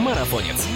Марафонец. 0.00 0.66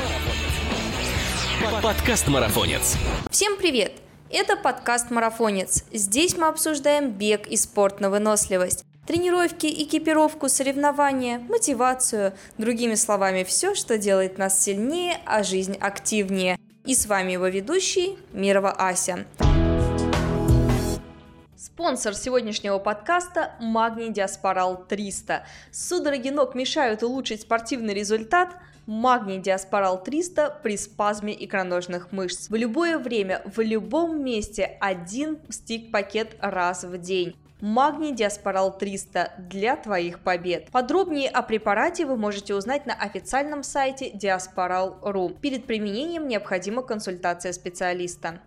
Подкаст 1.82 2.28
Марафонец. 2.28 2.98
Всем 3.30 3.56
привет! 3.56 3.92
Это 4.30 4.54
подкаст 4.54 5.10
«Марафонец». 5.10 5.84
Здесь 5.90 6.36
мы 6.36 6.48
обсуждаем 6.48 7.10
бег 7.10 7.46
и 7.46 7.56
спорт 7.56 8.00
на 8.00 8.10
выносливость. 8.10 8.84
Тренировки, 9.06 9.66
экипировку, 9.66 10.50
соревнования, 10.50 11.38
мотивацию. 11.38 12.34
Другими 12.58 12.96
словами, 12.96 13.44
все, 13.44 13.74
что 13.74 13.96
делает 13.96 14.36
нас 14.36 14.62
сильнее, 14.62 15.16
а 15.24 15.42
жизнь 15.42 15.78
активнее. 15.80 16.58
И 16.84 16.94
с 16.94 17.06
вами 17.06 17.32
его 17.32 17.46
ведущий 17.46 18.18
Мирова 18.34 18.72
Ася. 18.72 19.24
Спонсор 21.56 22.14
сегодняшнего 22.14 22.78
подкаста– 22.78 23.52
Магний 23.60 24.10
Диаспорал 24.10 24.84
300. 24.86 25.46
Судороги 25.72 26.28
ног 26.28 26.54
мешают 26.54 27.02
улучшить 27.02 27.40
спортивный 27.40 27.94
результат? 27.94 28.50
Магний 28.86 29.38
Диаспорал 29.38 30.02
300 30.02 30.60
при 30.62 30.76
спазме 30.76 31.34
икроножных 31.44 32.12
мышц. 32.12 32.50
В 32.50 32.54
любое 32.54 32.98
время, 32.98 33.40
в 33.46 33.60
любом 33.60 34.22
месте 34.22 34.76
один 34.80 35.38
стик-пакет 35.48 36.36
раз 36.40 36.84
в 36.84 36.98
день. 36.98 37.34
Магний 37.62 38.12
Диаспорал 38.12 38.76
300 38.76 39.32
для 39.38 39.76
твоих 39.76 40.20
побед. 40.20 40.70
Подробнее 40.70 41.30
о 41.30 41.42
препарате 41.42 42.04
вы 42.04 42.18
можете 42.18 42.54
узнать 42.54 42.84
на 42.84 42.92
официальном 42.92 43.62
сайте 43.62 44.10
diasporal.ru. 44.10 45.34
Перед 45.40 45.64
применением 45.64 46.28
необходима 46.28 46.82
консультация 46.82 47.52
специалиста. 47.54 48.40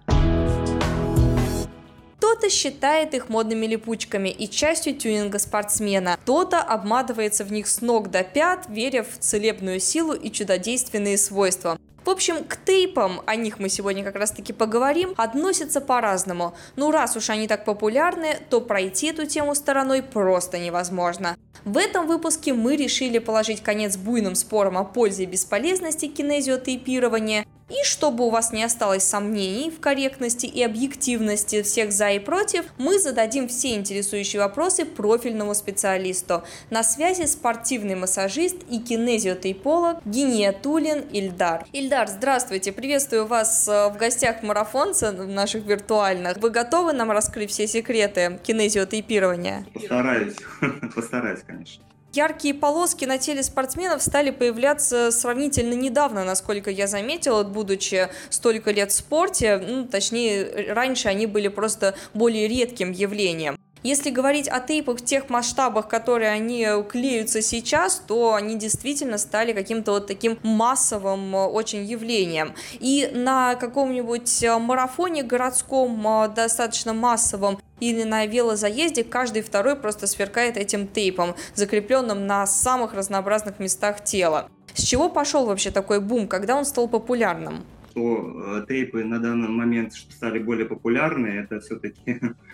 Кто-то 2.27 2.49
считает 2.49 3.13
их 3.13 3.29
модными 3.29 3.65
липучками 3.67 4.27
и 4.27 4.49
частью 4.49 4.93
тюнинга 4.97 5.39
спортсмена. 5.39 6.17
Кто-то 6.23 6.61
обматывается 6.61 7.45
в 7.45 7.53
них 7.53 7.67
с 7.69 7.79
ног 7.79 8.11
до 8.11 8.21
пят, 8.25 8.65
веря 8.67 9.03
в 9.03 9.17
целебную 9.17 9.79
силу 9.79 10.11
и 10.11 10.29
чудодейственные 10.29 11.17
свойства. 11.17 11.79
В 12.03 12.09
общем, 12.09 12.43
к 12.43 12.57
тейпам, 12.65 13.21
о 13.25 13.37
них 13.37 13.59
мы 13.59 13.69
сегодня 13.69 14.03
как 14.03 14.17
раз 14.17 14.31
таки 14.31 14.51
поговорим, 14.51 15.13
относятся 15.15 15.79
по-разному. 15.79 16.53
Ну 16.75 16.91
раз 16.91 17.15
уж 17.15 17.29
они 17.29 17.47
так 17.47 17.63
популярны, 17.63 18.35
то 18.49 18.59
пройти 18.59 19.07
эту 19.07 19.25
тему 19.25 19.55
стороной 19.55 20.03
просто 20.03 20.59
невозможно. 20.59 21.37
В 21.63 21.77
этом 21.77 22.07
выпуске 22.07 22.53
мы 22.53 22.75
решили 22.75 23.19
положить 23.19 23.63
конец 23.63 23.95
буйным 23.95 24.35
спорам 24.35 24.77
о 24.77 24.83
пользе 24.83 25.23
и 25.23 25.27
бесполезности 25.27 26.07
кинезиотейпирования 26.07 27.45
и 27.69 27.83
чтобы 27.83 28.25
у 28.25 28.29
вас 28.29 28.53
не 28.53 28.63
осталось 28.63 29.03
сомнений 29.03 29.69
в 29.69 29.79
корректности 29.79 30.45
и 30.45 30.63
объективности 30.63 31.61
всех 31.63 31.91
за 31.91 32.11
и 32.11 32.19
против, 32.19 32.65
мы 32.77 32.99
зададим 32.99 33.47
все 33.47 33.75
интересующие 33.75 34.41
вопросы 34.41 34.85
профильному 34.85 35.53
специалисту. 35.53 36.43
На 36.69 36.83
связи 36.83 37.25
спортивный 37.25 37.95
массажист 37.95 38.57
и 38.69 38.79
кинезиотейполог 38.79 39.99
Гиния 40.05 40.53
Тулин 40.53 41.01
Ильдар. 41.11 41.65
Ильдар, 41.73 42.07
здравствуйте, 42.07 42.71
приветствую 42.71 43.25
вас 43.25 43.67
э, 43.67 43.89
в 43.89 43.97
гостях 43.97 44.43
марафонца 44.43 45.11
наших 45.11 45.65
виртуальных. 45.65 46.37
Вы 46.37 46.49
готовы 46.49 46.93
нам 46.93 47.11
раскрыть 47.11 47.51
все 47.51 47.67
секреты 47.67 48.39
кинезиотейпирования? 48.43 49.65
Постараюсь, 49.73 50.35
постараюсь, 50.95 51.41
конечно. 51.45 51.86
Яркие 52.13 52.53
полоски 52.53 53.05
на 53.05 53.17
теле 53.17 53.43
спортсменов 53.43 54.01
стали 54.01 54.31
появляться 54.31 55.11
сравнительно 55.11 55.73
недавно, 55.73 56.23
насколько 56.23 56.71
я 56.71 56.87
заметила, 56.87 57.43
будучи 57.43 58.09
столько 58.29 58.71
лет 58.71 58.91
в 58.91 58.95
спорте. 58.95 59.57
Ну, 59.57 59.85
точнее, 59.85 60.73
раньше 60.73 61.09
они 61.09 61.25
были 61.25 61.49
просто 61.49 61.95
более 62.13 62.47
редким 62.47 62.91
явлением. 62.91 63.56
Если 63.83 64.09
говорить 64.09 64.47
о 64.47 64.59
тейпах 64.59 64.99
в 64.99 65.05
тех 65.05 65.29
масштабах, 65.29 65.87
которые 65.87 66.31
они 66.31 66.67
клеются 66.89 67.41
сейчас, 67.41 68.01
то 68.07 68.33
они 68.33 68.55
действительно 68.55 69.17
стали 69.17 69.53
каким-то 69.53 69.91
вот 69.91 70.07
таким 70.07 70.37
массовым 70.43 71.35
э, 71.35 71.45
очень 71.45 71.85
явлением. 71.85 72.53
И 72.79 73.09
на 73.13 73.55
каком-нибудь 73.55 74.43
э, 74.43 74.57
марафоне 74.57 75.23
городском 75.23 76.05
э, 76.07 76.29
достаточно 76.29 76.93
массовом 76.93 77.59
или 77.79 78.03
на 78.03 78.25
велозаезде 78.25 79.03
каждый 79.03 79.43
второй 79.43 79.75
просто 79.75 80.07
сверкает 80.07 80.57
этим 80.57 80.87
тейпом, 80.87 81.35
закрепленным 81.53 82.25
на 82.25 82.47
самых 82.47 82.93
разнообразных 82.93 83.59
местах 83.59 84.03
тела. 84.03 84.49
С 84.73 84.81
чего 84.81 85.09
пошел 85.09 85.45
вообще 85.45 85.71
такой 85.71 85.99
бум, 86.01 86.27
когда 86.27 86.55
он 86.55 86.65
стал 86.65 86.87
популярным? 86.87 87.63
Что 87.91 88.65
тейпы 88.67 89.03
на 89.03 89.19
данный 89.19 89.49
момент 89.49 89.93
стали 89.93 90.39
более 90.39 90.65
популярны, 90.65 91.27
это 91.27 91.59
все-таки 91.59 92.19
Э, 92.19 92.33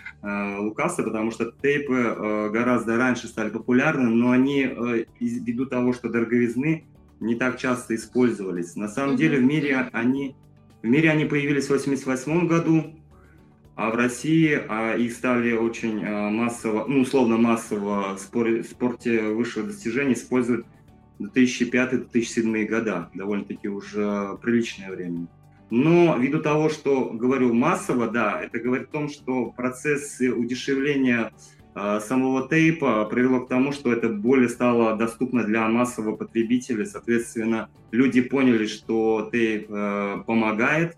Лукаса, 0.58 1.02
потому 1.02 1.30
что 1.30 1.52
тейпы 1.52 1.94
э, 1.94 2.50
гораздо 2.50 2.96
раньше 2.96 3.26
стали 3.26 3.50
популярны, 3.50 4.08
но 4.10 4.30
они 4.30 4.62
э, 4.62 5.04
ввиду 5.20 5.66
того, 5.66 5.92
что 5.92 6.08
дороговизны, 6.08 6.86
не 7.20 7.34
так 7.34 7.58
часто 7.58 7.94
использовались. 7.94 8.76
На 8.76 8.88
самом 8.88 9.16
деле 9.16 9.38
в 9.38 9.42
мире 9.42 9.88
они 9.92 10.36
в 10.84 10.86
мире 10.86 11.10
они 11.10 11.24
появились 11.24 11.64
в 11.64 11.72
1988 11.72 12.46
году, 12.46 12.94
а 13.74 13.90
в 13.90 13.94
России 13.94 14.60
а, 14.68 14.94
их 14.94 15.14
стали 15.14 15.52
очень 15.52 16.04
а, 16.04 16.28
массово, 16.28 16.84
ну, 16.86 17.00
условно 17.00 17.38
массово 17.38 18.14
в 18.14 18.18
споре, 18.18 18.62
спорте 18.62 19.30
высшего 19.30 19.66
достижения 19.66 20.12
использовать 20.12 20.66
в 21.18 21.24
2005-2007 21.24 22.66
года, 22.66 23.10
довольно-таки 23.14 23.66
уже 23.66 24.36
приличное 24.42 24.90
время. 24.90 25.26
Но 25.70 26.16
ввиду 26.18 26.40
того, 26.40 26.68
что 26.68 27.10
говорю 27.10 27.52
массово, 27.52 28.08
да, 28.08 28.40
это 28.40 28.58
говорит 28.58 28.88
о 28.88 28.92
том, 28.92 29.08
что 29.08 29.46
процесс 29.46 30.20
удешевления 30.20 31.32
э, 31.74 32.00
самого 32.00 32.48
тейпа 32.48 33.04
привело 33.06 33.40
к 33.40 33.48
тому, 33.48 33.72
что 33.72 33.92
это 33.92 34.08
более 34.08 34.48
стало 34.48 34.96
доступно 34.96 35.42
для 35.42 35.66
массового 35.68 36.16
потребителя. 36.16 36.84
Соответственно, 36.84 37.70
люди 37.90 38.20
поняли, 38.20 38.66
что 38.66 39.28
тейп 39.32 39.66
э, 39.70 40.22
помогает, 40.26 40.96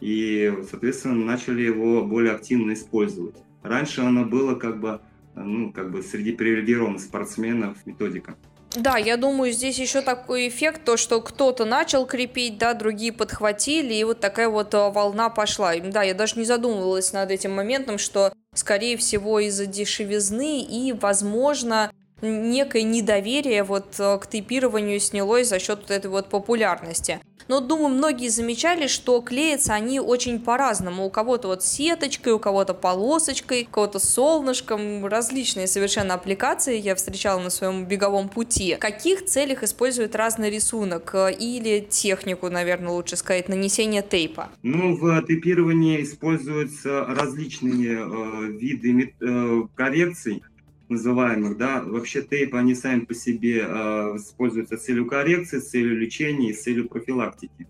и, 0.00 0.52
соответственно, 0.68 1.24
начали 1.24 1.62
его 1.62 2.04
более 2.04 2.32
активно 2.32 2.72
использовать. 2.72 3.36
Раньше 3.62 4.00
оно 4.00 4.24
было 4.24 4.54
как 4.54 4.80
бы, 4.80 5.00
ну, 5.34 5.72
как 5.72 5.90
бы 5.92 6.02
среди 6.02 6.32
привилегированных 6.32 7.00
спортсменов 7.00 7.84
методика. 7.86 8.36
Да, 8.76 8.96
я 8.98 9.16
думаю, 9.16 9.52
здесь 9.52 9.78
еще 9.78 10.00
такой 10.00 10.46
эффект, 10.46 10.84
то, 10.84 10.96
что 10.96 11.20
кто-то 11.20 11.64
начал 11.64 12.06
крепить, 12.06 12.56
да, 12.56 12.72
другие 12.72 13.12
подхватили, 13.12 13.94
и 13.94 14.04
вот 14.04 14.20
такая 14.20 14.48
вот 14.48 14.74
э, 14.74 14.90
волна 14.90 15.28
пошла. 15.28 15.74
Да, 15.76 16.04
я 16.04 16.14
даже 16.14 16.38
не 16.38 16.44
задумывалась 16.44 17.12
над 17.12 17.32
этим 17.32 17.52
моментом, 17.52 17.98
что, 17.98 18.32
скорее 18.54 18.96
всего, 18.96 19.40
из-за 19.40 19.66
дешевизны 19.66 20.62
и, 20.62 20.92
возможно, 20.92 21.90
некое 22.22 22.82
недоверие 22.82 23.62
вот 23.62 23.94
э, 23.98 24.18
к 24.18 24.26
тейпированию 24.26 25.00
снялось 25.00 25.48
за 25.48 25.58
счет 25.58 25.80
вот 25.80 25.90
этой 25.90 26.10
вот 26.10 26.28
популярности. 26.28 27.20
Но, 27.50 27.60
думаю, 27.60 27.88
многие 27.88 28.28
замечали, 28.28 28.86
что 28.86 29.20
клеятся 29.20 29.74
они 29.74 29.98
очень 29.98 30.38
по-разному. 30.38 31.06
У 31.06 31.10
кого-то 31.10 31.48
вот 31.48 31.64
сеточкой, 31.64 32.34
у 32.34 32.38
кого-то 32.38 32.74
полосочкой, 32.74 33.66
у 33.68 33.72
кого-то 33.72 33.98
солнышком. 33.98 35.04
Различные 35.04 35.66
совершенно 35.66 36.14
аппликации 36.14 36.78
я 36.78 36.94
встречала 36.94 37.40
на 37.40 37.50
своем 37.50 37.86
беговом 37.86 38.28
пути. 38.28 38.76
В 38.76 38.78
каких 38.78 39.24
целях 39.24 39.64
используют 39.64 40.14
разный 40.14 40.48
рисунок 40.48 41.10
э, 41.12 41.32
или 41.32 41.80
технику, 41.80 42.48
наверное, 42.50 42.92
лучше 42.92 43.16
сказать, 43.16 43.48
нанесения 43.48 44.02
тейпа? 44.02 44.50
Ну, 44.62 44.94
в 44.94 45.20
тейпировании 45.22 46.04
используются 46.04 47.04
различные 47.04 47.98
э, 47.98 48.46
виды 48.60 49.12
э, 49.20 49.62
коррекций 49.74 50.44
называемых, 50.90 51.56
да, 51.56 51.82
вообще 51.82 52.22
тейпы, 52.22 52.56
они 52.56 52.74
сами 52.74 53.00
по 53.00 53.14
себе 53.14 53.64
э, 53.66 54.16
используются 54.16 54.76
с 54.76 54.84
целью 54.84 55.06
коррекции, 55.06 55.58
с 55.58 55.70
целью 55.70 55.98
лечения 55.98 56.50
и 56.50 56.54
с 56.54 56.62
целью 56.62 56.88
профилактики. 56.88 57.66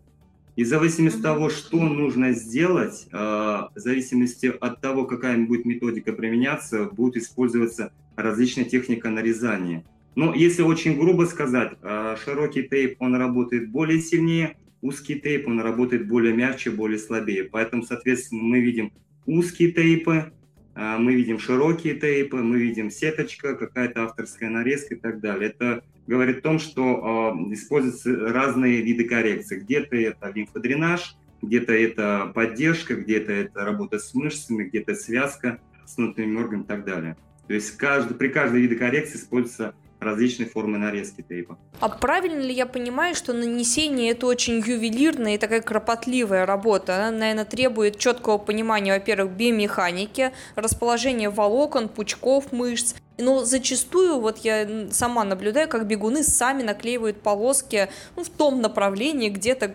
И 0.57 0.65
в 0.65 0.67
зависимости 0.67 1.19
от 1.19 1.23
того, 1.23 1.49
что 1.49 1.79
нужно 1.79 2.33
сделать, 2.33 3.07
э, 3.13 3.17
в 3.17 3.73
зависимости 3.77 4.47
от 4.47 4.81
того, 4.81 5.05
какая 5.05 5.39
будет 5.39 5.65
методика 5.65 6.13
применяться, 6.13 6.85
будет 6.85 7.17
использоваться 7.17 7.93
различная 8.17 8.65
техника 8.65 9.11
нарезания. 9.11 9.85
Но 10.17 10.35
если 10.35 10.63
очень 10.63 10.99
грубо 10.99 11.25
сказать, 11.25 11.73
э, 11.83 12.17
широкий 12.25 12.63
тейп, 12.65 12.97
он 13.01 13.15
работает 13.15 13.71
более 13.71 14.01
сильнее, 14.01 14.57
узкий 14.83 15.19
тейп, 15.19 15.47
он 15.47 15.61
работает 15.61 16.09
более 16.09 16.34
мягче, 16.34 16.71
более 16.71 16.99
слабее. 16.99 17.45
Поэтому, 17.45 17.83
соответственно, 17.83 18.43
мы 18.43 18.61
видим 18.61 18.93
узкие 19.27 19.73
тейпы, 19.73 20.33
мы 20.80 21.15
видим 21.15 21.38
широкие 21.38 21.94
тейпы, 21.94 22.38
мы 22.38 22.59
видим 22.59 22.91
сеточка, 22.91 23.54
какая-то 23.54 24.04
авторская 24.04 24.48
нарезка 24.48 24.94
и 24.94 24.98
так 24.98 25.21
далее. 25.21 25.50
Это 25.50 25.84
говорит 26.06 26.38
о 26.38 26.42
том, 26.42 26.59
что 26.59 27.34
э, 27.36 27.53
используются 27.53 28.32
разные 28.32 28.80
виды 28.80 29.04
коррекции. 29.04 29.60
Где-то 29.60 29.97
это 29.97 30.30
лимфодренаж, 30.34 31.16
где-то 31.42 31.72
это 31.72 32.32
поддержка, 32.34 32.94
где-то 32.94 33.32
это 33.32 33.65
работа 33.65 33.98
с 33.98 34.15
мышцами, 34.15 34.65
где-то 34.65 34.94
связка 34.94 35.60
с 35.84 35.97
внутренним 35.97 36.38
органом 36.38 36.62
и 36.62 36.66
так 36.66 36.84
далее. 36.84 37.16
То 37.47 37.54
есть 37.54 37.77
каждый, 37.77 38.15
при 38.15 38.28
каждой 38.28 38.62
виде 38.62 38.77
коррекции 38.77 39.18
используется 39.18 39.74
различные 40.01 40.49
формы 40.49 40.79
нарезки 40.79 41.23
тейпа. 41.23 41.59
А 41.81 41.89
правильно 41.89 42.41
ли 42.41 42.53
я 42.53 42.67
понимаю, 42.67 43.15
что 43.15 43.33
нанесение 43.33 44.13
это 44.13 44.27
очень 44.27 44.59
ювелирная 44.59 45.35
и 45.35 45.39
такая 45.39 45.61
кропотливая 45.61 46.47
работа? 46.47 46.97
Она, 46.97 47.11
наверное, 47.11 47.45
требует 47.45 47.99
четкого 47.99 48.39
понимания, 48.39 48.93
во-первых, 48.95 49.33
биомеханики, 49.33 50.33
расположения 50.57 51.31
волокон, 51.31 51.89
пучков 51.89 52.53
мышц, 52.53 52.95
Но 53.19 53.45
зачастую, 53.45 54.21
вот 54.21 54.39
я 54.39 54.89
сама 54.91 55.25
наблюдаю, 55.25 55.69
как 55.69 55.87
бегуны 55.87 56.23
сами 56.23 56.63
наклеивают 56.63 57.21
полоски 57.21 57.91
ну, 58.17 58.25
в 58.25 58.31
том 58.31 58.61
направлении, 58.63 59.29
где-то, 59.29 59.69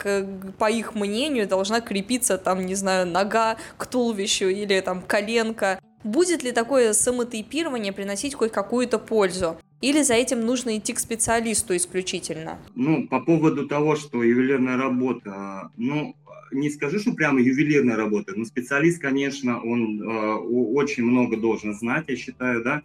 по 0.57 0.69
их 0.69 0.95
мнению, 0.95 1.47
должна 1.47 1.81
крепиться, 1.81 2.37
там, 2.37 2.65
не 2.65 2.75
знаю, 2.75 3.05
нога 3.05 3.57
к 3.77 3.85
туловищу 3.85 4.47
или 4.47 4.79
там 4.81 5.01
коленка. 5.01 5.79
Будет 6.03 6.43
ли 6.43 6.51
такое 6.51 6.93
самотейпирование 6.93 7.93
приносить 7.93 8.35
хоть 8.35 8.51
какую-то 8.51 8.99
пользу? 8.99 9.57
Или 9.81 10.01
за 10.01 10.13
этим 10.13 10.45
нужно 10.45 10.77
идти 10.77 10.93
к 10.93 10.99
специалисту 10.99 11.75
исключительно? 11.75 12.57
Ну, 12.75 13.07
по 13.07 13.19
поводу 13.19 13.67
того, 13.67 13.95
что 13.95 14.23
ювелирная 14.23 14.77
работа, 14.77 15.69
ну, 15.77 16.15
не 16.51 16.69
скажу, 16.69 16.99
что 16.99 17.13
прямо 17.13 17.41
ювелирная 17.41 17.95
работа, 17.95 18.33
но 18.35 18.45
специалист, 18.45 19.01
конечно, 19.01 19.61
он 19.61 20.01
э, 20.01 20.35
очень 20.35 21.03
много 21.03 21.37
должен 21.37 21.73
знать, 21.73 22.05
я 22.07 22.15
считаю, 22.15 22.63
да. 22.63 22.81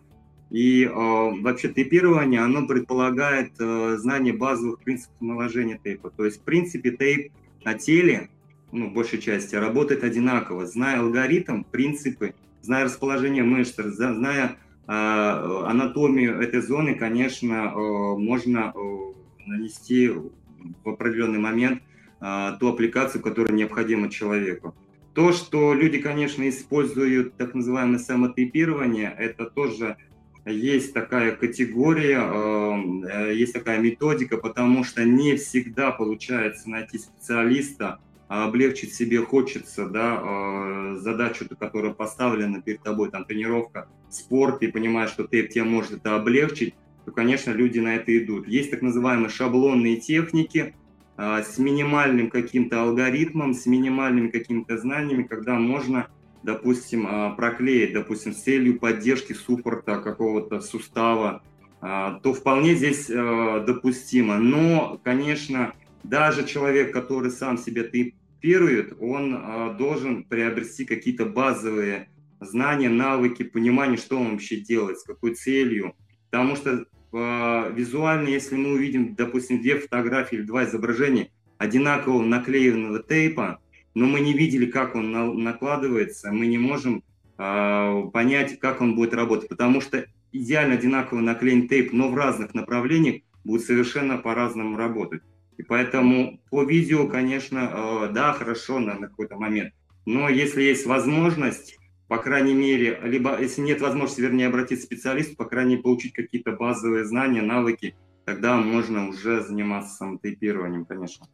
И 0.51 0.85
э, 0.85 0.91
вообще 0.93 1.69
тейпирование, 1.69 2.41
оно 2.41 2.67
предполагает 2.67 3.53
э, 3.61 3.97
знание 3.99 4.33
базовых 4.33 4.81
принципов 4.81 5.21
наложения 5.21 5.79
тейпа. 5.83 6.11
То 6.11 6.25
есть, 6.25 6.41
в 6.41 6.43
принципе, 6.43 6.91
тейп 6.91 7.33
на 7.65 7.75
теле, 7.75 8.31
ну, 8.73 8.91
большей 8.91 9.21
части, 9.21 9.55
работает 9.55 10.03
одинаково. 10.03 10.67
Зная 10.67 10.99
алгоритм, 10.99 11.63
принципы, 11.63 12.35
зная 12.63 12.85
расположение 12.85 13.45
мышц, 13.45 13.77
зная 13.77 14.57
анатомию 14.93 16.41
этой 16.41 16.61
зоны, 16.61 16.97
конечно, 16.97 17.73
э, 17.73 17.79
можно 18.19 18.73
э, 18.75 19.13
нанести 19.47 20.09
в 20.09 20.89
определенный 20.89 21.39
момент 21.39 21.83
а, 22.21 22.57
ту 22.59 22.69
аппликацию, 22.69 23.23
которая 23.23 23.55
необходима 23.55 24.11
человеку. 24.11 24.75
То, 25.15 25.33
что 25.33 25.73
люди, 25.75 25.99
конечно, 25.99 26.47
используют 26.49 27.37
так 27.37 27.55
называемое 27.55 27.99
самотипирование, 28.01 29.15
это 29.17 29.47
тоже 29.47 29.97
есть 30.45 30.93
такая 30.93 31.37
категория, 31.37 32.21
э, 32.21 33.35
есть 33.37 33.53
такая 33.53 33.79
методика, 33.79 34.39
потому 34.39 34.83
что 34.83 35.05
не 35.05 35.37
всегда 35.37 35.93
получается 35.93 36.69
найти 36.69 36.99
специалиста, 36.99 38.01
а 38.29 38.45
облегчить 38.45 38.93
себе 38.93 39.19
хочется, 39.19 39.87
да, 39.87 40.97
задачу, 40.97 41.47
которая 41.59 41.93
поставлена 41.93 42.61
перед 42.61 42.83
тобой, 42.83 43.11
там, 43.11 43.25
тренировка, 43.25 43.89
спорт, 44.11 44.62
и 44.62 44.69
понимаешь, 44.69 45.11
что 45.11 45.25
ты 45.25 45.43
тебе 45.47 45.65
может 45.65 45.93
это 45.93 46.17
облегчить, 46.17 46.75
то, 47.05 47.12
конечно, 47.12 47.51
люди 47.51 47.79
на 47.79 47.97
это 47.97 48.17
идут. 48.17 48.47
Есть 48.47 48.71
так 48.71 48.83
называемые 48.83 49.31
шаблонные 49.31 49.97
техники, 49.97 50.75
а, 51.17 51.43
с 51.43 51.59
минимальным 51.59 52.31
каким-то 52.31 52.83
алгоритмом, 52.83 53.53
с 53.53 53.67
минимальными 53.67 54.29
какими-то 54.29 54.79
знаниями, 54.79 55.25
когда 55.25 55.59
можно, 55.59 56.09
допустим, 56.43 57.07
а, 57.07 57.31
проклеить, 57.31 57.93
допустим, 57.93 58.33
с 58.33 58.43
целью 58.43 58.79
поддержки 58.79 59.35
суппорта 59.35 59.99
какого-то 59.99 60.61
сустава, 60.61 61.43
а, 61.83 62.21
то 62.23 62.33
вполне 62.33 62.75
здесь 62.75 63.06
допустимо. 63.06 64.39
Но, 64.39 64.99
конечно, 65.05 65.75
даже 66.05 66.47
человек, 66.47 66.93
который 66.93 67.31
сам 67.31 67.59
себя 67.59 67.85
тейпирует, 67.85 68.97
он 68.99 69.77
должен 69.77 70.25
приобрести 70.25 70.87
какие-то 70.87 71.27
базовые 71.27 72.09
знания, 72.41 72.89
навыки, 72.89 73.43
понимание, 73.43 73.97
что 73.97 74.19
он 74.19 74.33
вообще 74.33 74.57
делает, 74.57 74.99
с 74.99 75.05
какой 75.05 75.35
целью. 75.35 75.95
Потому 76.31 76.57
что 76.57 76.87
визуально, 77.13 78.29
если 78.29 78.57
мы 78.57 78.73
увидим, 78.73 79.15
допустим, 79.15 79.61
две 79.61 79.79
фотографии 79.79 80.37
или 80.37 80.43
два 80.43 80.65
изображения 80.65 81.31
одинакового 81.59 82.23
наклеенного 82.23 83.03
тейпа, 83.03 83.61
но 83.95 84.07
мы 84.07 84.21
не 84.21 84.33
видели, 84.33 84.67
как 84.67 84.95
он 84.95 85.11
на, 85.11 85.33
накладывается, 85.33 86.33
мы 86.33 86.47
не 86.47 86.59
можем 86.59 87.03
э, 87.39 88.03
понять, 88.13 88.59
как 88.61 88.81
он 88.81 88.95
будет 88.95 89.15
работать, 89.15 89.49
потому 89.49 89.81
что 89.81 90.07
идеально 90.33 90.75
одинаково 90.75 91.21
наклеен 91.21 91.69
тейп, 91.69 91.93
но 91.93 92.09
в 92.09 92.15
разных 92.15 92.55
направлениях 92.55 93.23
будет 93.45 93.63
совершенно 93.63 94.17
по-разному 94.17 94.77
работать. 94.77 95.23
И 95.57 95.63
поэтому 95.63 96.41
по 96.51 96.63
видео, 96.63 97.09
конечно, 97.09 97.71
э, 97.73 98.13
да, 98.13 98.33
хорошо 98.33 98.79
на, 98.79 98.95
на 98.95 99.09
какой-то 99.09 99.37
момент, 99.37 99.75
но 100.07 100.29
если 100.29 100.63
есть 100.63 100.87
возможность 100.87 101.77
по 102.11 102.19
крайней 102.19 102.55
мере, 102.55 102.99
либо 103.05 103.41
если 103.41 103.61
нет 103.61 103.81
возможности, 103.81 104.21
вернее, 104.21 104.49
обратиться 104.49 104.85
к 104.85 104.91
специалисту, 104.93 105.37
по 105.37 105.45
крайней 105.45 105.75
мере, 105.75 105.85
получить 105.85 106.12
какие-то 106.12 106.51
базовые 106.51 107.05
знания, 107.05 107.41
навыки, 107.41 107.95
тогда 108.25 108.57
можно 108.57 109.09
уже 109.09 109.45
заниматься 109.45 109.95
самотейпированием, 109.95 110.87
конечно 110.87 111.29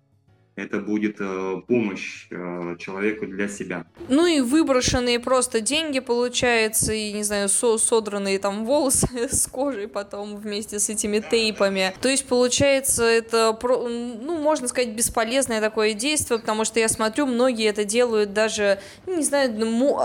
это 0.56 0.78
будет 0.78 1.16
э, 1.20 1.60
помощь 1.68 2.26
э, 2.30 2.76
человеку 2.78 3.26
для 3.26 3.46
себя. 3.46 3.84
Ну 4.08 4.26
и 4.26 4.40
выброшенные 4.40 5.20
просто 5.20 5.60
деньги, 5.60 6.00
получается, 6.00 6.94
и, 6.94 7.12
не 7.12 7.22
знаю, 7.22 7.50
со 7.50 7.76
содранные 7.76 8.38
там 8.38 8.64
волосы 8.64 9.06
с 9.30 9.46
кожей 9.46 9.86
потом 9.86 10.36
вместе 10.36 10.78
с 10.78 10.88
этими 10.88 11.20
тейпами. 11.20 11.94
То 12.00 12.08
есть, 12.08 12.26
получается, 12.26 13.04
это, 13.04 13.56
ну, 13.62 14.38
можно 14.38 14.66
сказать, 14.68 14.94
бесполезное 14.94 15.60
такое 15.60 15.92
действие, 15.92 16.40
потому 16.40 16.64
что 16.64 16.80
я 16.80 16.88
смотрю, 16.88 17.26
многие 17.26 17.68
это 17.68 17.84
делают 17.84 18.32
даже, 18.32 18.80
не 19.06 19.22
знаю, 19.22 19.54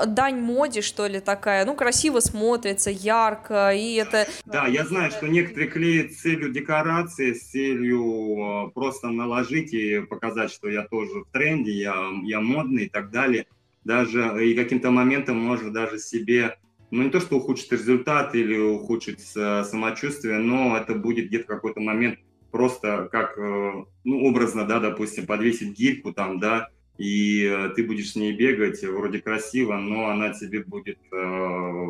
дань 0.07 0.39
моде, 0.39 0.81
что 0.81 1.07
ли, 1.07 1.21
такая. 1.21 1.65
Ну, 1.65 1.75
красиво 1.75 2.19
смотрится, 2.19 2.89
ярко, 2.89 3.71
и 3.73 3.95
это... 3.95 4.27
Да, 4.45 4.67
я 4.67 4.85
знаю, 4.85 5.11
что 5.11 5.27
некоторые 5.27 5.69
клеят 5.69 6.11
с 6.11 6.17
целью 6.17 6.51
декорации, 6.51 7.31
с 7.33 7.43
целью 7.43 8.67
э, 8.67 8.71
просто 8.71 9.07
наложить 9.07 9.73
и 9.73 10.01
показать 10.01 10.40
сказать, 10.41 10.51
что 10.51 10.69
я 10.69 10.87
тоже 10.87 11.21
в 11.21 11.31
тренде, 11.31 11.71
я, 11.71 11.95
я 12.23 12.39
модный 12.41 12.85
и 12.85 12.89
так 12.89 13.11
далее. 13.11 13.45
Даже 13.83 14.45
и 14.45 14.53
каким-то 14.53 14.91
моментом 14.91 15.37
можно 15.37 15.71
даже 15.71 15.99
себе, 15.99 16.57
ну 16.91 17.03
не 17.03 17.09
то, 17.09 17.19
что 17.19 17.37
ухудшить 17.37 17.71
результат 17.71 18.35
или 18.35 18.57
ухудшить 18.57 19.21
самочувствие, 19.21 20.37
но 20.37 20.77
это 20.77 20.95
будет 20.95 21.27
где-то 21.27 21.45
какой-то 21.45 21.79
момент 21.79 22.19
просто 22.51 23.07
как, 23.11 23.37
э, 23.37 23.85
ну 24.03 24.25
образно, 24.25 24.65
да, 24.65 24.79
допустим, 24.79 25.25
подвесить 25.25 25.77
гирьку 25.77 26.11
там, 26.11 26.39
да, 26.39 26.69
и 26.97 27.45
э, 27.45 27.69
ты 27.75 27.83
будешь 27.83 28.11
с 28.11 28.15
ней 28.15 28.33
бегать, 28.33 28.83
вроде 28.83 29.19
красиво, 29.19 29.77
но 29.77 30.09
она 30.09 30.33
тебе 30.33 30.63
будет 30.63 30.99
э, 31.11 31.85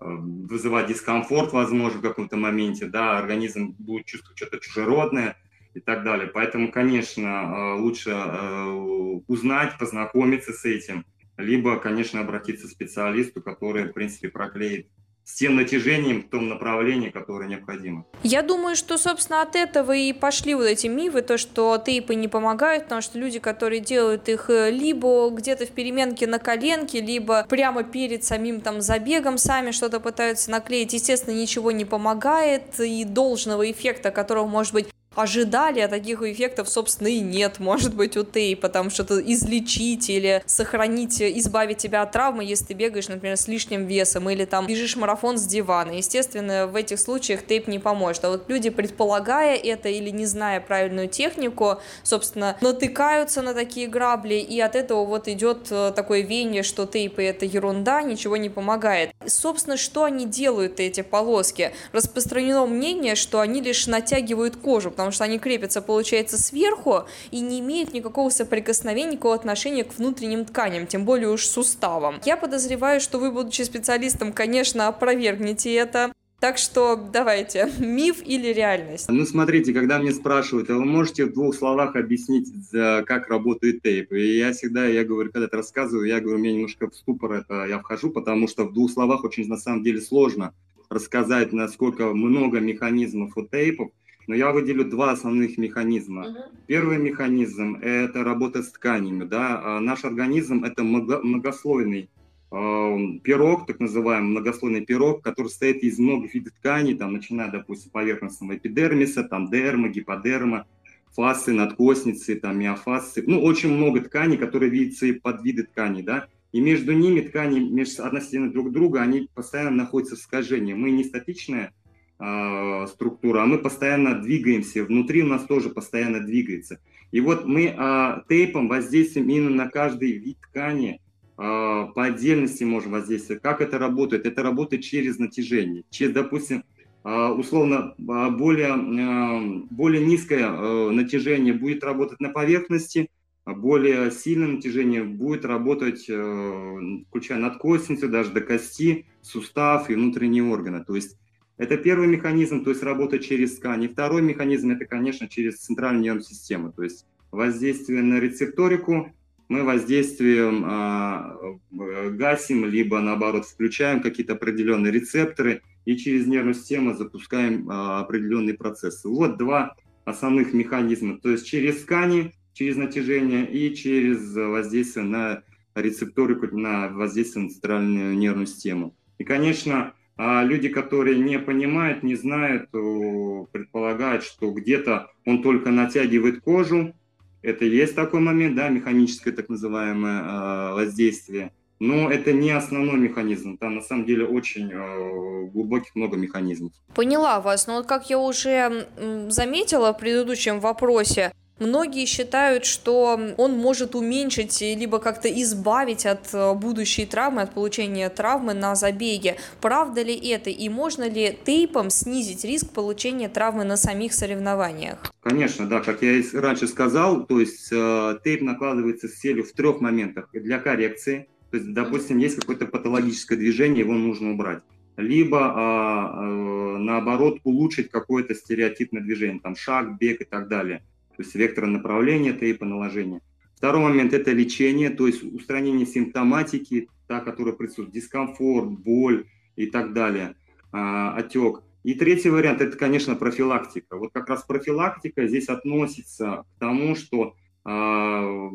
вызывать 0.00 0.88
дискомфорт, 0.88 1.52
возможно, 1.52 1.98
в 1.98 2.02
каком-то 2.02 2.36
моменте, 2.36 2.86
да, 2.86 3.18
организм 3.18 3.74
будет 3.78 4.06
чувствовать 4.06 4.38
что-то 4.38 4.58
чужеродное, 4.58 5.36
и 5.76 5.80
так 5.80 6.04
далее. 6.04 6.26
Поэтому, 6.26 6.72
конечно, 6.72 7.26
э, 7.26 7.80
лучше 7.80 8.10
э, 8.10 9.20
узнать, 9.28 9.78
познакомиться 9.78 10.52
с 10.52 10.64
этим, 10.64 11.04
либо, 11.36 11.78
конечно, 11.78 12.20
обратиться 12.20 12.66
к 12.66 12.70
специалисту, 12.70 13.42
который, 13.42 13.84
в 13.84 13.92
принципе, 13.92 14.28
проклеит 14.28 14.88
с 15.26 15.34
тем 15.34 15.56
натяжением 15.56 16.22
в 16.22 16.30
том 16.30 16.48
направлении, 16.48 17.10
которое 17.10 17.48
необходимо. 17.48 18.06
Я 18.22 18.42
думаю, 18.42 18.76
что, 18.76 18.96
собственно, 18.96 19.42
от 19.42 19.56
этого 19.56 19.90
и 19.90 20.12
пошли 20.12 20.54
вот 20.54 20.66
эти 20.66 20.86
мифы, 20.86 21.20
то, 21.20 21.36
что 21.36 21.76
тейпы 21.84 22.14
не 22.14 22.28
помогают, 22.28 22.84
потому 22.84 23.02
что 23.02 23.18
люди, 23.18 23.40
которые 23.40 23.80
делают 23.80 24.28
их 24.28 24.48
э, 24.48 24.70
либо 24.70 25.28
где-то 25.30 25.66
в 25.66 25.70
переменке 25.72 26.28
на 26.28 26.38
коленке, 26.38 27.00
либо 27.00 27.44
прямо 27.48 27.82
перед 27.82 28.22
самим 28.22 28.60
там 28.60 28.80
забегом 28.80 29.36
сами 29.36 29.72
что-то 29.72 29.98
пытаются 29.98 30.50
наклеить, 30.50 30.92
естественно, 30.92 31.34
ничего 31.34 31.72
не 31.72 31.84
помогает, 31.84 32.78
и 32.78 33.04
должного 33.04 33.68
эффекта, 33.68 34.12
которого, 34.12 34.46
может 34.46 34.72
быть, 34.72 34.86
ожидали, 35.16 35.80
а 35.80 35.88
таких 35.88 36.22
эффектов, 36.22 36.68
собственно, 36.68 37.08
и 37.08 37.20
нет, 37.20 37.58
может 37.58 37.94
быть, 37.94 38.16
у 38.16 38.24
тейпа, 38.24 38.68
там 38.68 38.90
что-то 38.90 39.20
излечить 39.20 40.10
или 40.10 40.42
сохранить, 40.46 41.20
избавить 41.20 41.78
тебя 41.78 42.02
от 42.02 42.12
травмы, 42.12 42.44
если 42.44 42.66
ты 42.66 42.74
бегаешь, 42.74 43.08
например, 43.08 43.36
с 43.36 43.48
лишним 43.48 43.86
весом, 43.86 44.28
или 44.30 44.44
там 44.44 44.66
бежишь 44.66 44.96
марафон 44.96 45.38
с 45.38 45.46
дивана. 45.46 45.92
Естественно, 45.92 46.66
в 46.66 46.76
этих 46.76 47.00
случаях 47.00 47.44
тейп 47.44 47.68
не 47.68 47.78
поможет. 47.78 48.24
А 48.24 48.30
вот 48.30 48.48
люди, 48.48 48.70
предполагая 48.70 49.56
это 49.56 49.88
или 49.88 50.10
не 50.10 50.26
зная 50.26 50.60
правильную 50.60 51.08
технику, 51.08 51.78
собственно, 52.02 52.56
натыкаются 52.60 53.42
на 53.42 53.54
такие 53.54 53.88
грабли, 53.88 54.34
и 54.34 54.60
от 54.60 54.76
этого 54.76 55.04
вот 55.04 55.28
идет 55.28 55.68
э, 55.70 55.92
такое 55.94 56.20
веяние, 56.20 56.62
что 56.62 56.86
тейпы 56.86 57.22
это 57.22 57.44
ерунда, 57.44 58.02
ничего 58.02 58.36
не 58.36 58.48
помогает. 58.48 59.10
Собственно, 59.26 59.76
что 59.76 60.04
они 60.04 60.26
делают, 60.26 60.80
эти 60.80 61.00
полоски? 61.02 61.72
Распространено 61.92 62.66
мнение, 62.66 63.14
что 63.14 63.40
они 63.40 63.60
лишь 63.60 63.86
натягивают 63.86 64.56
кожу, 64.56 64.90
потому 64.90 65.05
потому 65.06 65.14
что 65.14 65.24
они 65.24 65.38
крепятся, 65.38 65.82
получается, 65.82 66.36
сверху 66.36 67.04
и 67.30 67.38
не 67.38 67.60
имеют 67.60 67.94
никакого 67.94 68.28
соприкосновения, 68.28 69.12
никакого 69.12 69.36
отношения 69.36 69.84
к 69.84 69.96
внутренним 69.96 70.44
тканям, 70.44 70.88
тем 70.88 71.04
более 71.04 71.28
уж 71.28 71.46
суставам. 71.46 72.20
Я 72.24 72.36
подозреваю, 72.36 73.00
что 73.00 73.20
вы, 73.20 73.30
будучи 73.30 73.62
специалистом, 73.62 74.32
конечно, 74.32 74.88
опровергнете 74.88 75.72
это. 75.74 76.10
Так 76.40 76.58
что 76.58 76.96
давайте, 76.96 77.70
миф 77.78 78.16
или 78.24 78.52
реальность? 78.52 79.08
Ну, 79.08 79.24
смотрите, 79.24 79.72
когда 79.72 80.00
мне 80.00 80.10
спрашивают, 80.10 80.70
а 80.70 80.74
вы 80.74 80.84
можете 80.84 81.26
в 81.26 81.32
двух 81.32 81.54
словах 81.54 81.94
объяснить, 81.94 82.48
как 82.72 83.28
работает 83.28 83.82
тейп? 83.82 84.12
И 84.12 84.38
я 84.38 84.52
всегда, 84.52 84.86
я 84.86 85.04
говорю, 85.04 85.30
когда 85.30 85.46
это 85.46 85.58
рассказываю, 85.58 86.08
я 86.08 86.18
говорю, 86.18 86.38
у 86.38 86.40
меня 86.40 86.54
немножко 86.54 86.90
в 86.90 86.96
ступор 86.96 87.32
это 87.32 87.64
я 87.66 87.78
вхожу, 87.78 88.10
потому 88.10 88.48
что 88.48 88.64
в 88.64 88.72
двух 88.72 88.90
словах 88.90 89.22
очень 89.22 89.46
на 89.46 89.56
самом 89.56 89.84
деле 89.84 90.00
сложно 90.00 90.52
рассказать, 90.90 91.52
насколько 91.52 92.12
много 92.12 92.58
механизмов 92.58 93.36
у 93.36 93.46
тейпов, 93.46 93.90
но 94.26 94.34
я 94.34 94.52
выделю 94.52 94.84
два 94.84 95.12
основных 95.12 95.58
механизма. 95.58 96.26
Угу. 96.26 96.38
Первый 96.66 96.98
механизм– 96.98 97.76
это 97.82 98.24
работа 98.24 98.62
с 98.62 98.72
тканями. 98.72 99.24
Да? 99.24 99.60
А 99.62 99.80
наш 99.80 100.04
организм– 100.04 100.64
это 100.64 100.82
многослойный 100.82 102.10
пирог, 102.50 103.66
так 103.66 103.80
называемый 103.80 104.30
многослойный 104.30 104.86
пирог, 104.86 105.22
который 105.22 105.48
состоит 105.48 105.82
из 105.82 105.98
многих 105.98 106.34
видов 106.34 106.52
тканей, 106.54 106.94
там, 106.94 107.12
начиная, 107.12 107.50
допустим, 107.50 107.90
поверхностного 107.90 108.56
эпидермиса, 108.56 109.24
там, 109.24 109.50
дерма, 109.50 109.88
гиподерма, 109.88 110.66
фасы, 111.12 111.52
надкосницы, 111.52 112.36
там, 112.36 112.58
миофасы. 112.58 113.24
Ну, 113.26 113.42
очень 113.42 113.72
много 113.72 114.00
тканей, 114.00 114.36
которые 114.36 114.70
видятся 114.70 115.06
и 115.06 115.12
под 115.12 115.42
виды 115.42 115.64
тканей, 115.64 116.02
да. 116.02 116.28
И 116.52 116.60
между 116.60 116.92
ними 116.92 117.20
ткани 117.20 117.58
между, 117.58 118.04
относительно 118.04 118.50
друг 118.52 118.70
друга, 118.70 119.02
они 119.02 119.28
постоянно 119.34 119.72
находятся 119.72 120.14
в 120.14 120.20
скольжении. 120.20 120.72
Мы 120.72 120.92
не 120.92 121.04
статичная 121.04 121.72
э, 122.18 122.86
структура, 122.88 123.42
а 123.42 123.46
мы 123.46 123.58
постоянно 123.58 124.20
двигаемся. 124.20 124.84
Внутри 124.84 125.22
у 125.22 125.26
нас 125.26 125.44
тоже 125.44 125.70
постоянно 125.70 126.20
двигается. 126.20 126.80
И 127.12 127.20
вот 127.20 127.46
мы 127.46 127.66
э, 127.66 128.22
тейпом 128.28 128.68
воздействуем 128.68 129.28
именно 129.28 129.64
на 129.64 129.70
каждый 129.70 130.12
вид 130.12 130.38
ткани, 130.40 131.00
а, 131.38 131.86
по 131.86 132.04
отдельности 132.04 132.64
можем 132.64 132.92
воздействовать. 132.92 133.42
Как 133.42 133.60
это 133.60 133.78
работает? 133.78 134.26
Это 134.26 134.42
работает 134.42 134.82
через 134.82 135.18
натяжение. 135.18 135.84
Через, 135.90 136.12
допустим, 136.12 136.64
а, 137.04 137.32
условно 137.32 137.94
более, 137.98 139.66
более 139.70 140.04
низкое 140.04 140.48
э, 140.48 140.90
натяжение 140.90 141.54
будет 141.54 141.84
работать 141.84 142.20
на 142.20 142.30
поверхности, 142.30 143.10
более 143.44 144.10
сильное 144.10 144.48
натяжение 144.48 145.04
будет 145.04 145.44
работать, 145.44 146.06
э, 146.08 146.78
включая 147.08 147.38
надкостницу, 147.38 148.08
даже 148.08 148.32
до 148.32 148.40
кости, 148.40 149.06
сустав 149.20 149.88
и 149.90 149.94
внутренние 149.94 150.42
органы. 150.42 150.84
То 150.84 150.96
есть 150.96 151.18
это 151.58 151.76
первый 151.76 152.08
механизм, 152.08 152.64
то 152.64 152.70
есть 152.70 152.82
работа 152.82 153.18
через 153.18 153.56
ткань. 153.56 153.84
И 153.84 153.88
второй 153.88 154.22
механизм– 154.22 154.70
это, 154.72 154.84
конечно, 154.84 155.28
через 155.28 155.58
центральную 155.58 156.02
нервную 156.02 156.24
систему, 156.24 156.72
то 156.72 156.82
есть 156.82 157.06
воздействие 157.30 158.02
на 158.02 158.20
рецепторику, 158.20 159.12
мы 159.48 159.62
воздействием 159.62 160.64
а, 160.66 161.38
гасим, 161.70 162.64
либо 162.64 163.00
наоборот 163.00 163.46
включаем 163.46 164.00
какие-то 164.00 164.32
определенные 164.32 164.92
рецепторы 164.92 165.62
и 165.84 165.96
через 165.96 166.26
нервную 166.26 166.54
систему 166.54 166.94
запускаем 166.94 167.70
а, 167.70 168.00
определенные 168.00 168.54
процессы. 168.54 169.08
Вот 169.08 169.38
два 169.38 169.76
основных 170.04 170.52
механизма, 170.52 171.18
то 171.18 171.30
есть 171.30 171.46
через 171.46 171.82
ткани, 171.82 172.34
через 172.54 172.76
натяжение 172.76 173.48
и 173.48 173.74
через 173.74 174.34
воздействие 174.34 175.04
на 175.04 175.42
рецепторы, 175.74 176.36
на 176.52 176.88
воздействие 176.88 177.44
на 177.44 177.50
центральную 177.50 178.16
нервную 178.16 178.46
систему. 178.46 178.96
И, 179.18 179.24
конечно, 179.24 179.94
а, 180.16 180.44
люди, 180.44 180.68
которые 180.68 181.18
не 181.18 181.38
понимают, 181.38 182.02
не 182.02 182.14
знают, 182.14 182.70
предполагают, 182.70 184.24
что 184.24 184.50
где-то 184.50 185.10
он 185.24 185.42
только 185.42 185.70
натягивает 185.70 186.40
кожу, 186.40 186.94
это 187.42 187.64
есть 187.64 187.94
такой 187.94 188.20
момент, 188.20 188.56
да, 188.56 188.68
механическое 188.68 189.30
так 189.30 189.48
называемое 189.48 190.22
э, 190.22 190.72
воздействие, 190.74 191.52
но 191.78 192.10
это 192.10 192.32
не 192.32 192.50
основной 192.50 192.98
механизм. 192.98 193.56
Там 193.56 193.76
на 193.76 193.82
самом 193.82 194.04
деле 194.04 194.26
очень 194.26 194.72
э, 194.72 195.46
глубоких 195.52 195.94
много 195.94 196.16
механизмов. 196.16 196.72
Поняла 196.94 197.40
вас. 197.40 197.68
Но 197.68 197.84
как 197.84 198.10
я 198.10 198.18
уже 198.18 198.88
заметила 199.28 199.92
в 199.92 199.98
предыдущем 199.98 200.58
вопросе, 200.58 201.32
Многие 201.58 202.04
считают, 202.04 202.66
что 202.66 203.18
он 203.38 203.52
может 203.52 203.94
уменьшить 203.94 204.60
либо 204.60 204.98
как-то 204.98 205.28
избавить 205.28 206.04
от 206.04 206.34
э, 206.34 206.52
будущей 206.52 207.06
травмы, 207.06 207.40
от 207.40 207.54
получения 207.54 208.10
травмы 208.10 208.52
на 208.52 208.74
забеге. 208.74 209.38
Правда 209.62 210.02
ли 210.02 210.14
это? 210.14 210.50
И 210.50 210.68
можно 210.68 211.08
ли 211.08 211.36
тейпом 211.44 211.88
снизить 211.88 212.44
риск 212.44 212.72
получения 212.72 213.30
травмы 213.30 213.64
на 213.64 213.78
самих 213.78 214.12
соревнованиях? 214.12 214.98
Конечно, 215.22 215.66
да. 215.66 215.80
Как 215.80 216.02
я 216.02 216.22
раньше 216.34 216.68
сказал, 216.68 217.24
то 217.24 217.40
есть 217.40 217.68
э, 217.72 218.18
тейп 218.22 218.42
накладывается 218.42 219.08
с 219.08 219.14
целью 219.14 219.44
в 219.44 219.52
трех 219.52 219.80
моментах. 219.80 220.28
Для 220.34 220.58
коррекции, 220.58 221.26
то 221.50 221.56
есть, 221.56 221.72
допустим, 221.72 222.18
есть 222.18 222.36
какое-то 222.36 222.66
патологическое 222.66 223.38
движение, 223.38 223.80
его 223.80 223.94
нужно 223.94 224.32
убрать 224.32 224.62
либо 224.98 225.38
а, 225.38 225.52
а, 225.54 226.78
наоборот 226.78 227.40
улучшить 227.44 227.90
какое-то 227.90 228.34
стереотипное 228.34 229.02
движение, 229.02 229.40
там 229.42 229.54
шаг, 229.54 229.98
бег 229.98 230.22
и 230.22 230.24
так 230.24 230.48
далее 230.48 230.82
то 231.16 231.22
есть 231.22 231.34
вектора 231.34 231.66
направления 231.66 232.32
тейпа 232.32 232.64
наложения. 232.64 233.20
Второй 233.56 233.82
момент– 233.82 234.12
это 234.14 234.32
лечение, 234.32 234.90
то 234.90 235.06
есть 235.06 235.22
устранение 235.22 235.86
симптоматики, 235.86 236.88
та, 237.06 237.20
которая 237.20 237.54
присутствует, 237.54 237.90
дискомфорт, 237.90 238.70
боль 238.70 239.26
и 239.56 239.66
так 239.66 239.94
далее, 239.94 240.36
а, 240.72 241.14
отек. 241.16 241.62
И 241.82 241.94
третий 241.94 242.28
вариант– 242.28 242.60
это, 242.62 242.76
конечно, 242.76 243.14
профилактика. 243.14 243.96
Вот 243.96 244.12
как 244.12 244.28
раз 244.28 244.42
профилактика 244.42 245.26
здесь 245.26 245.48
относится 245.48 246.44
к 246.44 246.58
тому, 246.58 246.94
что 246.96 247.34
а, 247.64 248.50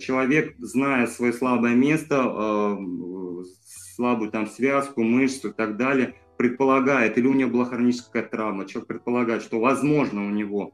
человек, 0.00 0.56
зная 0.58 1.06
свое 1.06 1.32
слабое 1.32 1.74
место, 1.74 2.16
а, 2.20 2.78
слабую 3.94 4.30
там 4.30 4.48
связку, 4.48 5.02
мышцу 5.04 5.50
и 5.50 5.52
так 5.52 5.76
далее, 5.76 6.14
предполагает, 6.36 7.18
или 7.18 7.26
у 7.26 7.34
него 7.34 7.50
была 7.50 7.66
хроническая 7.66 8.22
травма, 8.22 8.66
человек 8.66 8.88
предполагает, 8.88 9.42
что 9.42 9.60
возможно 9.60 10.24
у 10.26 10.30
него 10.30 10.72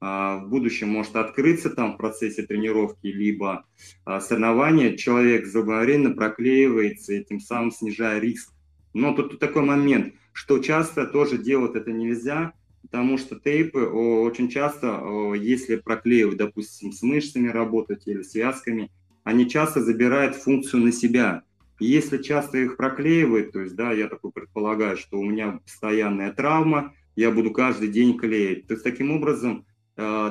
в 0.00 0.44
будущем 0.46 0.88
может 0.88 1.16
открыться 1.16 1.70
там 1.70 1.94
в 1.94 1.96
процессе 1.96 2.42
тренировки, 2.42 3.06
либо 3.08 3.64
а, 4.04 4.20
соревнования, 4.20 4.96
человек 4.96 5.46
заблаговременно 5.46 6.14
проклеивается 6.14 7.14
и 7.14 7.24
тем 7.24 7.40
самым 7.40 7.72
снижая 7.72 8.20
риск. 8.20 8.52
Но 8.94 9.12
тут, 9.12 9.32
тут 9.32 9.40
такой 9.40 9.62
момент, 9.62 10.14
что 10.32 10.60
часто 10.60 11.06
тоже 11.06 11.38
делать 11.38 11.74
это 11.74 11.90
нельзя, 11.90 12.52
потому 12.82 13.18
что 13.18 13.38
тейпы 13.38 13.80
очень 13.80 14.48
часто, 14.48 15.34
если 15.34 15.76
проклеивать, 15.76 16.38
допустим, 16.38 16.92
с 16.92 17.02
мышцами 17.02 17.48
работать 17.48 18.06
или 18.06 18.22
связками, 18.22 18.90
они 19.24 19.48
часто 19.48 19.82
забирают 19.82 20.36
функцию 20.36 20.84
на 20.84 20.92
себя. 20.92 21.42
Если 21.80 22.18
часто 22.18 22.58
их 22.58 22.76
проклеивать, 22.76 23.52
то 23.52 23.60
есть, 23.60 23.76
да, 23.76 23.92
я 23.92 24.08
такой 24.08 24.32
предполагаю, 24.32 24.96
что 24.96 25.18
у 25.18 25.24
меня 25.24 25.60
постоянная 25.64 26.32
травма, 26.32 26.94
я 27.14 27.30
буду 27.30 27.52
каждый 27.52 27.88
день 27.88 28.16
клеить. 28.16 28.66
То 28.66 28.74
есть, 28.74 28.84
таким 28.84 29.10
образом, 29.10 29.66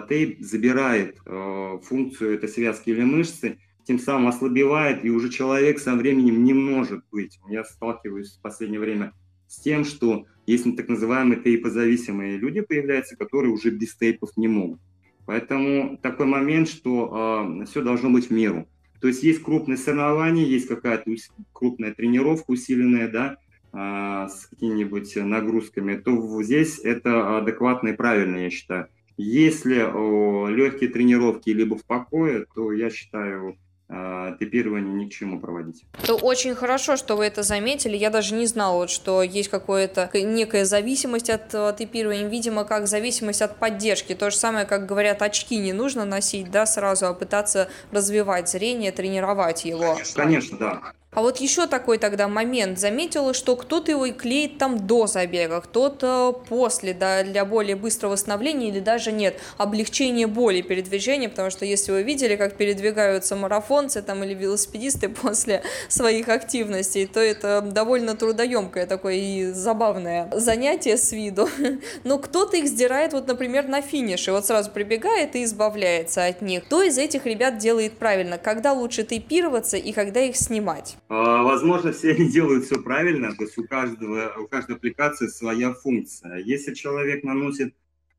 тейп 0.08 0.40
забирает 0.40 1.18
э, 1.26 1.80
функцию 1.84 2.36
этой 2.36 2.48
связки 2.48 2.90
или 2.90 3.04
мышцы, 3.04 3.60
тем 3.84 4.00
самым 4.00 4.28
ослабевает, 4.28 5.04
и 5.04 5.10
уже 5.10 5.30
человек 5.30 5.80
со 5.80 5.96
временем 5.96 6.44
не 6.44 6.54
может 6.54 7.04
быть. 7.12 7.40
Я 7.50 7.64
сталкиваюсь 7.64 8.38
в 8.38 8.42
последнее 8.42 8.80
время 8.80 9.14
с 9.48 9.60
тем, 9.60 9.86
что 9.86 10.26
есть 10.46 10.64
так 10.76 10.88
называемые 10.88 11.42
тейпозависимые 11.42 12.38
люди 12.38 12.62
появляются, 12.62 13.18
которые 13.18 13.52
уже 13.52 13.70
без 13.70 13.96
тейпов 13.96 14.36
не 14.38 14.48
могут. 14.48 14.80
Поэтому 15.26 15.98
такой 16.02 16.26
момент, 16.26 16.70
что 16.70 17.60
э, 17.62 17.66
все 17.66 17.82
должно 17.82 18.10
быть 18.10 18.30
в 18.30 18.32
меру. 18.32 18.68
То 19.02 19.10
есть 19.10 19.24
есть 19.24 19.44
крупные 19.44 19.78
соревнования, 19.78 20.46
есть 20.46 20.68
какая-то 20.68 21.12
крупная 21.52 21.94
тренировка 21.94 22.52
усиленная, 22.52 23.10
да, 23.10 23.38
э, 23.74 24.30
с 24.30 24.48
какими-нибудь 24.48 25.14
нагрузками, 25.18 25.98
то 25.98 26.42
здесь 26.42 26.80
это 26.80 27.38
адекватно 27.38 27.90
и 27.90 27.94
правильно, 27.94 28.38
я 28.38 28.50
считаю. 28.50 28.88
Если 29.18 29.82
о, 29.82 30.48
легкие 30.48 30.90
тренировки 30.90 31.50
либо 31.50 31.76
в 31.76 31.86
покое, 31.86 32.46
то 32.54 32.72
я 32.72 32.90
считаю, 32.92 33.58
э, 33.90 34.36
типирование 34.40 34.94
ни 34.94 35.10
к 35.10 35.12
чему 35.12 35.40
проводить. 35.40 35.84
Это 36.02 36.16
очень 36.16 36.56
хорошо, 36.56 36.98
что 36.98 37.16
вы 37.16 37.26
это 37.26 37.44
заметили. 37.44 37.98
Я 37.98 38.10
даже 38.10 38.36
не 38.36 38.46
знала, 38.46 38.76
вот, 38.78 38.90
что 38.90 39.24
есть 39.24 39.50
какое-то 39.50 40.10
некая 40.14 40.66
зависимость 40.66 41.30
от 41.30 41.54
э, 41.54 41.74
типирования, 41.78 42.28
видимо, 42.28 42.64
как 42.64 42.88
зависимость 42.88 43.42
от 43.42 43.58
поддержки. 43.58 44.14
То 44.14 44.30
же 44.30 44.36
самое, 44.36 44.66
как 44.66 44.86
говорят, 44.86 45.22
очки 45.22 45.58
не 45.58 45.74
нужно 45.74 46.06
носить, 46.06 46.52
да, 46.52 46.66
сразу, 46.66 47.08
а 47.08 47.14
пытаться 47.14 47.70
развивать 47.92 48.50
зрение, 48.50 48.92
тренировать 48.92 49.66
его. 49.66 49.96
Конечно, 49.96 50.24
Конечно 50.24 50.58
да. 50.58 50.94
А 51.18 51.22
вот 51.24 51.38
еще 51.38 51.66
такой 51.66 51.98
тогда 51.98 52.28
момент. 52.28 52.78
Заметила, 52.78 53.34
что 53.34 53.56
кто-то 53.56 53.90
его 53.90 54.06
и 54.06 54.12
клеит 54.12 54.60
там 54.60 54.86
до 54.86 55.08
забега, 55.08 55.62
кто-то 55.62 56.44
после, 56.48 56.94
да, 56.94 57.24
для 57.24 57.44
более 57.44 57.76
быстрого 57.76 58.12
восстановления 58.12 58.70
или 58.70 58.80
даже 58.80 59.12
нет, 59.12 59.40
облегчение 59.58 60.28
боли 60.28 60.62
передвижения, 60.62 61.28
потому 61.28 61.50
что 61.50 61.66
если 61.66 61.92
вы 61.92 62.04
видели, 62.04 62.36
как 62.36 62.56
передвигаются 62.56 63.36
марафонцы 63.36 64.04
там 64.04 64.24
или 64.24 64.36
велосипедисты 64.36 65.10
после 65.24 65.64
своих 65.90 66.30
активностей, 66.30 67.08
то 67.08 67.20
это 67.20 67.62
довольно 67.62 68.16
трудоемкое 68.16 68.86
такое 68.86 69.16
и 69.16 69.46
забавное 69.46 70.30
занятие 70.36 70.98
с 70.98 71.12
виду. 71.14 71.50
Но 72.04 72.20
кто-то 72.20 72.58
их 72.58 72.68
сдирает, 72.68 73.14
вот, 73.14 73.26
например, 73.26 73.68
на 73.68 73.82
финише, 73.82 74.34
вот 74.34 74.46
сразу 74.46 74.70
прибегает 74.70 75.36
и 75.36 75.46
избавляется 75.46 76.26
от 76.26 76.44
них. 76.44 76.66
Кто 76.66 76.84
из 76.84 77.00
этих 77.00 77.26
ребят 77.26 77.58
делает 77.58 77.98
правильно? 77.98 78.38
Когда 78.38 78.72
лучше 78.72 79.02
тейпироваться 79.02 79.78
и 79.78 79.92
когда 79.94 80.20
их 80.20 80.38
снимать? 80.38 80.96
А, 81.10 81.44
возможно, 81.44 81.92
все 81.92 82.12
они 82.12 82.28
делают 82.28 82.66
все 82.66 82.82
правильно, 82.82 83.34
то 83.36 83.44
есть 83.44 83.58
у, 83.58 83.64
каждого, 83.66 84.34
у 84.40 84.48
каждой 84.48 84.76
аппликации 84.76 85.28
своя 85.28 85.74
функция. 85.74 86.38
Если 86.38 86.74
человек 86.74 87.24
наносит 87.24 87.74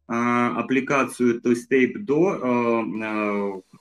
а, 0.07 0.59
аппликацию, 0.59 1.41
то 1.41 1.51
есть 1.51 1.69
тейп 1.69 1.99
до, 1.99 2.85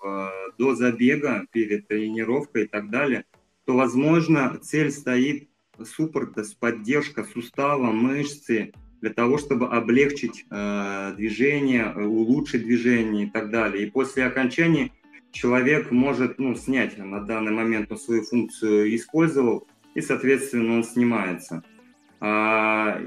а, 0.02 0.32
до 0.58 0.76
забега, 0.76 1.46
перед 1.52 1.88
тренировкой 1.88 2.64
и 2.64 2.68
так 2.68 2.90
далее, 2.90 3.26
то, 3.66 3.76
возможно, 3.76 4.60
цель 4.62 4.92
стоит 4.92 5.50
суппорт, 5.84 6.34
то 6.34 6.42
есть 6.42 6.58
поддержка 6.58 7.24
сустава, 7.24 7.92
мышцы, 7.92 8.74
для 9.02 9.12
того, 9.12 9.38
чтобы 9.38 9.68
облегчить 9.68 10.46
э, 10.50 11.14
движение, 11.16 11.94
улучшить 11.94 12.64
движение 12.64 13.28
и 13.28 13.30
так 13.30 13.52
далее. 13.52 13.86
И 13.86 13.92
после 13.92 14.26
окончания 14.26 14.92
человек 15.38 15.91
может 15.91 16.39
ну, 16.39 16.56
снять 16.56 16.98
на 16.98 17.22
данный 17.22 17.51
момент 17.51 17.91
он 17.91 17.98
свою 17.98 18.24
функцию 18.24 18.96
использовал, 18.96 19.67
и, 19.94 20.01
соответственно, 20.01 20.75
он 20.75 20.84
снимается. 20.84 21.63
А, 22.20 23.00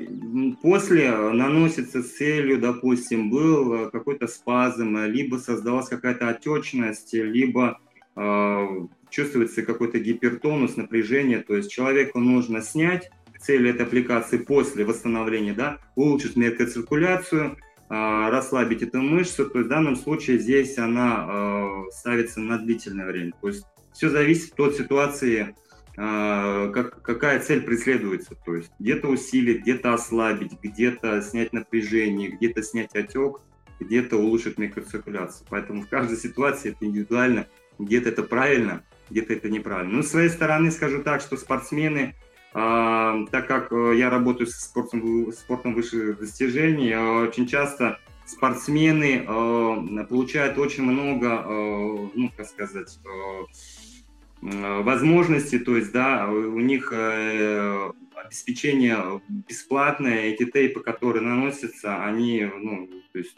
после 0.63 1.11
наносится 1.11 2.03
с 2.03 2.13
целью, 2.13 2.61
допустим, 2.61 3.31
был 3.31 3.91
какой-то 3.91 4.29
спазм, 4.29 4.97
либо 5.07 5.37
создалась 5.37 5.89
какая-то 5.89 6.29
отечность, 6.29 7.13
либо 7.13 7.81
э, 8.15 8.67
чувствуется 9.11 9.63
какой-то 9.63 9.99
гипертонус, 9.99 10.77
напряжение, 10.77 11.41
то 11.41 11.57
есть 11.57 11.73
человеку 11.73 12.21
нужно 12.21 12.63
снять 12.63 13.11
цель 13.41 13.69
этой 13.69 13.87
аппликации 13.87 14.39
после 14.39 14.85
восстановления, 14.85 15.55
да, 15.55 15.79
улучшить 15.97 16.37
миокоциркуляцию, 16.37 17.57
э, 17.57 17.57
расслабить 17.91 18.83
эту 18.83 19.01
мышцу, 19.01 19.51
то 19.51 19.59
в 19.59 19.69
данном 19.69 19.97
случае 19.97 20.39
здесь 20.39 20.79
она 20.79 21.27
э, 21.29 21.91
ставится 21.91 22.41
на 22.41 22.59
длительное 22.59 23.07
время, 23.07 23.33
то 23.41 23.49
есть 23.49 23.67
все 23.93 24.09
зависит 24.09 24.59
от 24.59 24.77
ситуации, 24.77 25.55
а, 25.97 26.69
как, 26.71 27.03
какая 27.03 27.41
цель 27.41 27.63
преследуется. 27.63 28.35
То 28.47 28.57
есть 28.57 28.71
где-то 28.79 29.09
усилить, 29.09 29.63
где-то 29.63 29.93
ослабить, 29.93 30.53
где-то 30.63 31.21
снять 31.23 31.53
напряжение, 31.53 32.31
где-то 32.31 32.63
снять 32.63 32.95
отек, 32.95 33.41
где-то 33.79 34.17
улучшить 34.17 34.59
микроциркуляцию. 34.59 35.47
Поэтому 35.51 35.83
в 35.83 35.89
каждой 35.89 36.17
ситуации 36.17 36.71
это 36.71 36.87
индивидуально. 36.87 37.47
Где-то 37.79 38.11
это 38.11 38.23
правильно, 38.23 38.85
где-то 39.09 39.35
это 39.35 39.49
неправильно. 39.49 39.97
Но 39.97 40.03
с 40.03 40.09
своей 40.09 40.29
стороны 40.29 40.71
скажу 40.71 41.03
так, 41.03 41.21
что 41.21 41.37
спортсмены, 41.37 42.15
э, 42.55 43.27
так 43.31 43.47
как 43.47 43.73
э, 43.73 43.95
я 43.97 44.11
работаю 44.11 44.47
с 44.47 44.55
спортом, 44.57 45.33
спортом 45.33 45.75
высших 45.75 46.19
достижений, 46.19 46.91
э, 46.91 47.29
очень 47.29 47.47
часто 47.47 47.99
спортсмены 48.27 49.25
э, 49.27 50.05
получают 50.09 50.59
очень 50.59 50.85
много, 50.85 51.45
э, 51.45 52.09
ну, 52.15 52.31
как 52.37 52.47
сказать, 52.47 52.99
э, 53.05 54.83
возможности, 54.83 55.59
то 55.59 55.77
есть, 55.77 55.93
да, 55.93 56.29
у 56.29 56.61
них 56.61 56.93
э, 56.93 57.93
обеспечение 58.25 59.21
бесплатное, 59.29 60.27
эти 60.27 60.45
тейпы, 60.45 60.81
которые 60.81 61.23
наносятся, 61.23 62.05
они, 62.05 62.49
ну, 62.59 62.89
то 63.13 63.19
есть, 63.19 63.37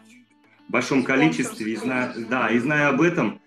в 0.69 0.73
большом 0.73 1.03
количестве, 1.03 1.73
и 1.73 1.77
зная, 1.77 2.15
да, 2.29 2.49
и 2.51 2.59
зная 2.59 2.89
об 2.89 3.01
этом, 3.01 3.41
а, 3.41 3.42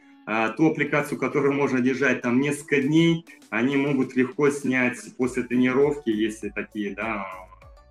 ту 0.58 0.72
аппликацию, 0.72 1.20
которую 1.20 1.54
можно 1.54 1.82
держать 1.82 2.22
там 2.22 2.40
несколько 2.40 2.82
дней, 2.82 3.26
они 3.50 3.78
могут 3.78 4.16
легко 4.16 4.50
снять 4.50 4.98
после 5.18 5.44
тренировки, 5.44 6.10
если 6.10 6.50
такие, 6.50 6.96
да, 6.96 7.26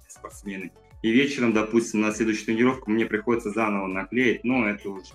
спортсмены. 0.09 0.73
И 1.03 1.11
вечером, 1.11 1.53
допустим, 1.53 2.01
на 2.01 2.13
следующую 2.13 2.47
тренировку 2.47 2.91
мне 2.91 3.05
приходится 3.05 3.51
заново 3.51 3.87
наклеить, 3.87 4.43
но 4.43 4.67
это 4.67 4.89
уже 4.89 5.13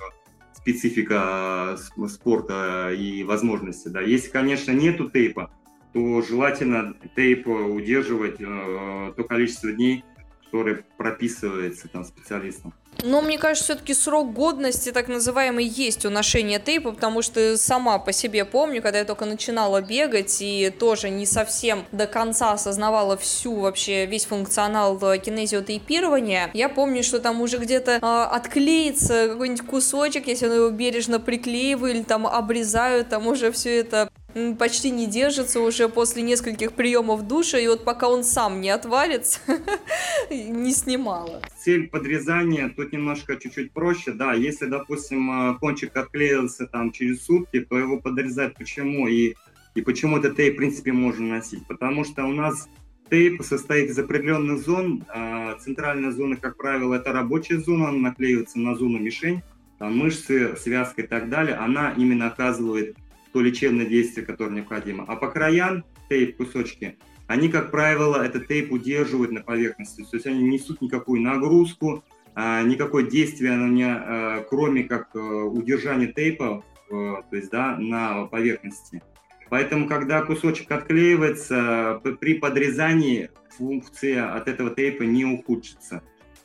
специфика 0.54 1.78
э, 1.98 2.08
спорта 2.08 2.92
и 2.94 3.24
возможности. 3.24 3.88
Да. 3.88 4.02
Если, 4.02 4.30
конечно, 4.30 4.72
нету 4.72 5.10
тейпа, 5.10 5.52
то 5.94 6.22
желательно 6.22 6.96
тейп 7.16 7.48
удерживать 7.48 8.40
э, 8.40 9.14
то 9.18 9.24
количество 9.24 9.72
дней, 9.72 10.04
которое 10.52 10.84
прописывается 10.98 11.88
там 11.88 12.04
специалистом. 12.04 12.74
Но 13.04 13.22
мне 13.22 13.38
кажется, 13.38 13.64
все-таки 13.64 13.94
срок 13.94 14.34
годности, 14.34 14.92
так 14.92 15.08
называемый, 15.08 15.64
есть 15.64 16.06
у 16.06 16.10
ношения 16.10 16.60
тейпа, 16.60 16.92
потому 16.92 17.22
что 17.22 17.56
сама 17.58 17.98
по 17.98 18.12
себе 18.12 18.44
помню, 18.44 18.82
когда 18.82 19.00
я 19.00 19.06
только 19.06 19.26
начинала 19.26 19.82
бегать 19.82 20.42
и 20.42 20.70
тоже 20.70 21.10
не 21.10 21.26
совсем 21.26 21.86
до 21.94 22.08
конца 22.08 22.52
осознавала 22.52 23.16
всю 23.16 23.56
вообще 23.56 24.06
весь 24.06 24.26
функционал 24.26 25.00
кинезиотейпирования, 25.00 26.50
я 26.54 26.68
помню, 26.68 27.04
что 27.04 27.20
там 27.20 27.42
уже 27.42 27.58
где-то 27.58 27.92
э, 27.92 28.36
отклеится 28.36 29.30
какой-нибудь 29.30 29.66
кусочек, 29.66 30.28
если 30.28 30.48
он 30.48 30.56
его 30.56 30.70
бережно 30.70 31.20
приклеиваю 31.20 31.94
или 31.94 32.04
там 32.04 32.28
обрезаю, 32.28 33.06
там 33.06 33.28
уже 33.28 33.52
все 33.52 33.78
это 33.80 34.10
почти 34.58 34.92
не 34.92 35.08
держится 35.08 35.60
уже 35.60 35.90
после 35.90 36.22
нескольких 36.22 36.74
приемов 36.74 37.28
душа, 37.28 37.58
и 37.60 37.68
вот 37.68 37.84
пока 37.84 38.10
он 38.10 38.24
сам 38.24 38.62
не 38.62 38.70
отвалится, 38.70 39.40
не 40.30 40.72
снимала. 40.72 41.42
Цель 41.58 41.88
подрезания 41.88 42.70
тут 42.70 42.94
немножко 42.94 43.36
чуть-чуть 43.38 43.72
проще, 43.72 44.12
да, 44.12 44.34
если, 44.34 44.68
допустим, 44.68 45.32
э, 45.32 45.58
кончик 45.60 45.96
отклеился 45.96 46.68
там 46.68 46.92
через 46.92 47.26
сутки, 47.26 47.62
то 47.62 47.78
его 47.78 48.00
подрезать 48.00 48.56
почему 48.56 49.08
и, 49.08 49.36
и 49.76 49.82
почему 49.82 50.18
этот 50.18 50.36
тейп, 50.36 50.54
в 50.54 50.58
принципе, 50.58 50.92
можно 50.92 51.28
носить, 51.28 51.66
потому 51.68 52.04
что 52.04 52.26
у 52.26 52.32
нас 52.32 52.68
тейп 53.10 53.42
состоит 53.44 53.90
из 53.90 53.98
определенных 53.98 54.60
зон, 54.60 55.04
а 55.10 55.56
центральная 55.56 56.12
зона, 56.12 56.36
как 56.36 56.58
правило, 56.58 56.94
это 56.94 57.12
рабочая 57.12 57.58
зона, 57.58 57.90
она 57.90 57.98
наклеивается 57.98 58.60
на 58.60 58.76
зону 58.76 59.00
мишень, 59.00 59.42
мышцы, 59.80 60.56
связка 60.58 61.02
и 61.02 61.08
так 61.08 61.30
далее, 61.30 61.56
она 61.56 61.94
именно 61.98 62.28
оказывает 62.28 62.96
то 63.34 63.42
лечебное 63.42 63.86
действие, 63.86 64.26
которое 64.26 64.52
необходимо. 64.52 65.06
А 65.08 65.16
по 65.16 65.30
краям 65.30 65.86
тейп 66.10 66.38
кусочки, 66.38 66.98
они, 67.28 67.50
как 67.50 67.72
правило, 67.72 68.24
этот 68.24 68.48
тейп 68.48 68.72
удерживают 68.72 69.32
на 69.32 69.42
поверхности, 69.42 70.02
то 70.02 70.16
есть 70.16 70.26
они 70.26 70.44
не 70.44 70.50
несут 70.58 70.82
никакую 70.82 71.22
нагрузку, 71.22 72.04
а, 72.36 72.64
никакое 72.64 73.04
действие 73.04 73.56
на 73.56 73.68
меня, 73.68 74.04
а, 74.04 74.46
кроме 74.50 74.84
как 74.84 75.10
а, 75.16 75.20
удержания 75.20 76.08
тейпа, 76.08 76.64
то 76.90 77.26
есть, 77.32 77.52
да, 77.52 77.78
на 77.78 78.26
поверхности. 78.26 79.04
Поэтому, 79.50 79.88
когда 79.88 80.24
кусочек 80.24 80.72
отклеивается, 80.72 82.02
при 82.20 82.34
подрезании 82.36 83.30
функция 83.58 84.34
от 84.34 84.48
этого 84.48 84.72
тейпа 84.72 85.04
не 85.04 85.26
ухудшится. 85.26 86.02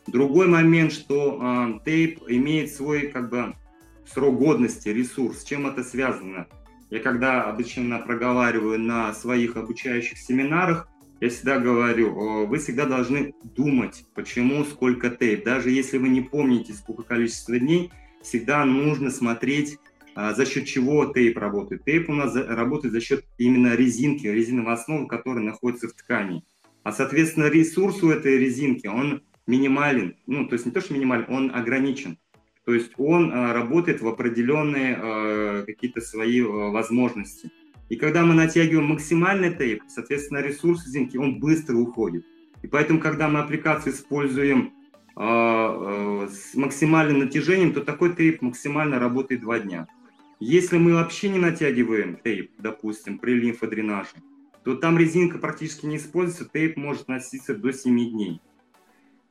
Другой 0.07 0.49
момент, 0.49 0.92
что 0.92 1.40
э, 1.40 1.85
тейп 1.85 2.23
имеет 2.29 2.70
свой 2.73 3.09
как 3.09 3.31
бы 3.31 3.55
срок 4.07 4.37
годности, 4.37 4.88
ресурс. 4.90 5.40
С 5.40 5.44
чем 5.44 5.66
это 5.66 5.83
связано? 5.83 6.47
Я 6.90 7.01
когда 7.01 7.44
обычно 7.44 7.99
проговариваю 7.99 8.79
на 8.79 9.12
своих 9.14 9.57
обучающих 9.57 10.18
семинарах, 10.18 10.88
я 11.20 11.31
всегда 11.31 11.59
говорю, 11.59 12.47
вы 12.47 12.59
всегда 12.59 12.85
должны 12.85 13.35
думать, 13.57 14.05
почему, 14.14 14.64
сколько 14.64 15.11
тейп. 15.11 15.44
Даже 15.44 15.70
если 15.70 15.97
вы 15.97 16.09
не 16.09 16.20
помните, 16.20 16.73
сколько 16.73 17.03
количество 17.03 17.59
дней, 17.59 17.90
всегда 18.23 18.64
нужно 18.64 19.11
смотреть, 19.11 19.79
а, 20.14 20.35
за 20.35 20.47
счет 20.47 20.66
чего 20.66 21.07
тейп 21.07 21.38
работает. 21.38 21.85
Тейп 21.85 22.09
у 22.09 22.14
нас 22.14 22.35
работает 22.35 22.92
за 22.92 23.01
счет 23.01 23.25
именно 23.38 23.75
резинки, 23.75 24.27
резиновой 24.27 24.75
основы, 24.75 25.09
которая 25.09 25.44
находится 25.44 25.88
в 25.88 25.92
ткани. 25.92 26.44
А, 26.83 26.92
соответственно, 26.92 27.47
ресурс 27.47 28.03
у 28.03 28.11
этой 28.11 28.38
резинки, 28.38 28.87
он 28.87 29.23
минимален. 29.47 30.16
Ну, 30.27 30.47
то 30.47 30.55
есть 30.55 30.66
не 30.66 30.73
то, 30.73 30.81
что 30.81 30.94
минимален, 30.94 31.27
он 31.29 31.55
ограничен. 31.55 32.18
То 32.64 32.72
есть 32.72 32.92
он 32.96 33.31
а, 33.33 33.53
работает 33.53 34.00
в 34.00 34.09
определенные 34.09 34.96
а, 34.96 35.62
какие-то 35.64 36.00
свои 36.00 36.40
а, 36.40 36.70
возможности. 36.70 37.50
И 37.90 37.96
когда 37.96 38.24
мы 38.24 38.35
натягиваем 38.35 38.87
максимальный 38.87 39.55
тейп, 39.55 39.83
соответственно, 39.88 40.38
ресурс 40.38 40.87
резинки, 40.87 41.18
он 41.18 41.38
быстро 41.38 41.77
уходит. 41.77 42.24
И 42.62 42.66
поэтому, 42.66 42.98
когда 42.98 43.29
мы 43.29 43.40
аппликацию 43.40 43.92
используем 43.92 44.72
с 45.16 46.55
максимальным 46.55 47.20
натяжением, 47.20 47.72
то 47.72 47.83
такой 47.83 48.16
тейп 48.16 48.42
максимально 48.42 48.98
работает 48.98 49.42
два 49.42 49.61
дня. 49.61 49.87
Если 50.40 50.77
мы 50.77 50.94
вообще 50.94 51.29
не 51.29 51.38
натягиваем 51.38 52.16
тейп, 52.16 52.50
допустим, 52.59 53.18
при 53.18 53.35
лимфодренаже, 53.35 54.16
то 54.64 54.74
там 54.74 54.98
резинка 54.98 55.38
практически 55.38 55.87
не 55.87 55.98
используется, 55.98 56.50
тейп 56.53 56.77
может 56.77 57.07
носиться 57.07 57.55
до 57.55 57.72
7 57.72 58.11
дней. 58.11 58.40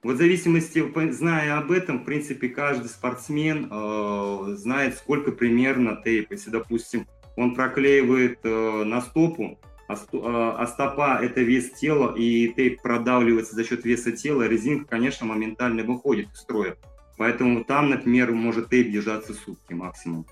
Вот 0.04 0.16
в 0.16 0.18
зависимости, 0.18 0.84
зная 1.12 1.58
об 1.58 1.72
этом, 1.72 2.00
в 2.00 2.04
принципе, 2.04 2.50
каждый 2.50 2.88
спортсмен 2.88 3.70
э, 3.72 4.56
знает, 4.58 4.98
сколько 4.98 5.32
примерно 5.32 6.02
тейп. 6.04 6.32
Если, 6.32 6.50
допустим, 6.50 7.08
он 7.38 7.56
проклеивает 7.56 8.40
э, 8.44 8.84
на 8.84 9.02
стопу, 9.02 9.60
а, 9.88 9.94
э, 9.94 9.98
а 10.14 10.68
стопа– 10.68 11.20
это 11.22 11.42
вес 11.42 11.72
тела, 11.72 12.14
и 12.18 12.50
тейп 12.50 12.82
продавливается 12.82 13.56
за 13.56 13.64
счет 13.64 13.86
веса 13.86 14.12
тела, 14.12 14.46
резинка, 14.46 14.90
конечно, 14.90 15.26
моментально 15.26 15.84
выходит 15.84 16.28
из 16.34 16.40
строя. 16.40 16.76
Поэтому 17.18 17.64
там, 17.64 17.90
например, 17.90 18.34
может 18.34 18.70
тейп 18.70 18.92
держаться 18.92 19.34
сутки 19.34 19.72
максимум. 19.72 20.26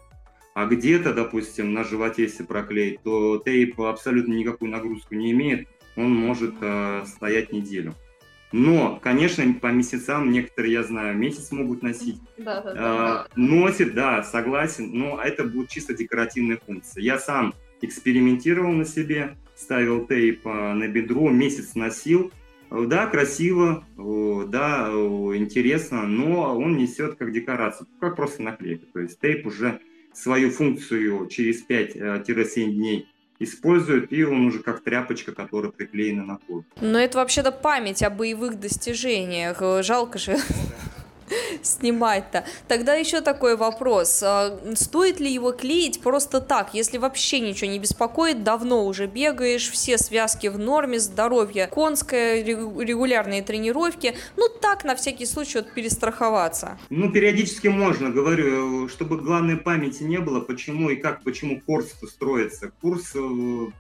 А 0.54 0.66
где-то, 0.66 1.14
допустим, 1.14 1.74
на 1.74 1.86
животе, 1.86 2.24
если 2.24 2.44
проклеить, 2.44 3.02
то 3.04 3.38
тейп 3.38 3.80
абсолютно 3.80 4.34
никакую 4.34 4.70
нагрузку 4.70 5.16
не 5.16 5.32
имеет, 5.32 5.70
он 5.96 6.14
может 6.14 6.56
э, 6.60 7.04
стоять 7.06 7.54
неделю. 7.54 7.96
Но, 8.52 9.00
конечно, 9.02 9.46
по 9.54 9.68
месяцам 9.68 10.32
некоторые, 10.32 10.74
я 10.74 10.84
знаю, 10.84 11.18
месяц 11.18 11.52
могут 11.52 11.84
носить. 11.84 12.20
Да, 12.38 12.62
да, 12.62 12.74
да. 12.74 13.28
Носит, 13.36 13.94
да, 13.94 14.24
согласен, 14.24 14.92
но 14.92 15.22
это 15.22 15.44
будет 15.46 15.70
чисто 15.70 15.94
декоративная 15.94 16.58
функция. 16.58 17.02
Я 17.02 17.18
сам 17.18 17.54
экспериментировал 17.82 18.74
на 18.74 18.86
себе, 18.86 19.38
ставил 19.56 20.06
тейп 20.06 20.42
а, 20.46 20.74
на 20.74 20.88
бедро, 20.88 21.30
месяц 21.30 21.76
носил. 21.76 22.32
Да, 22.70 23.08
красиво, 23.08 23.84
да, 23.98 24.90
интересно, 25.36 26.04
но 26.04 26.58
он 26.58 26.78
несет 26.78 27.16
как 27.16 27.34
декорацию, 27.34 27.86
как 28.00 28.16
просто 28.16 28.44
наклейка. 28.44 28.86
То 28.94 29.00
есть 29.00 29.20
тейп 29.20 29.46
уже 29.46 29.82
свою 30.14 30.52
функцию 30.52 31.28
через 31.28 31.66
5-7 31.68 32.72
дней 32.72 33.08
используют, 33.44 34.12
и 34.12 34.24
он 34.24 34.46
уже 34.46 34.60
как 34.60 34.82
тряпочка, 34.84 35.32
которая 35.32 35.72
приклеена 35.72 36.24
на 36.24 36.38
кожу. 36.38 36.66
Но 36.80 37.00
это 37.00 37.18
вообще-то 37.18 37.52
память 37.52 38.04
о 38.04 38.10
боевых 38.10 38.60
достижениях. 38.60 39.62
Жалко 39.84 40.20
же 40.20 40.38
снимать-то. 41.62 42.46
Тогда 42.68 42.94
еще 42.94 43.22
такой 43.22 43.56
вопрос. 43.56 44.22
А, 44.24 44.60
стоит 44.76 45.20
ли 45.20 45.32
его 45.32 45.52
клеить 45.52 46.02
просто 46.02 46.42
так, 46.42 46.74
если 46.74 46.98
вообще 46.98 47.40
ничего 47.40 47.70
не 47.70 47.80
беспокоит, 47.80 48.44
давно 48.44 48.86
уже 48.86 49.08
бегаешь, 49.08 49.70
все 49.70 49.98
связки 49.98 50.48
в 50.48 50.58
норме, 50.58 51.00
здоровье 51.00 51.68
конское, 51.68 52.44
регулярные 52.44 53.42
тренировки, 53.42 54.16
ну 54.38 54.48
так, 54.62 54.84
на 54.84 54.96
всякий 54.96 55.26
случай, 55.26 55.60
вот 55.60 55.74
перестраховаться? 55.74 56.78
Ну, 56.90 57.12
периодически 57.12 57.68
можно, 57.68 58.10
говорю, 58.10 58.88
чтобы 58.90 59.18
главной 59.18 59.58
памяти 59.58 60.04
не 60.04 60.18
было, 60.18 60.40
почему 60.40 60.90
и 60.90 60.96
как, 60.96 61.24
почему 61.24 61.62
курс 61.62 61.94
строится. 62.04 62.72
Курс 62.82 63.12
э, 63.16 63.20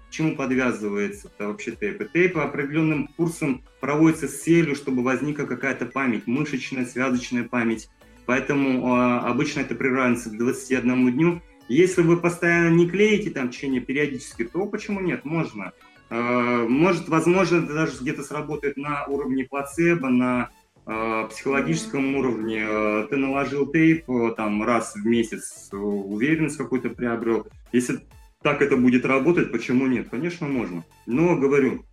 чему 0.09 0.35
подвязывается 0.35 1.27
это 1.27 1.47
вообще 1.47 1.71
тейп? 1.71 2.11
Тейп 2.11 2.37
определенным 2.37 3.07
курсом 3.17 3.63
проводится 3.81 4.27
с 4.27 4.43
целью, 4.43 4.75
чтобы 4.75 5.03
возникла 5.03 5.43
какая-то 5.43 5.87
память, 5.87 6.27
мышечная, 6.27 6.85
связочная 6.85 7.43
память. 7.43 7.89
Поэтому 8.25 8.95
э, 8.95 9.17
обычно 9.19 9.61
это 9.61 9.75
приравнивается 9.75 10.29
к 10.29 10.37
21 10.37 11.11
дню. 11.11 11.41
Если 11.67 12.01
вы 12.01 12.17
постоянно 12.17 12.73
не 12.73 12.89
клеите 12.89 13.31
там 13.31 13.49
течение 13.49 13.81
периодически, 13.81 14.45
то 14.45 14.65
почему 14.67 15.01
нет? 15.01 15.25
Можно. 15.25 15.73
Э, 16.09 16.65
может, 16.69 17.09
возможно, 17.09 17.57
это 17.57 17.73
даже 17.73 17.97
где-то 17.99 18.23
сработает 18.23 18.77
на 18.77 19.05
уровне 19.05 19.45
плацебо, 19.45 20.09
на 20.09 20.51
э, 20.85 21.27
психологическом 21.29 22.15
уровне. 22.15 22.63
Э, 22.67 23.07
ты 23.09 23.17
наложил 23.17 23.65
тейп 23.71 24.07
э, 24.07 24.33
там 24.37 24.63
раз 24.63 24.93
в 24.95 25.05
месяц, 25.05 25.69
уверенность 25.73 26.57
какую-то 26.57 26.91
приобрел. 26.91 27.47
Если 27.71 28.01
так 28.43 28.61
это 28.61 28.77
будет 28.77 29.05
работать, 29.05 29.51
почему 29.51 29.87
нет? 29.87 30.09
Конечно, 30.09 30.47
можно. 30.47 30.83
Но, 31.07 31.35
говорю, 31.35 31.85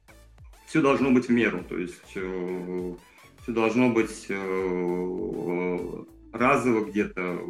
все 0.68 0.82
должно 0.82 1.10
быть 1.10 1.28
в 1.28 1.30
меру. 1.30 1.64
То 1.68 1.78
есть 1.78 2.12
э, 2.14 2.94
все 3.42 3.52
должно 3.52 3.88
быть 3.88 4.26
э, 4.28 6.04
разово 6.32 6.84
где-то, 6.84 7.40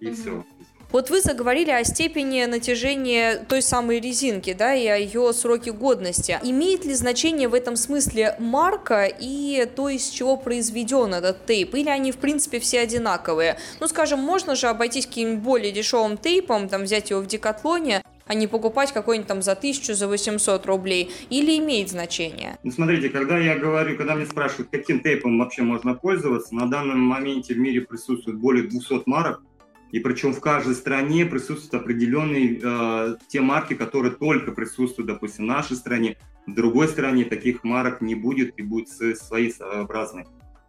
и 0.00 0.06
угу. 0.06 0.14
все. 0.14 0.44
Вот 0.92 1.08
вы 1.08 1.20
заговорили 1.20 1.70
о 1.70 1.84
степени 1.84 2.44
натяжения 2.46 3.36
той 3.48 3.62
самой 3.62 4.00
резинки, 4.00 4.52
да, 4.52 4.74
и 4.74 4.88
о 4.88 4.96
ее 4.96 5.32
сроке 5.32 5.70
годности. 5.70 6.40
Имеет 6.42 6.84
ли 6.84 6.94
значение 6.94 7.46
в 7.46 7.54
этом 7.54 7.76
смысле 7.76 8.34
марка 8.40 9.04
и 9.04 9.68
то, 9.76 9.88
из 9.88 10.08
чего 10.08 10.36
произведен 10.36 11.14
этот 11.14 11.46
тейп, 11.46 11.76
или 11.76 11.88
они, 11.88 12.10
в 12.10 12.16
принципе, 12.16 12.58
все 12.58 12.80
одинаковые? 12.80 13.56
Ну, 13.78 13.86
скажем, 13.86 14.18
можно 14.18 14.56
же 14.56 14.66
обойтись 14.66 15.06
каким-нибудь 15.06 15.44
более 15.44 15.70
дешевым 15.70 16.16
тейпом, 16.16 16.68
там, 16.68 16.82
взять 16.82 17.10
его 17.10 17.20
в 17.20 17.26
декатлоне, 17.26 18.02
а 18.30 18.34
не 18.34 18.46
покупать 18.46 18.92
какой-нибудь 18.92 19.26
там 19.26 19.42
за 19.42 19.56
тысячу, 19.56 19.92
за 19.92 20.06
800 20.06 20.64
рублей? 20.66 21.10
Или 21.30 21.58
имеет 21.58 21.90
значение? 21.90 22.58
Ну, 22.62 22.70
смотрите, 22.70 23.08
когда 23.08 23.36
я 23.36 23.58
говорю, 23.58 23.96
когда 23.96 24.14
мне 24.14 24.24
спрашивают, 24.24 24.68
каким 24.70 25.00
тейпом 25.00 25.36
вообще 25.36 25.62
можно 25.62 25.94
пользоваться, 25.94 26.54
на 26.54 26.70
данном 26.70 27.00
моменте 27.00 27.54
в 27.54 27.58
мире 27.58 27.80
присутствует 27.80 28.38
более 28.38 28.68
200 28.68 29.02
марок, 29.06 29.42
и 29.90 29.98
причем 29.98 30.32
в 30.32 30.38
каждой 30.38 30.76
стране 30.76 31.26
присутствуют 31.26 31.82
определенные 31.82 32.60
э, 32.62 33.16
те 33.26 33.40
марки, 33.40 33.74
которые 33.74 34.12
только 34.12 34.52
присутствуют, 34.52 35.08
допустим, 35.08 35.46
в 35.46 35.48
нашей 35.48 35.74
стране. 35.74 36.16
В 36.46 36.54
другой 36.54 36.86
стране 36.86 37.24
таких 37.24 37.64
марок 37.64 38.00
не 38.00 38.14
будет 38.14 38.56
и 38.56 38.62
будет 38.62 38.90
свои 38.90 39.50
своеобразные. 39.50 40.28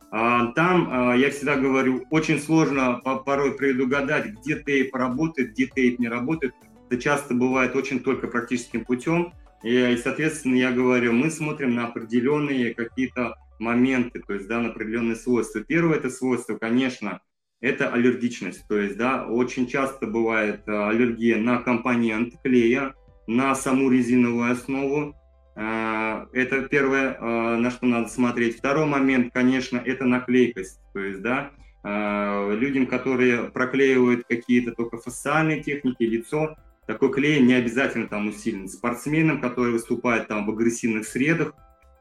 А, 0.09 0.47
там, 0.53 1.13
э, 1.13 1.19
я 1.19 1.29
всегда 1.29 1.57
говорю, 1.57 2.07
очень 2.09 2.39
сложно 2.39 3.01
порой 3.23 3.51
предугадать, 3.51 4.31
где 4.31 4.55
тейп 4.55 4.95
работает, 4.95 5.51
где 5.51 5.67
тейп 5.67 5.99
не 5.99 6.07
работает. 6.07 6.55
Это 6.91 7.01
часто 7.01 7.33
бывает 7.33 7.73
очень 7.77 8.01
только 8.01 8.27
практическим 8.27 8.83
путем. 8.83 9.31
И, 9.63 9.97
соответственно, 10.03 10.55
я 10.55 10.71
говорю, 10.71 11.13
мы 11.13 11.31
смотрим 11.31 11.73
на 11.73 11.87
определенные 11.87 12.73
какие-то 12.73 13.35
моменты, 13.59 14.19
то 14.19 14.33
есть, 14.33 14.49
да, 14.49 14.59
на 14.59 14.71
определенные 14.71 15.15
свойства. 15.15 15.61
Первое 15.61 15.95
это 15.95 16.09
свойство, 16.09 16.57
конечно, 16.57 17.21
это 17.61 17.87
аллергичность. 17.93 18.67
То 18.67 18.77
есть, 18.77 18.97
да, 18.97 19.25
очень 19.25 19.67
часто 19.67 20.05
бывает 20.05 20.63
э, 20.67 20.71
аллергия 20.89 21.37
на 21.37 21.59
компонент 21.59 22.33
клея, 22.43 22.93
на 23.25 23.55
саму 23.55 23.89
резиновую 23.89 24.51
основу. 24.51 25.15
Э, 25.55 26.25
это 26.33 26.63
первое, 26.63 27.13
э, 27.13 27.55
на 27.55 27.71
что 27.71 27.85
надо 27.85 28.09
смотреть. 28.09 28.57
Второй 28.57 28.85
момент, 28.85 29.31
конечно, 29.33 29.77
это 29.77 30.03
наклейкость. 30.03 30.81
То 30.91 30.99
есть, 30.99 31.21
да, 31.21 31.51
людям, 31.83 32.85
которые 32.85 33.49
проклеивают 33.49 34.25
какие-то 34.29 34.71
только 34.71 34.99
фасциальные 34.99 35.63
техники, 35.63 36.03
лицо, 36.03 36.55
такой 36.91 37.13
клей 37.13 37.39
не 37.39 37.53
обязательно 37.53 38.07
там 38.07 38.27
усилен. 38.27 38.67
Спортсменам, 38.67 39.39
которые 39.39 39.71
выступают 39.71 40.27
там 40.27 40.45
в 40.45 40.49
агрессивных 40.49 41.07
средах, 41.07 41.53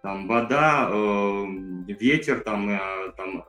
там 0.03 0.26
вода, 0.26 0.88
э, 0.90 1.46
ветер, 2.00 2.40
там, 2.40 2.70
э, 2.70 3.12
там 3.16 3.44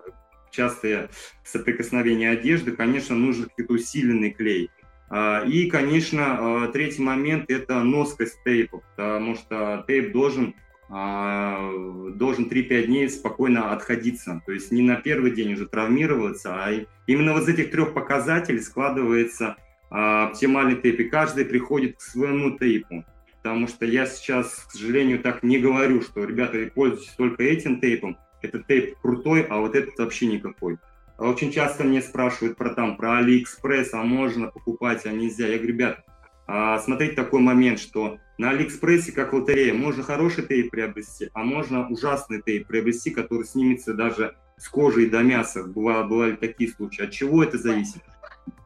частые 0.51 1.09
соприкосновения 1.43 2.29
одежды, 2.29 2.73
конечно, 2.73 3.15
нужен 3.15 3.45
какой-то 3.45 3.73
усиленный 3.73 4.29
клей. 4.29 4.69
Э, 5.09 5.43
и, 5.47 5.67
конечно, 5.67 6.67
э, 6.67 6.71
третий 6.73 7.01
момент– 7.01 7.45
это 7.49 7.79
носкость 7.81 8.37
тейпа, 8.45 8.83
потому 8.95 9.35
что 9.35 9.83
тейп 9.87 10.11
должен 10.11 10.53
э, 10.89 12.11
должен 12.15 12.49
3-5 12.49 12.85
дней 12.85 13.09
спокойно 13.09 13.71
отходиться. 13.71 14.43
То 14.45 14.51
есть 14.51 14.71
не 14.71 14.83
на 14.83 14.97
первый 14.97 15.31
день 15.31 15.53
уже 15.53 15.65
травмироваться, 15.65 16.53
а 16.53 16.85
именно 17.07 17.33
вот 17.33 17.43
из 17.43 17.49
этих 17.49 17.71
трех 17.71 17.93
показателей 17.95 18.59
складывается 18.59 19.55
оптимальный 19.91 20.75
тейп, 20.75 20.99
и 21.01 21.03
каждый 21.03 21.45
приходит 21.45 21.97
к 21.97 22.01
своему 22.01 22.57
тейпу. 22.57 23.05
Потому 23.43 23.67
что 23.67 23.85
я 23.85 24.05
сейчас, 24.05 24.67
к 24.67 24.71
сожалению, 24.71 25.19
так 25.19 25.43
не 25.43 25.59
говорю, 25.59 26.01
что, 26.01 26.23
ребята, 26.23 26.69
пользуйтесь 26.73 27.13
только 27.17 27.43
этим 27.43 27.81
тейпом, 27.81 28.17
этот 28.41 28.67
тейп 28.67 28.97
крутой, 29.01 29.45
а 29.49 29.57
вот 29.57 29.75
этот 29.75 29.97
вообще 29.97 30.27
никакой. 30.27 30.77
Очень 31.17 31.51
часто 31.51 31.83
мне 31.83 32.01
спрашивают 32.01 32.57
про 32.57 32.69
там, 32.69 32.97
про 32.97 33.17
Алиэкспресс, 33.17 33.93
а 33.93 34.03
можно 34.03 34.47
покупать, 34.47 35.05
а 35.05 35.11
нельзя. 35.11 35.47
Я 35.47 35.57
говорю, 35.57 35.73
ребят, 35.73 36.05
а, 36.47 36.79
смотрите 36.79 37.13
такой 37.13 37.41
момент, 37.41 37.79
что 37.79 38.17
на 38.37 38.51
Алиэкспрессе, 38.51 39.11
как 39.11 39.33
лотерея, 39.33 39.73
можно 39.73 40.03
хороший 40.03 40.45
тейп 40.45 40.71
приобрести, 40.71 41.29
а 41.33 41.43
можно 41.43 41.87
ужасный 41.87 42.41
тейп 42.41 42.67
приобрести, 42.67 43.11
который 43.11 43.45
снимется 43.45 43.93
даже 43.93 44.35
с 44.57 44.67
кожи 44.67 45.05
и 45.05 45.09
до 45.09 45.21
мяса. 45.21 45.63
Бывали, 45.63 46.07
бывали 46.07 46.35
такие 46.35 46.71
случаи. 46.71 47.03
От 47.03 47.11
чего 47.11 47.43
это 47.43 47.57
зависит? 47.57 48.01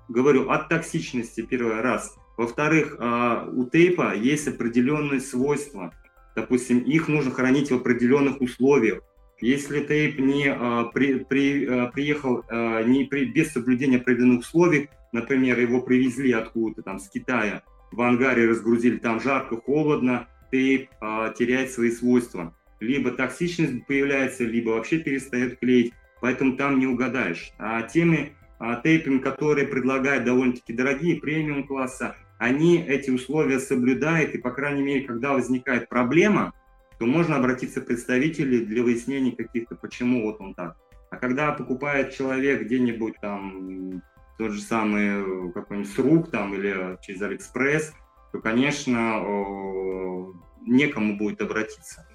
Говорю, 0.07 0.49
от 0.49 0.69
токсичности, 0.69 1.41
первый 1.41 1.81
раз. 1.81 2.15
Во-вторых, 2.37 2.97
а, 2.99 3.47
у 3.51 3.65
тейпа 3.65 4.13
есть 4.15 4.47
определенные 4.47 5.21
свойства. 5.21 5.93
Допустим, 6.35 6.79
их 6.79 7.07
нужно 7.07 7.31
хранить 7.31 7.71
в 7.71 7.75
определенных 7.75 8.41
условиях. 8.41 9.01
Если 9.41 9.81
тейп 9.81 10.19
не 10.19 10.47
а, 10.49 10.85
при, 10.85 11.19
при, 11.19 11.65
а, 11.65 11.87
приехал 11.87 12.43
не 12.85 13.05
при, 13.05 13.25
без 13.25 13.51
соблюдения 13.53 13.97
определенных 13.97 14.41
условий, 14.41 14.89
например, 15.11 15.59
его 15.59 15.81
привезли 15.81 16.31
откуда-то 16.33 16.81
там 16.81 16.99
с 16.99 17.09
Китая, 17.09 17.63
в 17.91 18.01
ангаре 18.01 18.49
разгрузили, 18.49 18.97
там 18.97 19.21
жарко, 19.21 19.55
холодно, 19.57 20.27
тейп 20.51 20.89
теряет 21.37 21.71
свои 21.71 21.91
свойства. 21.91 22.53
Либо 22.81 23.11
токсичность 23.11 23.85
появляется, 23.87 24.43
либо 24.43 24.71
вообще 24.71 24.99
перестает 24.99 25.59
клеить, 25.59 25.93
поэтому 26.19 26.57
там 26.57 26.77
не 26.77 26.87
угадаешь. 26.87 27.51
А 27.57 27.81
теми 27.83 28.33
а, 28.41 28.44
тейпинг, 28.83 29.23
которые 29.23 29.67
предлагают 29.67 30.25
довольно-таки 30.25 30.73
дорогие 30.73 31.19
премиум 31.21 31.67
класса, 31.67 32.15
они 32.37 32.81
эти 32.81 33.09
условия 33.09 33.59
соблюдают, 33.59 34.35
и, 34.35 34.37
по 34.37 34.51
крайней 34.51 34.83
мере, 34.83 35.05
когда 35.05 35.33
возникает 35.33 35.87
проблема, 35.89 36.53
то 36.99 37.05
можно 37.05 37.37
обратиться 37.37 37.81
к 37.81 37.85
представителю 37.85 38.65
для 38.65 38.83
выяснения 38.83 39.31
каких-то, 39.31 39.75
почему 39.75 40.23
вот 40.23 40.41
он 40.41 40.53
так. 40.53 40.77
А 41.11 41.17
когда 41.17 41.51
покупает 41.51 42.13
человек 42.13 42.63
где-нибудь 42.63 43.15
там 43.21 44.01
тот 44.37 44.51
же 44.51 44.61
самый 44.61 45.51
какой-нибудь 45.53 45.91
с 45.91 45.97
рук 45.97 46.31
там 46.31 46.53
или 46.53 46.97
через 47.01 47.21
Алиэкспресс, 47.21 47.93
то, 48.33 48.39
конечно, 48.41 49.21
некому 50.65 51.17
будет 51.17 51.41
обратиться. 51.41 52.07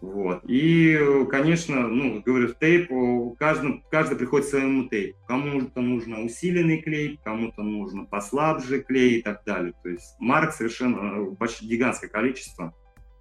Вот. 0.00 0.40
И, 0.46 0.98
конечно, 1.30 1.86
ну, 1.86 2.22
говорю, 2.24 2.54
тейп, 2.58 2.90
каждый, 3.38 3.84
каждый 3.90 4.16
приходит 4.16 4.46
к 4.46 4.50
своему 4.50 4.88
тейпу. 4.88 5.18
Кому-то 5.28 5.80
нужно 5.82 6.22
усиленный 6.22 6.80
клей, 6.80 7.20
кому-то 7.22 7.62
нужно 7.62 8.06
послабже 8.06 8.80
клей 8.80 9.18
и 9.18 9.22
так 9.22 9.42
далее. 9.44 9.74
То 9.82 9.90
есть 9.90 10.16
марок 10.18 10.52
совершенно 10.52 11.30
э, 11.30 11.36
почти 11.36 11.66
гигантское 11.66 12.08
количество, 12.08 12.74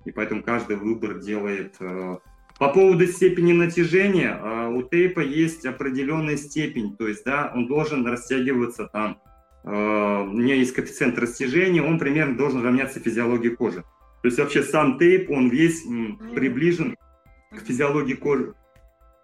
и 0.05 0.11
поэтому 0.11 0.41
каждый 0.41 0.77
выбор 0.77 1.19
делает. 1.19 1.75
Э, 1.81 2.17
по 2.57 2.69
поводу 2.69 3.05
степени 3.07 3.51
натяжения, 3.51 4.37
э, 4.37 4.67
у 4.69 4.81
тейпа 4.83 5.19
есть 5.19 5.65
определенная 5.65 6.37
степень, 6.37 6.95
то 6.95 7.07
есть, 7.09 7.25
да, 7.25 7.51
он 7.53 7.67
должен 7.67 8.05
растягиваться 8.07 8.85
там, 8.85 9.19
у 9.61 9.69
меня 9.69 10.55
есть 10.55 10.73
коэффициент 10.73 11.19
растяжения, 11.19 11.83
он 11.83 11.99
примерно 11.99 12.37
должен 12.37 12.63
равняться 12.63 13.01
физиологии 13.01 13.49
кожи. 13.49 13.83
То 14.21 14.27
есть 14.27 14.37
вообще 14.37 14.63
сам 14.63 14.97
тейп, 14.97 15.29
он 15.29 15.49
весь 15.49 15.83
приближен 16.35 16.97
к 17.51 17.61
физиологии 17.61 18.15
кожи. 18.15 18.53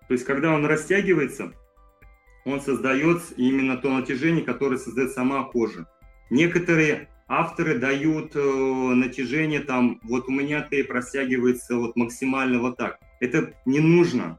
То 0.08 0.14
есть 0.14 0.26
когда 0.26 0.54
он 0.54 0.66
растягивается, 0.66 1.54
он 2.46 2.62
создает 2.62 3.22
именно 3.38 3.76
то 3.78 3.90
натяжение, 3.90 4.44
которое 4.44 4.78
создает 4.78 5.12
сама 5.12 5.44
кожа. 5.44 5.88
Некоторые 6.30 7.10
авторы 7.28 7.78
дают 7.80 8.36
э, 8.36 8.40
натяжение 8.40 9.62
там, 9.62 10.00
вот 10.04 10.28
у 10.28 10.32
меня 10.32 10.62
тейп 10.62 10.92
растягивается 10.92 11.76
вот 11.76 11.96
максимально 11.96 12.60
вот 12.60 12.78
так. 12.78 13.00
Это 13.20 13.54
не 13.66 13.80
нужно. 13.80 14.38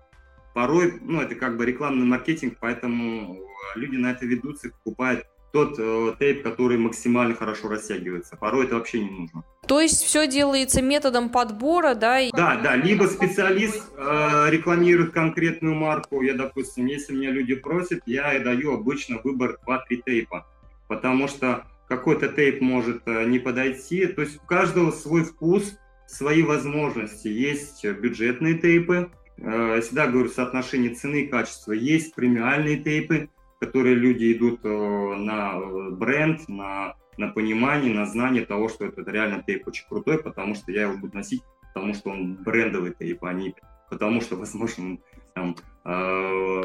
порой, 0.55 0.95
ну, 1.03 1.21
это 1.21 1.35
как 1.35 1.59
бы 1.59 1.67
рекламный 1.67 2.07
маркетинг, 2.07 2.57
поэтому 2.61 3.39
люди 3.75 3.97
на 3.97 4.13
это 4.13 4.25
ведутся, 4.25 4.71
покупают 4.71 5.27
тот 5.57 5.79
э, 5.79 6.13
тейп, 6.19 6.43
который 6.43 6.77
максимально 6.77 7.35
хорошо 7.35 7.69
растягивается. 7.69 8.37
Порой 8.37 8.67
это 8.67 8.75
вообще 8.75 9.01
не 9.01 9.09
нужно. 9.09 9.43
То 9.67 9.81
есть 9.81 10.03
все 10.03 10.29
делается 10.29 10.83
методом 10.83 11.31
подбора, 11.31 11.95
да? 11.95 12.21
Да, 12.33 12.57
да. 12.57 12.77
Либо 12.77 13.05
специалист 13.05 13.83
э, 13.97 14.51
рекламирует 14.51 15.13
конкретную 15.13 15.75
марку. 15.75 16.21
Я, 16.21 16.35
допустим, 16.35 16.85
если 16.85 17.15
меня 17.15 17.31
люди 17.31 17.55
просят, 17.55 18.03
я 18.05 18.39
даю 18.39 18.75
обычно 18.75 19.19
выбор 19.25 19.59
2-3 19.67 20.03
тейпа. 20.05 20.47
Потому 20.89 21.27
что 21.27 21.65
какой-то 21.89 22.29
тейп 22.29 22.61
может 22.61 23.01
э, 23.07 23.25
не 23.25 23.39
подойти. 23.39 24.07
То 24.09 24.21
есть 24.21 24.37
у 24.37 24.47
каждого 24.47 24.91
свой 24.91 25.25
вкус, 25.25 25.79
свои 26.07 26.43
возможности. 26.43 27.29
Есть 27.29 27.83
бюджетные 27.83 28.59
тейпы, 28.59 29.11
э, 29.39 29.73
я 29.77 29.81
всегда 29.81 30.07
говорю 30.07 30.29
соотношение 30.29 30.95
цены 30.95 31.23
и 31.23 31.29
качества. 31.29 31.73
Есть 31.73 32.15
премиальные 32.15 32.77
тейпы, 32.77 33.31
которые 33.67 33.95
люди 33.97 34.33
идут 34.33 34.61
э, 34.65 34.69
на 34.69 35.57
э, 35.57 35.91
бренд, 35.91 36.49
на, 36.49 36.95
на 37.19 37.29
понимание, 37.29 37.93
на 37.93 38.07
знание 38.07 38.45
того, 38.47 38.69
что 38.69 38.87
это 38.87 39.11
реально 39.11 39.43
тейп 39.43 39.67
очень 39.67 39.87
крутой, 39.89 40.23
потому 40.23 40.55
что 40.55 40.73
я 40.73 40.83
его 40.83 40.97
буду 40.97 41.17
носить, 41.17 41.43
потому 41.75 41.95
что 41.95 42.11
он 42.11 42.37
брендовый 42.37 42.95
тейп, 42.95 43.25
а 43.25 43.33
не 43.33 43.55
потому 43.91 44.21
что, 44.21 44.37
возможно, 44.43 44.99
там, 45.35 45.57
э, 45.85 46.63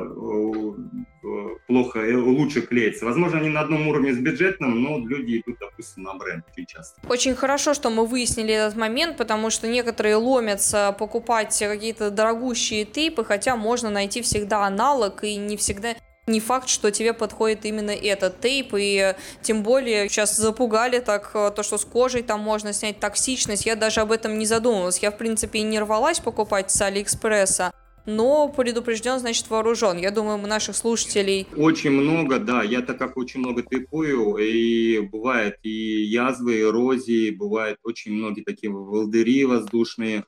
плохо, 1.68 2.00
лучше 2.00 2.62
клеится. 2.62 3.06
Возможно, 3.06 3.40
они 3.40 3.50
на 3.50 3.62
одном 3.62 3.88
уровне 3.88 4.14
с 4.14 4.18
бюджетным, 4.18 4.82
но 4.82 5.00
люди 5.00 5.42
идут, 5.42 5.58
допустим, 5.60 6.04
на 6.04 6.14
бренд 6.14 6.46
очень 6.52 6.66
часто. 6.66 7.02
Очень 7.10 7.36
хорошо, 7.36 7.74
что 7.74 7.90
мы 7.90 8.06
выяснили 8.06 8.54
этот 8.54 8.78
момент, 8.78 9.18
потому 9.18 9.50
что 9.50 9.68
некоторые 9.68 10.16
ломятся 10.16 10.96
покупать 10.98 11.58
какие-то 11.60 12.12
дорогущие 12.12 12.86
тейпы, 12.86 13.26
хотя 13.26 13.56
можно 13.56 13.90
найти 13.90 14.22
всегда 14.22 14.66
аналог, 14.66 15.24
и 15.24 15.36
не 15.36 15.58
всегда 15.58 15.96
не 16.32 16.40
факт, 16.40 16.70
что 16.70 16.92
тебе 16.92 17.14
подходит 17.14 17.66
именно 17.66 17.92
этот 17.92 18.40
тейп, 18.40 18.74
и 18.78 19.16
тем 19.42 19.64
более 19.64 20.10
сейчас 20.10 20.36
запугали 20.36 21.00
так 21.00 21.32
э, 21.34 21.52
то, 21.56 21.64
что 21.64 21.78
с 21.78 21.86
кожей 21.86 22.24
там 22.24 22.40
можно 22.40 22.74
снять 22.74 23.00
токсичность, 23.00 23.66
я 23.66 23.76
даже 23.76 24.02
об 24.02 24.12
этом 24.12 24.38
не 24.38 24.46
задумывалась, 24.46 25.00
я 25.00 25.12
в 25.12 25.18
принципе 25.18 25.60
и 25.60 25.64
не 25.64 25.80
рвалась 25.80 26.20
покупать 26.20 26.72
с 26.72 26.82
Алиэкспресса, 26.82 27.72
но 28.06 28.50
предупрежден, 28.50 29.20
значит, 29.20 29.50
вооружен. 29.50 29.98
Я 29.98 30.12
думаю, 30.12 30.42
у 30.42 30.48
наших 30.48 30.76
слушателей... 30.76 31.48
Очень 31.56 31.92
много, 31.92 32.40
да. 32.40 32.64
Я 32.64 32.82
так 32.82 32.98
как 32.98 33.18
очень 33.18 33.42
много 33.42 33.62
тейпую, 33.62 34.38
и 34.38 35.00
бывает 35.00 35.58
и 35.64 36.04
язвы, 36.04 36.62
эрозии, 36.62 37.30
бывает 37.32 37.78
очень 37.84 38.14
многие 38.14 38.42
такие 38.42 38.72
волдыри 38.72 39.46
воздушные, 39.46 40.26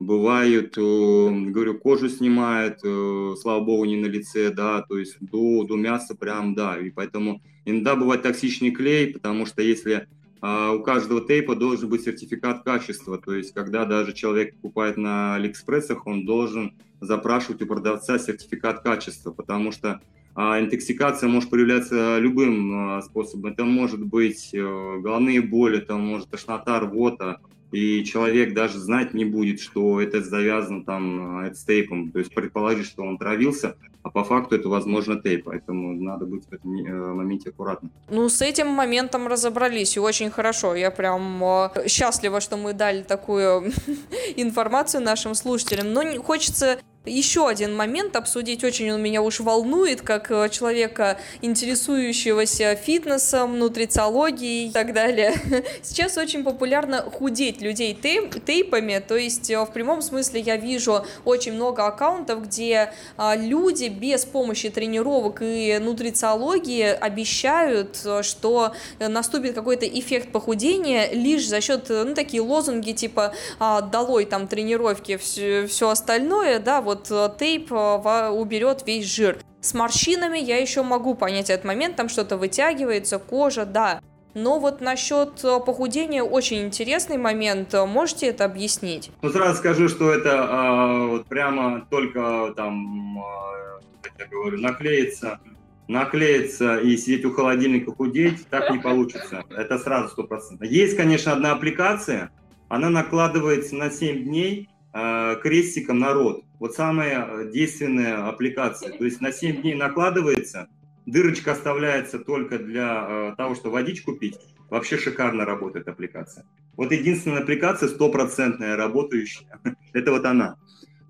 бывают, 0.00 0.76
э, 0.78 0.80
говорю, 0.80 1.78
кожу 1.78 2.08
снимает, 2.08 2.80
э, 2.82 3.34
слава 3.40 3.62
богу, 3.62 3.84
не 3.84 3.96
на 3.96 4.06
лице, 4.06 4.50
да, 4.50 4.82
то 4.82 4.98
есть 4.98 5.16
до, 5.20 5.62
до 5.64 5.76
мяса 5.76 6.16
прям, 6.16 6.54
да, 6.54 6.78
и 6.78 6.90
поэтому 6.90 7.42
иногда 7.66 7.94
бывает 7.94 8.22
токсичный 8.22 8.70
клей, 8.70 9.12
потому 9.12 9.44
что 9.44 9.62
если 9.62 10.08
а, 10.40 10.72
у 10.72 10.82
каждого 10.82 11.20
тейпа 11.20 11.54
должен 11.54 11.90
быть 11.90 12.02
сертификат 12.02 12.64
качества, 12.64 13.18
то 13.18 13.34
есть 13.34 13.52
когда 13.52 13.84
даже 13.84 14.14
человек 14.14 14.54
покупает 14.56 14.96
на 14.96 15.34
Алиэкспрессах, 15.34 16.06
он 16.06 16.24
должен 16.24 16.78
запрашивать 17.02 17.60
у 17.60 17.66
продавца 17.66 18.18
сертификат 18.18 18.82
качества, 18.82 19.32
потому 19.32 19.70
что 19.70 20.00
интоксикация 20.36 21.28
может 21.28 21.50
проявляться 21.50 22.18
любым 22.18 22.96
а, 22.96 23.02
способом. 23.02 23.52
Это 23.52 23.64
может 23.64 24.04
быть 24.04 24.50
э, 24.52 24.58
головные 24.58 25.40
боли, 25.42 25.78
это 25.78 25.96
может 25.96 26.30
тошнота, 26.30 26.80
рвота, 26.80 27.40
и 27.72 28.04
человек 28.04 28.54
даже 28.54 28.78
знать 28.78 29.14
не 29.14 29.24
будет, 29.24 29.60
что 29.60 30.00
это 30.00 30.20
завязано 30.22 30.84
там 30.84 31.44
э, 31.44 31.54
с 31.54 31.64
тейпом, 31.64 32.10
то 32.10 32.18
есть 32.18 32.34
предположить, 32.34 32.86
что 32.86 33.02
он 33.02 33.16
травился, 33.16 33.76
а 34.02 34.10
по 34.10 34.24
факту 34.24 34.56
это, 34.56 34.68
возможно, 34.68 35.20
тейп, 35.20 35.44
поэтому 35.44 35.94
надо 35.94 36.26
быть 36.26 36.44
в 36.46 36.52
этом 36.52 36.74
э, 36.74 37.14
моменте 37.14 37.50
аккуратным. 37.50 37.92
Ну, 38.08 38.28
с 38.28 38.42
этим 38.42 38.68
моментом 38.68 39.28
разобрались, 39.28 39.96
и 39.96 40.00
очень 40.00 40.30
хорошо. 40.30 40.74
Я 40.74 40.90
прям 40.90 41.42
счастлива, 41.86 42.40
что 42.40 42.56
мы 42.56 42.72
дали 42.72 43.02
такую 43.02 43.72
информацию 44.36 45.02
нашим 45.02 45.34
слушателям, 45.34 45.92
но 45.92 46.22
хочется 46.22 46.80
еще 47.06 47.48
один 47.48 47.74
момент 47.74 48.14
обсудить, 48.14 48.62
очень 48.62 48.92
он 48.92 49.02
меня 49.02 49.22
уж 49.22 49.40
волнует, 49.40 50.02
как 50.02 50.30
э, 50.30 50.50
человека, 50.50 51.18
интересующегося 51.40 52.74
фитнесом, 52.74 53.58
нутрициологией 53.58 54.68
и 54.68 54.70
так 54.70 54.92
далее. 54.92 55.32
Сейчас 55.82 56.18
очень 56.18 56.44
популярно 56.44 57.00
худеть 57.00 57.62
людей 57.62 57.94
тейп, 57.94 58.44
тейпами, 58.44 59.02
то 59.06 59.16
есть 59.16 59.50
э, 59.50 59.58
в 59.58 59.72
прямом 59.72 60.02
смысле 60.02 60.40
я 60.40 60.56
вижу 60.56 61.06
очень 61.24 61.54
много 61.54 61.86
аккаунтов, 61.86 62.42
где 62.42 62.92
а, 63.16 63.34
люди 63.34 63.86
без 63.86 64.26
помощи 64.26 64.68
тренировок 64.68 65.40
и 65.40 65.78
нутрициологии 65.80 66.84
обещают, 66.84 67.98
э, 68.04 68.22
что 68.22 68.74
наступит 68.98 69.54
какой-то 69.54 69.86
эффект 69.86 70.32
похудения 70.32 71.10
лишь 71.12 71.48
за 71.48 71.62
счет, 71.62 71.86
ну, 71.88 72.14
такие 72.14 72.42
лозунги 72.42 72.92
типа 72.92 73.32
а, 73.58 73.80
«долой 73.80 74.26
там 74.26 74.46
тренировки, 74.46 75.16
все, 75.16 75.66
все 75.66 75.88
остальное», 75.88 76.58
да, 76.58 76.82
вот 76.82 76.89
э, 77.10 77.28
тейп 77.38 77.72
э, 77.72 78.28
уберет 78.28 78.82
весь 78.86 79.06
жир. 79.06 79.38
С 79.60 79.74
морщинами 79.74 80.38
я 80.38 80.56
еще 80.56 80.82
могу 80.82 81.14
понять 81.14 81.50
этот 81.50 81.64
момент, 81.64 81.96
там 81.96 82.08
что-то 82.08 82.36
вытягивается, 82.36 83.18
кожа, 83.18 83.66
да. 83.66 84.00
Но 84.34 84.58
вот 84.58 84.80
насчет 84.80 85.44
э, 85.44 85.60
похудения 85.60 86.22
очень 86.22 86.62
интересный 86.62 87.18
момент. 87.18 87.74
Можете 87.74 88.26
это 88.26 88.44
объяснить? 88.44 89.10
Ну, 89.22 89.30
сразу 89.30 89.58
скажу, 89.58 89.88
что 89.88 90.12
это 90.12 90.30
э, 90.30 91.06
вот 91.08 91.26
прямо 91.26 91.86
только 91.90 92.52
там, 92.56 93.18
э, 93.18 93.80
я 94.18 94.26
говорю, 94.26 94.58
наклеится, 94.58 95.40
наклеиться 95.88 96.78
и 96.78 96.96
сидеть 96.96 97.24
у 97.24 97.32
холодильника 97.32 97.92
худеть, 97.92 98.46
так 98.48 98.70
не 98.70 98.78
получится. 98.78 99.44
Это 99.50 99.78
сразу 99.78 100.08
стопроцентно. 100.08 100.64
Есть, 100.64 100.96
конечно, 100.96 101.32
одна 101.32 101.52
аппликация, 101.52 102.30
она 102.68 102.88
накладывается 102.88 103.74
на 103.74 103.90
7 103.90 104.24
дней, 104.24 104.68
Э, 104.92 105.36
крестиком 105.40 106.00
народ. 106.00 106.42
Вот 106.60 106.74
самая 106.74 107.26
э, 107.26 107.50
действенная 107.50 108.28
аппликация. 108.28 108.96
То 108.96 109.04
есть 109.04 109.20
на 109.22 109.32
7 109.32 109.62
дней 109.62 109.74
накладывается, 109.74 110.68
дырочка 111.06 111.52
оставляется 111.52 112.18
только 112.18 112.58
для 112.58 113.06
э, 113.08 113.34
того, 113.36 113.54
чтобы 113.54 113.72
водичку 113.72 114.12
пить. 114.12 114.38
Вообще 114.68 114.98
шикарно 114.98 115.46
работает 115.46 115.88
аппликация. 115.88 116.44
Вот 116.76 116.92
единственная 116.92 117.40
аппликация 117.40 117.88
стопроцентная, 117.88 118.76
работающая. 118.76 119.58
Это 119.94 120.12
вот 120.12 120.24
она. 120.26 120.56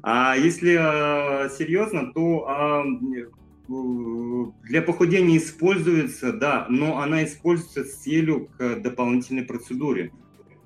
А 0.02 0.34
если 0.34 0.70
серьезно, 1.58 2.10
то 2.14 2.96
для 3.68 4.82
похудения 4.82 5.36
используется, 5.36 6.32
да, 6.32 6.64
но 6.70 7.00
она 7.00 7.22
используется 7.24 7.84
с 7.84 8.02
целью 8.02 8.48
к 8.56 8.76
дополнительной 8.76 9.42
процедуре. 9.42 10.10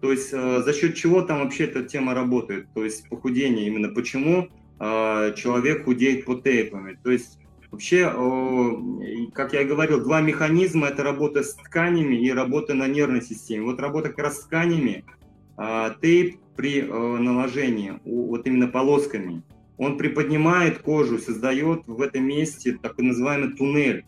То 0.01 0.13
есть 0.13 0.31
э, 0.33 0.63
за 0.63 0.73
счет 0.75 0.95
чего 0.95 1.23
там 1.23 1.41
вообще 1.41 1.65
эта 1.65 1.83
тема 1.83 2.15
работает? 2.15 2.69
То 2.75 2.85
есть 2.85 3.09
похудение 3.09 3.67
именно 3.67 3.89
почему 3.89 4.43
э, 4.43 4.49
человек 4.79 5.85
худеет 5.85 6.25
по 6.25 6.35
тейпами? 6.35 6.99
То 7.03 7.11
есть 7.11 7.39
вообще, 7.71 8.11
как 9.33 9.53
я 9.53 9.63
и 9.63 9.67
говорил, 9.67 10.03
два 10.03 10.21
механизма– 10.21 10.87
это 10.89 11.03
работа 11.03 11.43
с 11.43 11.55
тканями 11.55 12.17
и 12.17 12.31
работа 12.31 12.75
на 12.75 12.87
нервной 12.89 13.23
системе. 13.23 13.65
Вот 13.65 13.81
работа 13.81 14.09
как 14.09 14.19
раз 14.19 14.41
с 14.41 14.45
тканями, 14.45 15.05
э, 15.57 15.91
тейп 16.01 16.39
при 16.57 16.83
наложении, 16.83 18.01
вот 18.05 18.47
именно 18.47 18.69
полосками, 18.69 19.43
он 19.77 19.99
приподнимает 19.99 20.79
кожу, 20.79 21.19
создает 21.19 21.83
в 21.87 22.01
этом 22.01 22.25
месте 22.25 22.79
так 22.81 22.97
называемый 22.99 23.57
туннель. 23.57 24.05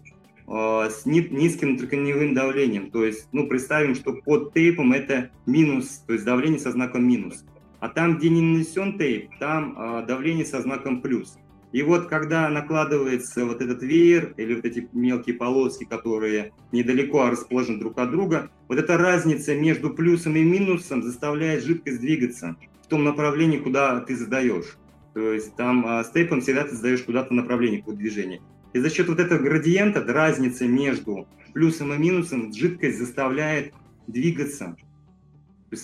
А, 0.49 0.89
с 0.89 1.05
низким 1.07 1.71
внутрикорневым 1.71 2.35
давлением. 2.35 2.91
То 2.91 3.05
есть, 3.05 3.29
ну, 3.33 3.49
представим, 3.49 3.95
что 3.95 4.13
под 4.13 4.55
тейпом 4.55 4.93
это 4.93 5.31
минус, 5.45 6.03
то 6.07 6.13
есть 6.13 6.25
давление 6.25 6.61
со 6.61 6.71
знаком 6.71 7.07
минус. 7.07 7.45
А 7.87 7.89
там, 7.89 8.19
где 8.19 8.31
не 8.31 8.41
нанесен 8.41 8.99
тейп, 8.99 9.31
там 9.39 9.77
а, 9.79 10.03
давление 10.03 10.45
со 10.45 10.61
знаком 10.61 11.01
плюс. 11.01 11.39
И 11.71 11.83
вот 11.83 12.09
когда 12.09 12.49
накладывается 12.49 13.47
вот 13.47 13.63
этот 13.63 13.81
веер 13.81 14.35
или 14.37 14.57
вот 14.57 14.65
эти 14.65 14.89
мелкие 14.93 15.37
полоски, 15.37 15.85
которые 15.85 16.53
недалеко 16.73 17.31
расположены 17.31 17.79
друг 17.79 17.97
от 17.99 18.11
друга, 18.11 18.51
вот 18.67 18.79
эта 18.79 18.99
разница 18.99 19.55
между 19.55 19.91
плюсом 19.91 20.35
и 20.35 20.43
минусом 20.43 21.01
заставляет 21.01 21.63
жидкость 21.63 22.01
двигаться 22.01 22.57
в 22.83 22.89
том 22.89 23.05
направлении, 23.05 23.59
куда 23.59 24.01
ты 24.01 24.17
задаешь. 24.17 24.77
То 25.15 25.33
есть 25.33 25.55
там 25.55 25.87
а, 25.87 26.03
с 26.03 26.11
тейпом 26.11 26.41
всегда 26.41 26.65
ты 26.65 26.75
задаешь 26.75 27.05
куда-то 27.05 27.33
направление 27.35 27.85
по 27.85 27.93
движению. 27.93 28.41
И 28.73 28.81
за 28.81 28.91
счет 28.91 29.07
вот 29.07 29.21
этого 29.21 29.39
градиента, 29.39 30.03
разницы 30.03 30.67
между 30.67 31.29
плюсом 31.55 31.93
и 31.93 31.99
минусом, 31.99 32.53
жидкость 32.53 32.99
заставляет 32.99 33.75
двигаться. 34.09 34.77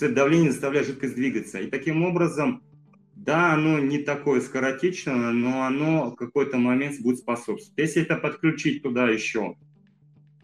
Это 0.01 0.15
давление 0.15 0.51
заставляет 0.51 0.87
жидкость 0.87 1.15
двигаться. 1.15 1.59
И 1.59 1.69
таким 1.69 2.03
образом, 2.03 2.63
да, 3.15 3.53
оно 3.53 3.79
не 3.79 3.99
такое 3.99 4.41
скоротечное, 4.41 5.31
но 5.31 5.63
оно 5.63 6.11
в 6.11 6.15
какой-то 6.15 6.57
момент 6.57 6.99
будет 7.01 7.19
способствовать. 7.19 7.73
Если 7.77 8.01
это 8.01 8.15
подключить 8.15 8.81
туда 8.83 9.09
еще 9.09 9.55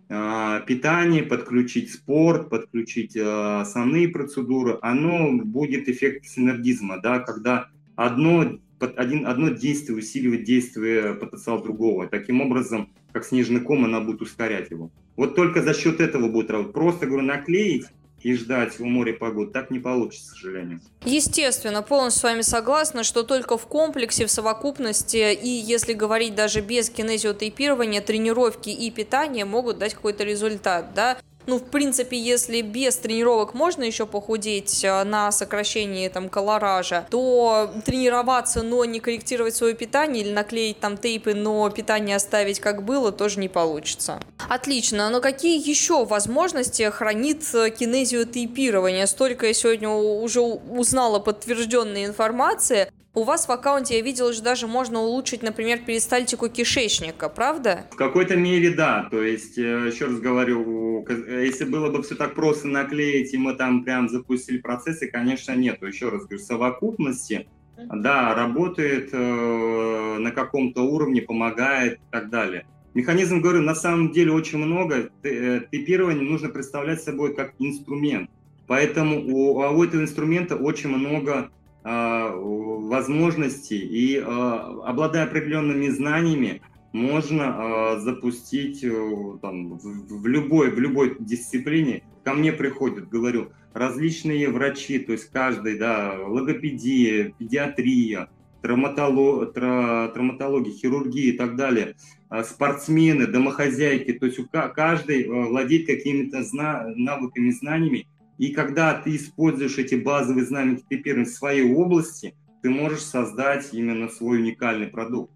э, 0.10 0.62
питание, 0.68 1.24
подключить 1.24 1.92
спорт, 1.92 2.50
подключить 2.50 3.16
э, 3.16 3.22
основные 3.62 4.10
процедуры, 4.10 4.78
оно 4.82 5.32
будет 5.44 5.90
эффект 5.90 6.26
синергизма, 6.26 7.00
да, 7.02 7.20
когда 7.20 7.70
одно 7.96 8.60
один, 8.96 9.28
одно 9.28 9.50
действие 9.50 9.98
усиливает 9.98 10.46
действие 10.46 11.16
потенциала 11.16 11.62
другого. 11.62 12.08
Таким 12.08 12.42
образом, 12.42 12.94
как 13.12 13.26
снежный 13.26 13.60
ком, 13.60 13.84
она 13.84 14.00
будет 14.00 14.22
ускорять 14.22 14.72
его. 14.72 14.92
Вот 15.18 15.36
только 15.36 15.62
за 15.62 15.74
счет 15.74 16.00
этого 16.00 16.30
будет 16.30 16.50
работать. 16.50 16.74
Просто, 16.74 17.06
говорю, 17.06 17.26
наклеить 17.26 17.88
и 18.23 18.34
ждать 18.36 18.79
у 18.79 18.86
моря 18.86 19.13
погоды. 19.13 19.51
Так 19.51 19.71
не 19.71 19.79
получится, 19.79 20.32
к 20.32 20.34
сожалению. 20.36 20.79
Естественно, 21.05 21.82
полностью 21.82 22.21
с 22.21 22.23
вами 22.23 22.41
согласна, 22.41 23.03
что 23.03 23.23
только 23.23 23.58
в 23.58 23.67
комплексе, 23.67 24.25
в 24.25 24.32
совокупности, 24.32 25.34
и 25.34 25.47
если 25.47 25.93
говорить 25.93 26.36
даже 26.36 26.62
без 26.62 26.89
кинезиотейпирования, 26.89 28.01
тренировки 28.01 28.69
и 28.69 28.91
питания 28.91 29.45
могут 29.45 29.77
дать 29.77 29.93
какой-то 29.93 30.23
результат, 30.23 30.93
да? 30.93 31.17
Ну, 31.50 31.58
в 31.58 31.64
принципе, 31.64 32.18
если 32.18 32.62
без 32.62 32.96
тренировок 32.98 33.54
можно 33.54 33.84
еще 33.84 34.06
похудеть 34.06 34.84
э, 34.84 35.04
на 35.04 35.32
сокращении 35.32 36.08
там 36.08 36.30
колоража, 36.30 37.08
то 37.10 37.72
тренироваться, 37.86 38.62
но 38.62 38.86
не 38.86 39.00
корректировать 39.00 39.56
свое 39.56 39.74
питание 39.74 40.24
или 40.24 40.32
наклеить 40.32 40.80
там 40.80 40.98
тейпы, 40.98 41.34
но 41.34 41.70
питание 41.72 42.16
оставить 42.16 42.60
как 42.60 42.84
было, 42.84 43.12
тоже 43.12 43.40
не 43.40 43.50
получится. 43.50 44.20
Отлично, 44.48 45.10
но 45.10 45.22
какие 45.22 45.60
еще 45.68 46.06
возможности 46.06 46.84
хранит 46.92 47.44
э, 47.54 47.72
кинезиотейпирование? 47.72 49.08
Столько 49.08 49.48
я 49.48 49.54
сегодня 49.54 49.90
уже 49.90 50.42
узнала 50.42 51.20
подтвержденной 51.20 52.06
информации. 52.06 52.92
У 53.15 53.24
вас 53.24 53.48
в 53.48 53.52
аккаунте, 53.52 53.95
я 53.98 54.02
видела, 54.04 54.32
что 54.32 54.43
даже 54.43 54.67
можно 54.67 55.00
улучшить, 55.00 55.41
например, 55.41 55.80
перистальтику 55.80 56.48
кишечника, 56.48 57.28
правда? 57.28 57.88
В 57.91 57.95
какой-то 57.95 58.36
мере 58.36 58.69
да. 58.69 59.08
То 59.10 59.24
есть, 59.24 59.58
э, 59.58 59.88
еще 59.91 60.06
раз 60.06 60.19
говорю, 60.19 61.04
если 61.28 61.65
было 61.65 61.89
бы 61.89 62.04
все 62.04 62.13
так 62.13 62.36
просто 62.36 62.67
наклеить, 62.67 63.34
и 63.34 63.38
мы 63.38 63.56
там 63.56 63.84
прям 63.84 64.10
запустили 64.10 64.60
процессы, 64.60 65.08
конечно, 65.08 65.56
нет. 65.56 65.82
Еще 65.82 66.10
раз 66.10 66.26
говорю, 66.26 66.38
совокупности, 66.38 67.48
да, 67.78 68.36
работает 68.36 69.10
э, 69.12 70.17
на 70.19 70.30
каком-то 70.30 70.84
уровне, 70.84 71.24
помогает 71.24 71.95
и 71.95 72.12
так 72.12 72.30
далее. 72.30 72.67
Механизм, 72.93 73.41
говорю, 73.41 73.63
на 73.63 73.76
самом 73.76 74.12
деле 74.12 74.34
очень 74.34 74.60
много. 74.60 75.10
Э, 75.24 75.62
типирование 75.72 76.30
нужно 76.30 76.50
представлять 76.50 77.02
собой 77.02 77.36
как 77.36 77.54
инструмент. 77.58 78.30
Поэтому 78.67 79.19
у, 79.19 79.56
у 79.56 79.84
этого 79.84 80.04
инструмента 80.04 80.56
очень 80.56 80.89
много 80.89 81.50
а, 81.84 82.32
возможностей, 82.36 83.80
и 83.80 84.18
а, 84.18 84.82
обладая 84.86 85.26
определенными 85.26 85.88
знаниями, 85.88 86.62
можно 86.92 87.46
а, 87.94 88.00
запустить 88.00 88.84
э, 88.84 89.38
там, 89.42 89.78
в, 89.78 90.26
любой, 90.26 90.72
в 90.72 90.80
любой 90.80 91.15
дисциплине. 91.20 92.04
Ко 92.24 92.34
мне 92.34 92.52
приходят, 92.52 93.08
говорю, 93.08 93.52
различные 93.74 94.50
врачи, 94.50 95.00
то 95.00 95.13
есть 95.13 95.30
каждый, 95.32 95.78
да, 95.78 96.15
логопедия, 96.20 97.34
педиатрия, 97.38 98.30
травматолог, 98.62 99.54
травматология, 99.54 100.74
хирургия 100.74 101.34
и 101.34 101.38
так 101.38 101.56
далее, 101.56 101.96
спортсмены, 102.44 103.28
домохозяйки, 103.28 104.13
то 104.13 104.26
есть 104.26 104.39
каждый 104.52 105.24
э, 105.24 105.30
владеет 105.30 105.88
какими-то 105.88 106.44
навыками, 106.54 107.52
знаниями, 107.52 108.08
и 108.39 108.52
когда 108.54 108.93
ты 108.93 109.17
используешь 109.17 109.78
эти 109.78 109.95
базовые 109.95 110.45
знания 110.45 110.80
теперь 110.89 111.23
в 111.23 111.28
своей 111.28 111.73
области, 111.73 112.34
ты 112.62 112.69
можешь 112.69 113.02
создать 113.02 113.73
именно 113.73 114.08
свой 114.08 114.39
уникальный 114.39 114.88
продукт. 114.88 115.32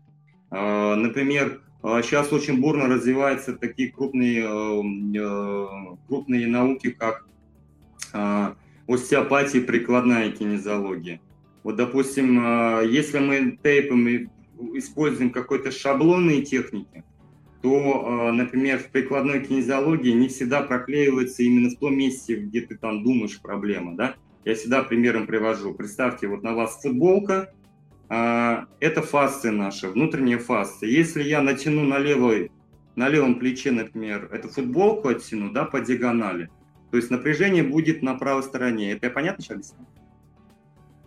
А, 0.50 0.96
например, 0.96 1.62
сейчас 1.82 2.32
а, 2.32 2.36
очень 2.36 2.62
бурно 2.62 2.88
развиваются 2.88 3.54
такие 3.54 3.92
крупные, 3.92 4.44
э, 4.46 5.96
крупные 6.08 6.48
науки, 6.48 6.92
как 6.92 7.26
а, 8.14 8.56
остеопатия 8.88 9.60
и 9.60 9.66
прикладная 9.66 10.32
кинезиология. 10.32 11.20
Вот, 11.64 11.76
допустим, 11.76 12.36
если 12.84 13.20
мы 13.20 13.58
тейпом 13.62 14.30
используем 14.78 15.30
какой-то 15.30 15.72
шаблонные 15.72 16.42
техники, 16.42 17.04
то, 17.64 18.32
например, 18.34 18.78
в 18.78 18.90
прикладной 18.90 19.40
кинезиологии 19.40 20.12
не 20.12 20.28
всегда 20.28 20.62
проклеивается 20.62 21.44
именно 21.44 21.70
в 21.70 21.80
том 21.80 21.98
месте, 21.98 22.36
где 22.36 22.60
ты 22.62 22.78
там 22.78 23.04
думаешь 23.04 23.40
проблема, 23.42 23.96
да? 23.96 24.16
Я 24.44 24.56
всегда 24.56 24.84
примером 24.84 25.26
привожу. 25.26 25.74
Представьте, 25.74 26.28
вот 26.28 26.44
на 26.44 26.54
вас 26.54 26.82
футболка, 26.82 27.54
это 28.10 29.02
фасция 29.02 29.54
наша, 29.54 29.88
внутренняя 29.88 30.40
фасция. 30.40 30.90
Если 30.90 31.24
я 31.24 31.42
натяну 31.42 31.84
на, 31.84 32.00
левой, 32.00 32.52
на 32.98 33.08
левом 33.08 33.40
плече, 33.40 33.72
например, 33.72 34.30
эту 34.34 34.50
футболку 34.50 35.08
оттяну, 35.08 35.50
да, 35.52 35.64
по 35.64 35.80
диагонали, 35.80 36.50
то 36.92 36.98
есть 36.98 37.10
напряжение 37.10 37.64
будет 37.64 38.04
на 38.04 38.16
правой 38.16 38.44
стороне. 38.44 38.92
Это 38.92 39.06
я 39.06 39.12
понятно 39.12 39.42
сейчас 39.42 39.56
объясню? 39.56 39.88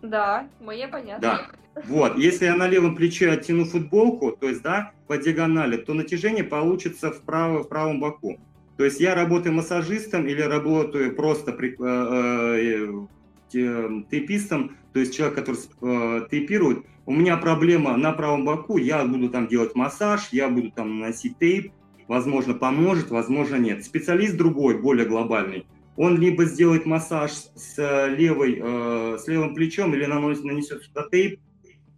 Да, 0.01 0.47
мне 0.59 0.87
понятно. 0.87 1.51
Да. 1.75 1.81
Вот, 1.85 2.17
если 2.17 2.45
я 2.45 2.55
на 2.55 2.67
левом 2.67 2.95
плече 2.95 3.29
оттяну 3.31 3.65
футболку, 3.65 4.31
то 4.31 4.49
есть, 4.49 4.63
да, 4.63 4.91
по 5.07 5.17
диагонали, 5.17 5.77
то 5.77 5.93
натяжение 5.93 6.43
получится 6.43 7.11
вправо, 7.11 7.63
в 7.63 7.69
правом 7.69 7.99
боку. 7.99 8.39
То 8.77 8.83
есть 8.83 8.99
я 8.99 9.15
работаю 9.15 9.55
массажистом 9.55 10.27
или 10.27 10.41
работаю 10.41 11.15
просто 11.15 11.51
при, 11.51 11.75
э, 11.79 13.07
э, 13.53 14.03
тейпистом, 14.09 14.75
то 14.93 14.99
есть 14.99 15.15
человек, 15.15 15.35
который 15.35 15.59
э, 15.81 16.27
тейпирует, 16.29 16.85
у 17.05 17.13
меня 17.13 17.37
проблема 17.37 17.95
на 17.97 18.11
правом 18.11 18.45
боку, 18.45 18.77
я 18.77 19.03
буду 19.05 19.29
там 19.29 19.47
делать 19.47 19.75
массаж, 19.75 20.29
я 20.31 20.49
буду 20.49 20.71
там 20.71 20.99
наносить 20.99 21.37
тейп, 21.37 21.71
возможно, 22.07 22.53
поможет, 22.53 23.09
возможно, 23.09 23.55
нет. 23.55 23.83
Специалист 23.85 24.35
другой, 24.35 24.79
более 24.79 25.05
глобальный, 25.05 25.65
он 25.97 26.19
либо 26.19 26.45
сделает 26.45 26.85
массаж 26.85 27.31
с, 27.31 27.75
левой, 28.07 28.61
э, 28.61 29.17
с 29.19 29.27
левым 29.27 29.55
плечом 29.55 29.93
или 29.95 30.05
наносит, 30.05 30.43
нанесет 30.43 30.83
сюда 30.83 31.05
тейп, 31.11 31.41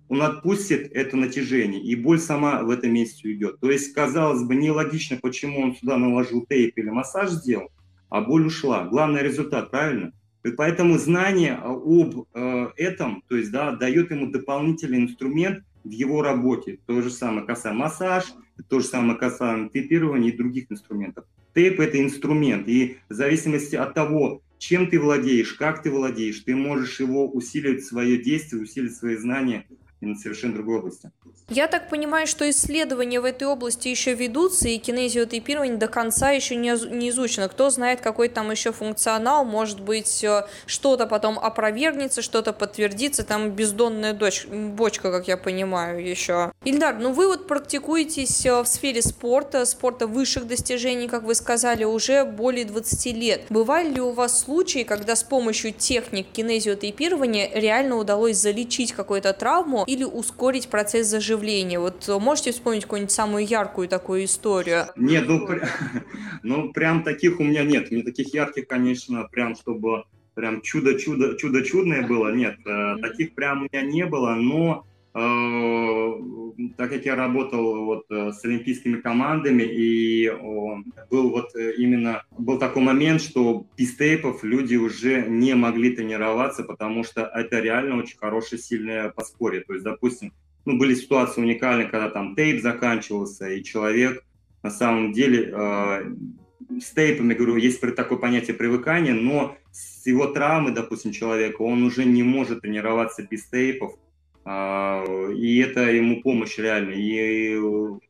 он 0.07 0.23
отпустит 0.23 0.91
это 0.93 1.17
натяжение, 1.17 1.83
и 1.83 1.95
боль 1.95 2.19
сама 2.19 2.63
в 2.63 2.69
этом 2.71 2.93
месте 2.93 3.27
уйдет. 3.27 3.59
То 3.59 3.69
есть, 3.69 3.93
казалось 3.93 4.41
бы, 4.43 4.55
нелогично, 4.55 5.19
почему 5.21 5.61
он 5.61 5.75
сюда 5.75 5.97
наложил 5.97 6.45
тейп 6.49 6.77
или 6.77 6.89
массаж 6.89 7.29
сделал, 7.29 7.69
а 8.09 8.21
боль 8.21 8.47
ушла. 8.47 8.85
Главный 8.85 9.21
результат, 9.21 9.69
правильно? 9.69 10.13
И 10.43 10.51
поэтому 10.51 10.97
знание 10.97 11.55
об 11.55 12.25
э, 12.33 12.67
этом, 12.77 13.21
то 13.27 13.35
есть, 13.35 13.51
да, 13.51 13.75
дает 13.75 14.11
ему 14.11 14.31
дополнительный 14.31 14.99
инструмент 14.99 15.65
в 15.83 15.91
его 15.91 16.21
работе. 16.21 16.79
То 16.87 17.01
же 17.01 17.11
самое 17.11 17.45
касаемо 17.45 17.79
массаж, 17.79 18.23
то 18.69 18.79
же 18.79 18.85
самое 18.85 19.19
касаемо 19.19 19.69
тейпирования 19.69 20.31
и 20.31 20.37
других 20.37 20.71
инструментов. 20.71 21.25
Тейп– 21.53 21.79
это 21.81 21.99
инструмент, 21.99 22.67
и 22.67 22.97
в 23.09 23.13
зависимости 23.13 23.75
от 23.75 23.93
того, 23.93 24.41
чем 24.59 24.89
ты 24.89 24.99
владеешь, 24.99 25.53
как 25.53 25.81
ты 25.81 25.89
владеешь, 25.89 26.39
ты 26.41 26.55
можешь 26.55 26.99
его 26.99 27.29
усиливать 27.29 27.83
свое 27.83 28.17
действие, 28.17 28.61
усиливать 28.61 28.95
свои 28.95 29.15
знания 29.15 29.65
на 30.01 30.15
совершенно 30.15 30.53
другой 30.53 30.79
области. 30.79 31.11
Я 31.49 31.67
так 31.67 31.89
понимаю, 31.89 32.27
что 32.27 32.47
исследования 32.49 33.19
в 33.19 33.25
этой 33.25 33.45
области 33.45 33.87
еще 33.87 34.13
ведутся, 34.13 34.69
и 34.69 34.77
кинезиотейпирование 34.77 35.77
до 35.77 35.87
конца 35.87 36.29
еще 36.29 36.55
не, 36.55 36.69
изучено. 37.09 37.49
Кто 37.49 37.71
знает, 37.71 38.01
какой 38.01 38.29
там 38.29 38.51
еще 38.51 38.71
функционал, 38.71 39.45
может 39.45 39.81
быть, 39.81 40.23
э, 40.23 40.45
что-то 40.67 41.07
потом 41.07 41.39
опровергнется, 41.39 42.21
что-то 42.21 42.53
подтвердится, 42.53 43.23
там 43.23 43.51
бездонная 43.51 44.13
дочь, 44.13 44.45
бочка, 44.45 45.11
как 45.11 45.27
я 45.27 45.37
понимаю, 45.37 46.05
еще. 46.07 46.51
Ильдар, 46.63 46.99
ну 46.99 47.13
вы 47.13 47.27
вот 47.27 47.47
практикуетесь 47.47 48.45
э, 48.45 48.61
в 48.61 48.67
сфере 48.67 49.01
спорта, 49.01 49.65
спорта 49.65 50.05
высших 50.05 50.45
достижений, 50.45 51.07
как 51.07 51.23
вы 51.23 51.33
сказали, 51.33 51.83
уже 51.83 52.25
более 52.25 52.65
20 52.65 53.05
лет. 53.15 53.41
Бывали 53.49 53.89
ли 53.89 54.01
у 54.01 54.11
вас 54.11 54.39
случаи, 54.39 54.83
когда 54.83 55.15
с 55.15 55.23
помощью 55.23 55.73
техник 55.73 56.27
кинезиотейпирования 56.31 57.49
реально 57.53 57.95
удалось 57.95 58.37
залечить 58.37 58.93
какую-то 58.93 59.33
травму 59.33 59.83
или 59.93 60.03
ускорить 60.03 60.69
процесс 60.69 61.07
заживления? 61.07 61.79
Вот 61.79 62.07
можете 62.19 62.51
вспомнить 62.51 62.83
какую-нибудь 62.83 63.11
самую 63.11 63.45
яркую 63.45 63.87
такую 63.87 64.25
историю? 64.25 64.85
Нет, 64.95 65.25
ну, 65.27 65.45
прям, 65.45 65.67
ну 66.43 66.73
прям 66.73 67.03
таких 67.03 67.39
у 67.39 67.43
меня 67.43 67.63
нет. 67.63 67.91
Мне 67.91 68.03
таких 68.03 68.33
ярких, 68.33 68.67
конечно, 68.67 69.27
прям 69.31 69.55
чтобы 69.55 70.03
прям 70.35 70.61
чудо-чудо, 70.61 71.37
чудо-чудное 71.37 72.07
было, 72.07 72.33
нет, 72.33 72.55
mm-hmm. 72.65 73.01
таких 73.01 73.35
прям 73.35 73.63
у 73.63 73.63
меня 73.63 73.81
не 73.81 74.05
было, 74.05 74.35
но 74.35 74.85
Э, 74.85 74.88
так 75.13 76.89
как 76.89 77.05
я 77.05 77.15
работал 77.15 77.85
вот 77.85 78.05
э, 78.11 78.31
с 78.31 78.45
олимпийскими 78.45 79.01
командами, 79.01 79.63
и 79.63 80.29
был 81.09 81.29
вот 81.31 81.55
э, 81.55 81.73
именно 81.77 82.23
был 82.37 82.59
такой 82.59 82.83
момент, 82.83 83.21
что 83.21 83.65
без 83.77 83.95
тейпов 83.95 84.43
люди 84.43 84.75
уже 84.75 85.25
не 85.27 85.55
могли 85.55 85.95
тренироваться, 85.95 86.63
потому 86.63 87.03
что 87.03 87.23
это 87.23 87.59
реально 87.59 87.97
очень 87.97 88.17
хорошее, 88.17 88.61
сильное 88.61 89.09
подспорье. 89.09 89.61
То 89.61 89.73
есть, 89.73 89.83
допустим, 89.83 90.31
ну, 90.65 90.77
были 90.77 90.93
ситуации 90.93 91.41
уникальные, 91.41 91.87
когда 91.87 92.09
там 92.09 92.35
тейп 92.35 92.61
заканчивался, 92.61 93.49
и 93.49 93.63
человек 93.63 94.23
на 94.61 94.69
самом 94.69 95.13
деле 95.13 95.53
с 96.79 96.91
тейпами, 96.91 97.33
говорю, 97.33 97.55
есть 97.55 97.81
такое 97.81 98.17
понятие 98.19 98.55
привыкания, 98.55 99.13
но 99.13 99.57
с 99.71 100.05
его 100.05 100.27
травмы, 100.27 100.71
допустим, 100.71 101.11
человека, 101.11 101.61
он 101.61 101.83
уже 101.83 102.05
не 102.05 102.21
может 102.21 102.61
тренироваться 102.61 103.23
без 103.23 103.45
тейпов, 103.45 103.95
и 104.45 105.63
это 105.63 105.91
ему 105.91 106.21
помощь 106.21 106.57
реально. 106.57 106.93
И 106.95 107.59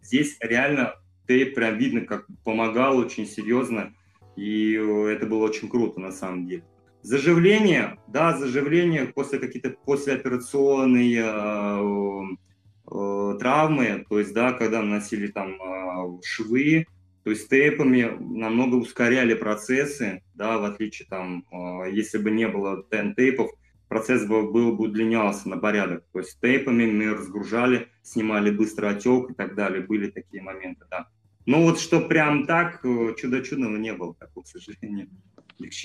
здесь 0.02 0.38
реально 0.40 0.96
тейп 1.28 1.56
прям 1.56 1.78
видно, 1.78 2.02
как 2.02 2.26
помогал 2.44 2.98
очень 2.98 3.26
серьезно, 3.26 3.94
и 4.36 4.74
это 4.74 5.26
было 5.26 5.46
очень 5.46 5.70
круто 5.70 6.00
на 6.00 6.12
самом 6.12 6.48
деле. 6.48 6.64
Заживление, 7.02 7.98
да, 8.08 8.38
заживление 8.38 9.06
после 9.06 9.40
какие-то 9.40 9.70
послеоперационные 9.86 11.24
э, 11.24 12.24
э, 12.92 13.38
травмы, 13.40 14.06
то 14.10 14.20
есть, 14.20 14.34
да, 14.34 14.52
когда 14.52 14.82
наносили 14.82 15.28
там 15.28 15.54
э, 15.54 16.22
швы, 16.26 16.88
то 17.24 17.30
есть 17.30 17.48
тейпами 17.48 18.18
намного 18.20 18.76
ускоряли 18.76 19.34
процессы, 19.34 20.24
да, 20.34 20.58
в 20.58 20.66
отличие 20.66 21.08
там, 21.08 21.46
э, 21.52 21.92
если 21.92 22.18
бы 22.18 22.32
не 22.32 22.50
было 22.50 22.84
тейпов, 23.16 23.52
процесс 23.90 24.26
бы, 24.26 24.50
был 24.50 24.78
бы 24.78 24.86
удлинялся 24.86 25.50
на 25.50 25.58
порядок. 25.58 26.06
То 26.14 26.20
есть 26.20 26.40
тейпами 26.40 26.86
мы 26.86 27.14
разгружали, 27.14 27.90
снимали 28.02 28.52
быстро 28.52 28.90
отек 28.90 29.32
и 29.32 29.34
так 29.34 29.56
далее. 29.56 29.82
Были 29.82 30.10
такие 30.10 30.42
моменты, 30.42 30.86
да. 30.90 31.08
Но 31.46 31.64
вот 31.64 31.80
что 31.80 32.00
прям 32.00 32.46
так, 32.46 32.86
э, 32.86 33.16
чудо-чудного 33.18 33.76
не 33.76 33.94
было 33.94 34.14
такого, 34.16 34.44
к 34.44 34.48
сожалению. 34.48 35.10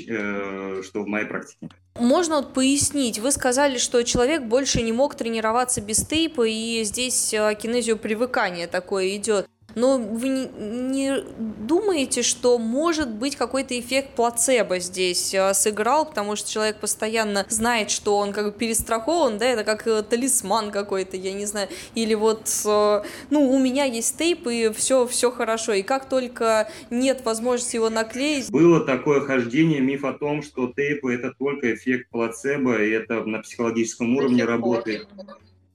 Э, 0.08 0.82
что 0.84 1.02
в 1.02 1.08
моей 1.08 1.26
практике. 1.26 1.68
Можно 1.96 2.36
вот 2.36 2.54
пояснить, 2.54 3.18
вы 3.18 3.32
сказали, 3.32 3.78
что 3.78 4.02
человек 4.02 4.44
больше 4.44 4.82
не 4.82 4.92
мог 4.92 5.16
тренироваться 5.16 5.80
без 5.80 6.06
тейпа, 6.06 6.46
и 6.46 6.84
здесь 6.84 7.34
э, 7.34 7.54
кинезио 7.60 7.96
привыкания 7.96 8.68
такое 8.68 9.16
идет. 9.16 9.48
Но 9.74 9.98
вы 9.98 10.28
не, 10.28 10.48
не 10.58 11.24
думаете, 11.66 12.22
что 12.22 12.58
может 12.58 13.10
быть 13.10 13.36
какой-то 13.36 13.78
эффект 13.78 14.10
плацебо 14.14 14.78
здесь 14.78 15.34
э, 15.34 15.52
сыграл, 15.54 16.06
потому 16.06 16.36
что 16.36 16.50
человек 16.50 16.78
постоянно 16.78 17.46
знает, 17.48 17.90
что 17.90 18.16
он 18.16 18.32
как 18.32 18.46
бы 18.46 18.52
перестрахован, 18.52 19.38
да, 19.38 19.46
это 19.46 19.64
как 19.64 19.86
э, 19.86 20.02
талисман 20.02 20.70
какой-то, 20.70 21.16
я 21.16 21.32
не 21.32 21.46
знаю, 21.46 21.68
или 21.94 22.14
вот, 22.14 22.48
э, 22.64 23.02
ну, 23.30 23.50
у 23.50 23.58
меня 23.58 23.84
есть 23.84 24.16
тейп, 24.16 24.46
и 24.46 24.70
все, 24.72 25.06
все 25.06 25.30
хорошо, 25.30 25.72
и 25.72 25.82
как 25.82 26.08
только 26.08 26.68
нет 26.90 27.24
возможности 27.24 27.76
его 27.76 27.90
наклеить... 27.90 28.50
Было 28.50 28.80
такое 28.80 29.20
хождение, 29.20 29.80
миф 29.80 30.04
о 30.04 30.12
том, 30.12 30.42
что 30.42 30.72
тейпы 30.74 31.14
это 31.14 31.32
только 31.38 31.74
эффект 31.74 32.10
плацебо, 32.10 32.82
и 32.82 32.90
это 32.90 33.24
на 33.24 33.40
психологическом 33.40 34.16
уровне 34.16 34.44
работает 34.44 35.08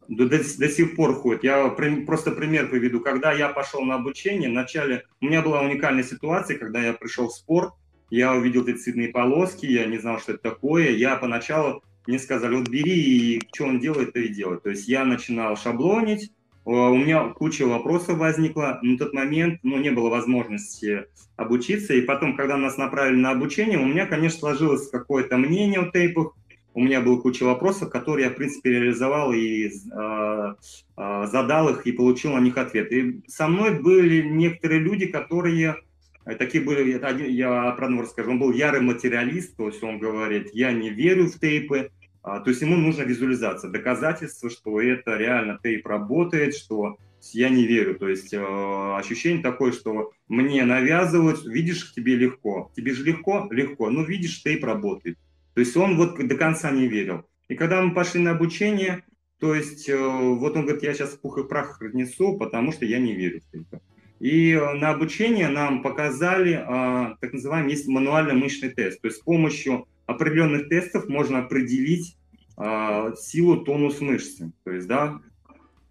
до, 0.09 0.27
до, 0.27 0.37
до 0.37 0.69
сих 0.69 0.95
пор 0.95 1.13
ходит. 1.13 1.43
Я 1.43 1.69
при, 1.69 2.03
просто 2.03 2.31
пример 2.31 2.69
приведу. 2.69 2.99
Когда 2.99 3.31
я 3.31 3.49
пошел 3.49 3.81
на 3.83 3.95
обучение, 3.95 4.49
вначале 4.49 5.05
у 5.21 5.25
меня 5.25 5.41
была 5.41 5.61
уникальная 5.61 6.03
ситуация, 6.03 6.57
когда 6.57 6.81
я 6.81 6.93
пришел 6.93 7.27
в 7.27 7.33
спорт, 7.33 7.73
я 8.09 8.33
увидел 8.33 8.65
эти 8.67 8.77
цветные 8.77 9.09
полоски, 9.09 9.67
я 9.67 9.85
не 9.85 9.99
знал, 9.99 10.19
что 10.19 10.33
это 10.33 10.41
такое. 10.41 10.89
Я 10.89 11.15
поначалу 11.15 11.83
мне 12.07 12.17
сказали, 12.17 12.55
вот 12.55 12.69
бери, 12.69 12.91
и 12.91 13.41
что 13.53 13.65
он 13.65 13.79
делает, 13.79 14.13
то 14.13 14.19
и 14.19 14.29
делает. 14.29 14.63
То 14.63 14.71
есть 14.71 14.87
я 14.87 15.05
начинал 15.05 15.55
шаблонить, 15.55 16.31
у 16.65 16.95
меня 16.95 17.29
куча 17.29 17.65
вопросов 17.67 18.17
возникла. 18.17 18.79
На 18.81 18.97
тот 18.97 19.13
момент 19.13 19.59
ну, 19.63 19.77
не 19.77 19.91
было 19.91 20.09
возможности 20.09 21.05
обучиться. 21.35 21.93
И 21.93 22.01
потом, 22.01 22.35
когда 22.35 22.57
нас 22.57 22.77
направили 22.77 23.15
на 23.15 23.31
обучение, 23.31 23.77
у 23.77 23.85
меня, 23.85 24.05
конечно, 24.05 24.39
сложилось 24.39 24.89
какое-то 24.89 25.37
мнение 25.37 25.79
о 25.79 25.91
тейпах 25.91 26.35
у 26.73 26.81
меня 26.81 27.01
было 27.01 27.19
куча 27.19 27.43
вопросов, 27.43 27.89
которые 27.89 28.27
я, 28.27 28.31
в 28.31 28.35
принципе, 28.35 28.71
реализовал 28.71 29.33
и 29.33 29.67
э, 29.67 30.53
задал 30.95 31.69
их 31.69 31.85
и 31.87 31.91
получил 31.91 32.33
на 32.33 32.39
них 32.39 32.57
ответ. 32.57 32.91
И 32.91 33.21
со 33.27 33.47
мной 33.47 33.79
были 33.79 34.21
некоторые 34.21 34.79
люди, 34.79 35.07
которые 35.07 35.77
э, 36.25 36.35
такие 36.35 36.63
были, 36.63 36.91
я 37.31 37.71
про 37.71 37.85
одного 37.85 38.03
расскажу, 38.03 38.31
он 38.31 38.39
был 38.39 38.51
ярый 38.51 38.81
материалист, 38.81 39.57
то 39.57 39.67
есть 39.67 39.83
он 39.83 39.99
говорит, 39.99 40.49
я 40.53 40.71
не 40.71 40.89
верю 40.89 41.27
в 41.27 41.39
тейпы, 41.39 41.91
а, 42.21 42.39
то 42.39 42.49
есть 42.49 42.61
ему 42.61 42.75
нужна 42.75 43.03
визуализация, 43.03 43.71
доказательство, 43.71 44.49
что 44.49 44.81
это 44.81 45.15
реально 45.15 45.59
тейп 45.61 45.87
работает, 45.87 46.55
что 46.55 46.97
я 47.33 47.49
не 47.49 47.65
верю. 47.65 47.95
То 47.95 48.07
есть 48.07 48.33
э, 48.33 48.39
ощущение 48.39 49.41
такое, 49.41 49.71
что 49.71 50.11
мне 50.27 50.63
навязывают, 50.65 51.45
видишь, 51.45 51.93
тебе 51.93 52.15
легко. 52.15 52.71
Тебе 52.75 52.93
же 52.93 53.03
легко? 53.03 53.47
Легко. 53.51 53.89
Ну, 53.89 54.03
видишь, 54.03 54.43
тейп 54.43 54.63
работает. 54.63 55.17
То 55.59 55.61
есть 55.61 55.75
он 55.75 55.97
вот 55.97 56.17
до 56.17 56.35
конца 56.37 56.71
не 56.71 56.87
верил. 56.87 57.25
И 57.49 57.55
когда 57.55 57.81
мы 57.81 57.93
пошли 57.93 58.21
на 58.21 58.31
обучение, 58.31 59.03
то 59.41 59.53
есть 59.53 59.89
э, 59.89 59.97
вот 59.97 60.55
он 60.55 60.63
говорит, 60.63 60.83
я 60.83 60.93
сейчас 60.93 61.17
пух 61.17 61.37
и 61.37 61.43
прах 61.43 61.81
разнесу, 61.81 62.37
потому 62.37 62.71
что 62.71 62.85
я 62.85 62.97
не 62.97 63.13
верю 63.13 63.41
в 63.51 63.55
это. 63.57 63.81
И 64.21 64.53
э, 64.53 64.73
на 64.75 64.91
обучение 64.91 65.49
нам 65.49 65.83
показали 65.83 66.63
а, 66.65 67.17
так 67.19 67.33
называемый 67.33 67.71
есть 67.71 67.89
мануально-мышечный 67.89 68.69
тест. 68.69 69.01
То 69.01 69.09
есть 69.09 69.19
с 69.19 69.21
помощью 69.21 69.85
определенных 70.05 70.69
тестов 70.69 71.09
можно 71.09 71.39
определить 71.39 72.17
силу 72.55 73.57
тонус 73.57 73.99
мышцы. 73.99 74.53
То 74.63 74.71
есть, 74.71 74.87
да, 74.87 75.19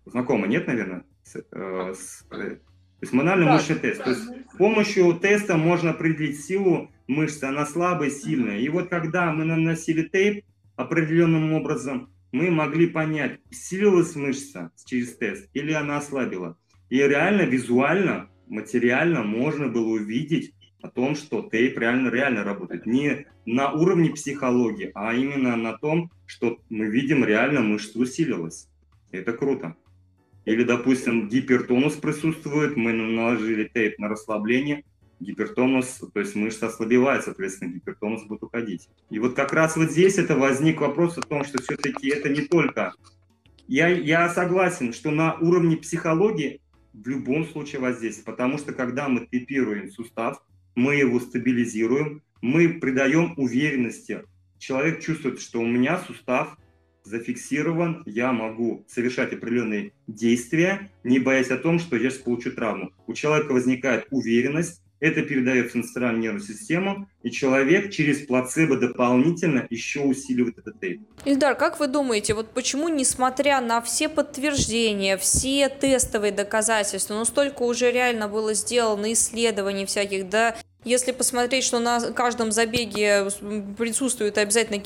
знакомо, 0.07 0.47
нет, 0.47 0.67
наверное? 0.67 1.05
С, 1.25 1.37
э, 1.37 1.95
с, 1.95 2.25
то 2.31 2.59
есть 3.03 3.13
мануально-мышечный 3.13 3.81
тест. 3.81 4.03
То 4.03 4.09
есть 4.09 4.23
с 4.23 4.57
помощью 4.57 5.13
теста 5.13 5.59
можно 5.59 5.91
определить 5.91 6.43
силу 6.43 6.91
мышцы, 7.09 7.45
она 7.45 7.67
слабая, 7.67 8.11
сильная. 8.11 8.59
И 8.59 8.69
вот 8.69 8.89
когда 8.89 9.33
мы 9.33 9.45
наносили 9.45 10.03
тейп 10.03 10.45
определенным 10.77 11.55
образом, 11.55 12.11
мы 12.31 12.51
могли 12.51 12.87
понять, 12.87 13.41
усилилась 13.51 14.15
мышца 14.15 14.71
через 14.85 15.17
тест 15.17 15.49
или 15.55 15.73
она 15.73 15.97
ослабила. 15.97 16.57
И 16.91 16.99
реально, 16.99 17.43
визуально, 17.43 18.31
материально 18.47 19.23
можно 19.23 19.69
было 19.69 19.89
увидеть 19.95 20.53
о 20.83 20.89
том, 20.89 21.17
что 21.17 21.49
тейп 21.51 21.79
реально, 21.79 22.09
реально 22.11 22.45
работает. 22.45 22.87
Не 22.87 23.27
на 23.47 23.73
уровне 23.73 24.11
психологии, 24.11 24.93
а 24.95 25.15
именно 25.15 25.57
на 25.57 25.77
том, 25.77 26.13
что 26.27 26.59
мы 26.69 26.87
видим 26.87 27.25
реально 27.25 27.61
мышца 27.61 27.99
усилилась. 27.99 28.69
Это 29.11 29.33
круто. 29.33 29.75
Или, 30.45 30.65
допустим, 30.65 31.29
гипертонус 31.29 31.97
присутствует, 31.97 32.77
мы 32.77 32.93
наложили 32.93 33.71
тейп 33.73 33.99
на 33.99 34.09
расслабление, 34.09 34.85
гипертонус, 35.21 36.01
то 36.13 36.21
есть 36.21 36.35
мышца 36.35 36.67
ослабевает, 36.67 37.25
соответственно, 37.25 37.73
гипертонус 37.73 38.25
будет 38.25 38.43
уходить. 38.43 38.89
И 39.11 39.19
вот 39.19 39.35
как 39.35 39.53
раз 39.53 39.77
вот 39.77 39.91
здесь 39.91 40.19
это 40.19 40.37
возник 40.37 40.81
вопрос 40.81 41.19
о 41.19 41.23
том, 41.23 41.45
что 41.45 41.63
все-таки 41.63 42.09
это 42.09 42.29
не 42.29 42.43
только... 42.43 42.93
Я, 43.67 43.89
я 43.89 44.29
согласен, 44.31 44.95
что 44.95 45.11
на 45.11 45.35
уровне 45.35 45.77
психологии 45.77 46.63
в 46.95 47.07
любом 47.07 47.47
случае 47.47 47.81
воздействие, 47.81 48.25
потому 48.25 48.57
что 48.59 48.73
когда 48.73 49.09
мы 49.09 49.27
типируем 49.27 49.91
сустав, 49.91 50.43
мы 50.75 50.95
его 50.95 51.21
стабилизируем, 51.21 52.23
мы 52.41 52.69
придаем 52.69 53.35
уверенности. 53.37 54.25
Человек 54.59 55.01
чувствует, 55.01 55.41
что 55.41 55.61
у 55.61 55.67
меня 55.67 55.99
сустав 55.99 56.57
зафиксирован, 57.05 58.03
я 58.07 58.33
могу 58.33 58.85
совершать 58.89 59.33
определенные 59.33 59.93
действия, 60.07 60.91
не 61.05 61.19
боясь 61.19 61.51
о 61.51 61.59
том, 61.59 61.79
что 61.79 61.97
я 61.97 62.11
сейчас 62.11 62.23
получу 62.23 62.53
травму. 62.53 62.93
У 63.07 63.15
человека 63.15 63.53
возникает 63.53 64.07
уверенность, 64.11 64.83
это 65.01 65.23
передается 65.23 65.79
на 65.79 65.85
центральную 65.85 66.23
нервную 66.23 66.47
систему, 66.47 67.09
и 67.23 67.31
человек 67.31 67.91
через 67.91 68.27
плацебо 68.27 68.77
дополнительно 68.77 69.67
еще 69.71 70.01
усиливает 70.01 70.59
этот 70.59 70.81
тейп. 70.81 71.03
Ильдар, 71.25 71.55
как 71.55 71.81
вы 71.81 71.87
думаете, 71.87 72.35
вот 72.35 72.51
почему, 72.51 72.89
несмотря 72.89 73.61
на 73.61 73.81
все 73.81 74.09
подтверждения, 74.09 75.17
все 75.17 75.69
тестовые 75.69 76.33
доказательства, 76.33 77.15
но 77.15 77.25
столько 77.25 77.63
уже 77.63 77.91
реально 77.91 78.29
было 78.29 78.55
сделано 78.55 79.13
исследований 79.13 79.87
всяких, 79.87 80.29
да, 80.29 80.57
если 80.85 81.13
посмотреть, 81.13 81.65
что 81.65 81.81
на 81.81 82.13
каждом 82.13 82.53
забеге 82.53 83.29
присутствует 83.77 84.39
обязательно 84.39 84.79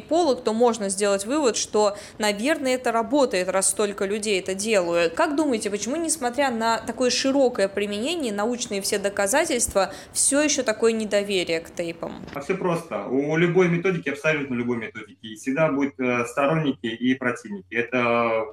полок, 0.00 0.42
то 0.42 0.52
можно 0.52 0.88
сделать 0.88 1.26
вывод, 1.26 1.56
что, 1.56 1.96
наверное, 2.18 2.74
это 2.74 2.90
работает, 2.90 3.48
раз 3.48 3.70
столько 3.70 4.06
людей 4.06 4.40
это 4.40 4.54
делают. 4.54 5.14
Как 5.14 5.36
думаете, 5.36 5.70
почему, 5.70 5.96
несмотря 5.96 6.50
на 6.50 6.78
такое 6.78 7.10
широкое 7.10 7.68
применение, 7.68 8.32
научные 8.32 8.80
все 8.80 8.98
доказательства, 8.98 9.92
все 10.12 10.40
еще 10.40 10.62
такое 10.62 10.92
недоверие 10.92 11.60
к 11.60 11.70
тейпам? 11.70 12.24
А 12.34 12.40
все 12.40 12.54
просто. 12.54 13.04
У 13.04 13.36
любой 13.36 13.68
методики, 13.68 14.08
абсолютно 14.08 14.54
любой 14.54 14.78
методики, 14.78 15.34
всегда 15.36 15.70
будут 15.70 15.98
э, 16.00 16.24
сторонники 16.26 16.86
и 16.86 17.14
противники. 17.14 17.74
Это 17.74 18.46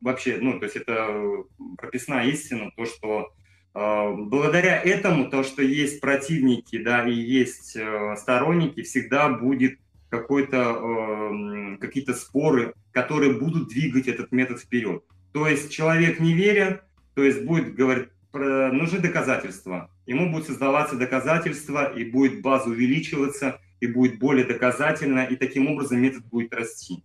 вообще, 0.00 0.38
ну, 0.40 0.58
то 0.58 0.64
есть 0.64 0.76
это 0.76 1.44
прописная 1.78 2.26
истина, 2.26 2.70
то, 2.76 2.84
что 2.84 3.32
благодаря 3.74 4.80
этому, 4.80 5.30
то, 5.30 5.42
что 5.42 5.62
есть 5.62 6.00
противники, 6.00 6.82
да, 6.82 7.08
и 7.08 7.14
есть 7.14 7.74
э, 7.74 8.16
сторонники, 8.16 8.82
всегда 8.82 9.30
будет 9.30 9.78
какой-то, 10.10 10.58
э, 10.58 11.76
какие-то 11.78 12.12
споры, 12.12 12.74
которые 12.92 13.32
будут 13.38 13.68
двигать 13.68 14.08
этот 14.08 14.30
метод 14.30 14.60
вперед. 14.60 15.02
То 15.32 15.48
есть 15.48 15.70
человек 15.72 16.20
не 16.20 16.34
веря, 16.34 16.82
то 17.14 17.22
есть 17.22 17.44
будет 17.44 17.74
говорить, 17.74 18.08
нужны 18.34 18.98
доказательства. 18.98 19.90
Ему 20.06 20.30
будет 20.30 20.46
создаваться 20.46 20.96
доказательства, 20.96 21.92
и 21.92 22.04
будет 22.04 22.42
база 22.42 22.68
увеличиваться, 22.68 23.60
и 23.80 23.86
будет 23.86 24.18
более 24.18 24.44
доказательно, 24.44 25.24
и 25.24 25.36
таким 25.36 25.68
образом 25.68 26.00
метод 26.00 26.24
будет 26.26 26.54
расти. 26.54 27.02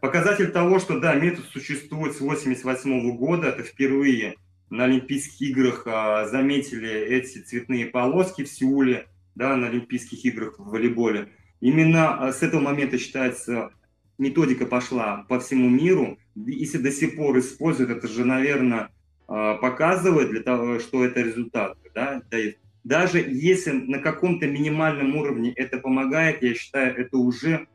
Показатель 0.00 0.50
того, 0.50 0.78
что 0.78 0.98
да, 0.98 1.14
метод 1.14 1.44
существует 1.52 2.14
с 2.14 2.20
1988 2.20 3.16
года, 3.16 3.48
это 3.48 3.62
впервые 3.62 4.36
на 4.70 4.84
Олимпийских 4.84 5.50
играх 5.50 5.82
а, 5.86 6.26
заметили 6.26 6.88
эти 6.88 7.38
цветные 7.38 7.86
полоски 7.86 8.44
в 8.44 8.48
Сеуле, 8.48 9.08
да, 9.34 9.56
на 9.56 9.66
Олимпийских 9.66 10.24
играх 10.24 10.58
в 10.58 10.70
волейболе. 10.70 11.28
Именно 11.60 12.14
а, 12.14 12.32
с 12.32 12.42
этого 12.42 12.60
момента 12.60 12.96
считается, 12.96 13.70
методика 14.16 14.66
пошла 14.66 15.26
по 15.28 15.40
всему 15.40 15.68
миру. 15.68 16.18
Если 16.36 16.78
до 16.78 16.92
сих 16.92 17.16
пор 17.16 17.38
используют, 17.40 17.90
это 17.90 18.06
же, 18.06 18.24
наверное, 18.24 18.90
а, 19.26 19.56
показывает 19.56 20.30
для 20.30 20.40
того, 20.40 20.78
что 20.78 21.04
это 21.04 21.20
результат. 21.20 21.76
Да? 21.92 22.22
Да, 22.30 22.38
даже 22.84 23.18
если 23.18 23.72
на 23.72 23.98
каком-то 23.98 24.46
минимальном 24.46 25.16
уровне 25.16 25.52
это 25.52 25.78
помогает, 25.78 26.42
я 26.42 26.54
считаю, 26.54 26.96
это 26.96 27.18
уже 27.18 27.66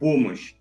помощь. 0.00 0.54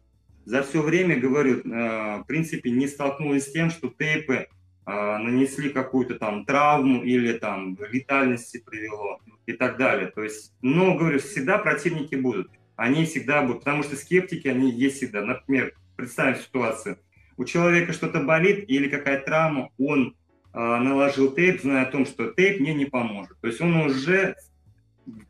За 0.45 0.61
все 0.61 0.81
время, 0.81 1.19
говорю, 1.19 1.61
в 1.63 2.23
принципе, 2.27 2.69
не 2.69 2.87
столкнулась 2.87 3.45
с 3.45 3.51
тем, 3.51 3.71
что 3.71 3.87
тейпы 3.87 4.47
нанесли 4.89 5.69
какую-то 5.69 6.15
там 6.15 6.45
травму 6.45 7.03
или 7.03 7.33
там 7.33 7.77
летальности 7.91 8.63
привело 8.65 9.19
и 9.45 9.53
так 9.53 9.77
далее. 9.77 10.07
То 10.07 10.23
есть, 10.23 10.53
но, 10.61 10.95
говорю, 10.95 11.19
всегда 11.19 11.57
противники 11.57 12.15
будут. 12.15 12.49
Они 12.75 13.05
всегда 13.05 13.41
будут, 13.41 13.59
потому 13.59 13.83
что 13.83 13.95
скептики, 13.95 14.47
они 14.47 14.71
есть 14.71 14.97
всегда. 14.97 15.21
Например, 15.21 15.73
представим 15.95 16.37
ситуацию. 16.37 16.97
У 17.37 17.45
человека 17.45 17.93
что-то 17.93 18.21
болит 18.21 18.69
или 18.69 18.87
какая-то 18.89 19.25
травма, 19.25 19.69
он 19.77 20.15
а, 20.53 20.79
наложил 20.79 21.31
тейп, 21.33 21.61
зная 21.61 21.83
о 21.83 21.91
том, 21.91 22.05
что 22.05 22.31
тейп 22.31 22.59
мне 22.59 22.73
не 22.73 22.85
поможет. 22.85 23.37
То 23.41 23.47
есть 23.47 23.61
он 23.61 23.75
уже 23.75 24.35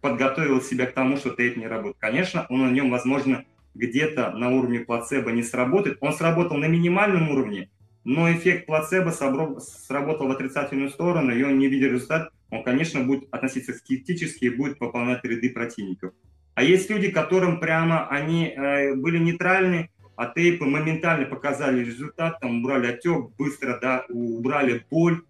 подготовил 0.01 0.62
себя 0.62 0.86
к 0.86 0.93
тому, 0.93 1.18
что 1.18 1.32
тейп 1.32 1.57
не 1.57 1.68
работает. 1.68 1.97
Конечно, 1.99 2.45
он 2.49 2.68
на 2.68 2.72
нем, 2.72 2.89
возможно, 2.91 3.45
где-то 3.76 4.32
на 4.32 4.49
уровне 4.49 4.80
плацебо 4.80 5.32
не 5.32 5.43
сработает. 5.43 5.97
Он 6.01 6.14
сработал 6.14 6.57
на 6.57 6.66
минимальном 6.66 7.30
уровне, 7.30 7.70
но 8.04 8.32
эффект 8.32 8.66
плацебо 8.66 9.10
сработал 9.12 10.28
в 10.28 10.32
отрицательную 10.32 10.89
сторону, 10.89 11.34
и 11.36 11.43
он 11.43 11.58
не 11.60 11.68
видит 11.68 11.91
результат, 11.91 12.30
он, 12.50 12.64
конечно, 12.64 13.04
будет 13.04 13.28
относиться 13.32 13.74
скептически 13.74 14.45
и 14.45 14.50
будет 14.50 14.80
пополнять 14.80 15.24
ряды 15.24 15.50
противников. 15.50 16.14
А 16.56 16.64
есть 16.64 16.89
люди, 16.89 17.12
которым 17.12 17.60
прямо 17.60 18.08
они 18.08 18.47
э, 18.47 18.95
были 18.95 19.18
нейтральны, 19.18 19.89
а 20.16 20.28
тейпы 20.28 20.66
моментально 20.66 21.26
показали 21.26 21.84
результат, 21.84 22.39
там 22.41 22.60
убрали 22.60 22.88
отек, 22.88 23.30
быстро 23.38 23.80
да, 23.80 24.06
убрали 24.10 24.86
боль, 24.89 25.22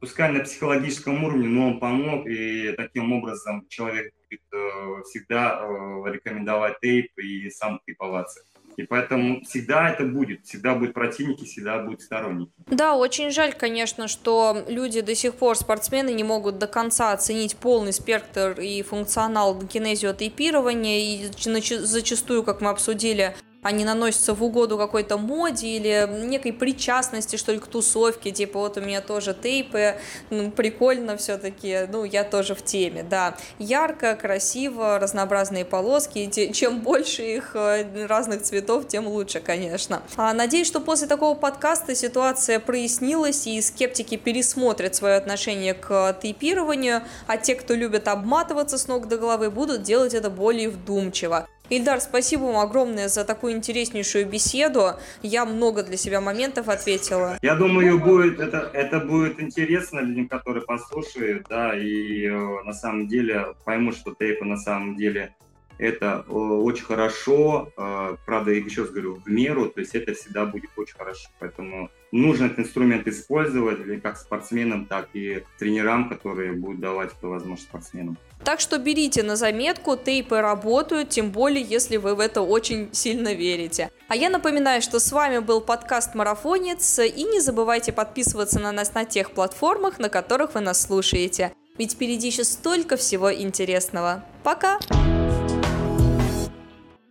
пускай 0.00 0.32
на 0.32 0.40
психологическом 0.40 1.24
уровне, 1.24 1.48
но 1.48 1.68
он 1.68 1.80
помог, 1.80 2.26
и 2.26 2.72
таким 2.76 3.12
образом 3.12 3.66
человек 3.68 4.14
будет 4.30 4.42
э, 4.52 5.02
всегда 5.04 5.60
э, 5.60 6.12
рекомендовать 6.12 6.80
тейп 6.80 7.10
и 7.18 7.50
сам 7.50 7.80
тейповаться. 7.86 8.40
И 8.76 8.84
поэтому 8.84 9.42
всегда 9.44 9.90
это 9.90 10.04
будет, 10.04 10.44
всегда 10.44 10.74
будут 10.74 10.94
противники, 10.94 11.44
всегда 11.44 11.82
будут 11.82 12.02
сторонники. 12.02 12.52
Да, 12.66 12.96
очень 12.96 13.30
жаль, 13.30 13.52
конечно, 13.52 14.08
что 14.08 14.64
люди 14.68 15.00
до 15.00 15.14
сих 15.14 15.34
пор, 15.34 15.56
спортсмены, 15.56 16.10
не 16.10 16.24
могут 16.24 16.58
до 16.58 16.66
конца 16.66 17.12
оценить 17.12 17.56
полный 17.56 17.92
спектр 17.92 18.60
и 18.60 18.82
функционал 18.82 19.60
кинезиотейпирования, 19.60 20.98
и 20.98 21.30
зачастую, 21.78 22.42
как 22.42 22.60
мы 22.60 22.70
обсудили, 22.70 23.34
они 23.64 23.84
наносятся 23.84 24.34
в 24.34 24.44
угоду 24.44 24.78
какой-то 24.78 25.16
моде 25.16 25.66
или 25.68 26.06
некой 26.26 26.52
причастности, 26.52 27.36
что 27.36 27.50
ли, 27.50 27.58
к 27.58 27.66
тусовке, 27.66 28.30
типа 28.30 28.60
вот 28.60 28.76
у 28.76 28.82
меня 28.82 29.00
тоже 29.00 29.34
тейпы, 29.34 29.96
ну, 30.30 30.50
прикольно 30.50 31.16
все-таки, 31.16 31.88
ну, 31.90 32.04
я 32.04 32.24
тоже 32.24 32.54
в 32.54 32.62
теме, 32.62 33.02
да. 33.02 33.34
Ярко, 33.58 34.14
красиво, 34.16 34.98
разнообразные 34.98 35.64
полоски, 35.64 36.30
чем 36.52 36.80
больше 36.80 37.22
их 37.22 37.52
э, 37.54 38.06
разных 38.06 38.42
цветов, 38.42 38.86
тем 38.86 39.08
лучше, 39.08 39.40
конечно. 39.40 40.02
А, 40.16 40.34
надеюсь, 40.34 40.66
что 40.66 40.80
после 40.80 41.08
такого 41.08 41.34
подкаста 41.34 41.94
ситуация 41.94 42.60
прояснилась, 42.60 43.46
и 43.46 43.60
скептики 43.62 44.18
пересмотрят 44.18 44.94
свое 44.94 45.16
отношение 45.16 45.72
к 45.72 46.18
тейпированию, 46.20 47.02
а 47.26 47.38
те, 47.38 47.54
кто 47.54 47.74
любит 47.74 48.08
обматываться 48.08 48.76
с 48.76 48.88
ног 48.88 49.08
до 49.08 49.16
головы, 49.16 49.50
будут 49.50 49.82
делать 49.82 50.12
это 50.12 50.28
более 50.28 50.68
вдумчиво. 50.68 51.48
Ильдар, 51.70 51.98
спасибо 52.02 52.42
вам 52.42 52.58
огромное 52.58 53.08
за 53.08 53.24
такую 53.24 53.54
интереснейшую 53.54 54.26
беседу. 54.26 54.96
Я 55.22 55.46
много 55.46 55.82
для 55.82 55.96
себя 55.96 56.20
моментов 56.20 56.68
ответила. 56.68 57.38
Я 57.40 57.54
думаю, 57.54 57.98
будет 57.98 58.38
это, 58.38 58.70
это 58.74 59.00
будет 59.00 59.40
интересно 59.40 60.00
людям, 60.00 60.28
которые 60.28 60.62
послушают, 60.62 61.46
да, 61.48 61.74
и 61.74 62.26
э, 62.26 62.62
на 62.64 62.74
самом 62.74 63.08
деле 63.08 63.54
поймут, 63.64 63.96
что 63.96 64.14
тейпы 64.14 64.44
на 64.44 64.58
самом 64.58 64.96
деле 64.96 65.34
это 65.78 66.26
э, 66.28 66.32
очень 66.32 66.84
хорошо, 66.84 67.72
э, 67.78 68.16
правда, 68.26 68.50
еще 68.50 68.82
раз 68.82 68.90
говорю, 68.90 69.22
в 69.24 69.26
меру, 69.26 69.70
то 69.70 69.80
есть 69.80 69.94
это 69.94 70.12
всегда 70.12 70.44
будет 70.44 70.70
очень 70.76 70.96
хорошо. 70.96 71.30
Поэтому 71.38 71.88
нужно 72.14 72.46
этот 72.46 72.60
инструмент 72.60 73.06
использовать 73.06 74.02
как 74.02 74.16
спортсменам, 74.16 74.86
так 74.86 75.08
и 75.14 75.42
тренерам, 75.58 76.08
которые 76.08 76.52
будут 76.52 76.80
давать 76.80 77.10
эту 77.18 77.28
возможность 77.28 77.68
спортсменам. 77.68 78.16
Так 78.44 78.60
что 78.60 78.78
берите 78.78 79.22
на 79.22 79.36
заметку, 79.36 79.96
тейпы 79.96 80.40
работают, 80.40 81.08
тем 81.08 81.30
более, 81.30 81.62
если 81.62 81.96
вы 81.96 82.14
в 82.14 82.20
это 82.20 82.42
очень 82.42 82.88
сильно 82.92 83.34
верите. 83.34 83.90
А 84.08 84.16
я 84.16 84.30
напоминаю, 84.30 84.82
что 84.82 85.00
с 85.00 85.10
вами 85.12 85.38
был 85.38 85.60
подкаст 85.60 86.14
«Марафонец», 86.14 86.98
и 86.98 87.24
не 87.24 87.40
забывайте 87.40 87.92
подписываться 87.92 88.60
на 88.60 88.70
нас 88.70 88.94
на 88.94 89.04
тех 89.04 89.32
платформах, 89.32 89.98
на 89.98 90.08
которых 90.08 90.54
вы 90.54 90.60
нас 90.60 90.80
слушаете. 90.82 91.52
Ведь 91.78 91.94
впереди 91.94 92.28
еще 92.28 92.44
столько 92.44 92.96
всего 92.96 93.34
интересного. 93.34 94.24
Пока! 94.44 94.78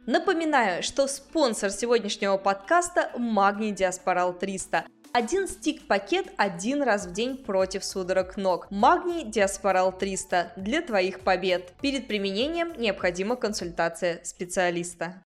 Напоминаю, 0.05 0.83
что 0.83 1.07
спонсор 1.07 1.71
сегодняшнего 1.71 2.35
подкаста– 2.35 3.09
Магний 3.17 3.71
Диаспорал 3.71 4.33
300. 4.33 4.85
Один 5.13 5.47
стик-пакет 5.47 6.27
один 6.35 6.83
раз 6.83 7.05
в 7.05 7.13
день 7.13 7.37
против 7.37 7.85
судорог 7.85 8.35
ног. 8.35 8.67
Магний 8.69 9.23
Диаспорал 9.23 9.97
300 9.97 10.53
для 10.57 10.81
твоих 10.81 11.21
побед. 11.21 11.71
Перед 11.81 12.07
применением 12.07 12.73
необходима 12.77 13.37
консультация 13.37 14.19
специалиста. 14.25 15.21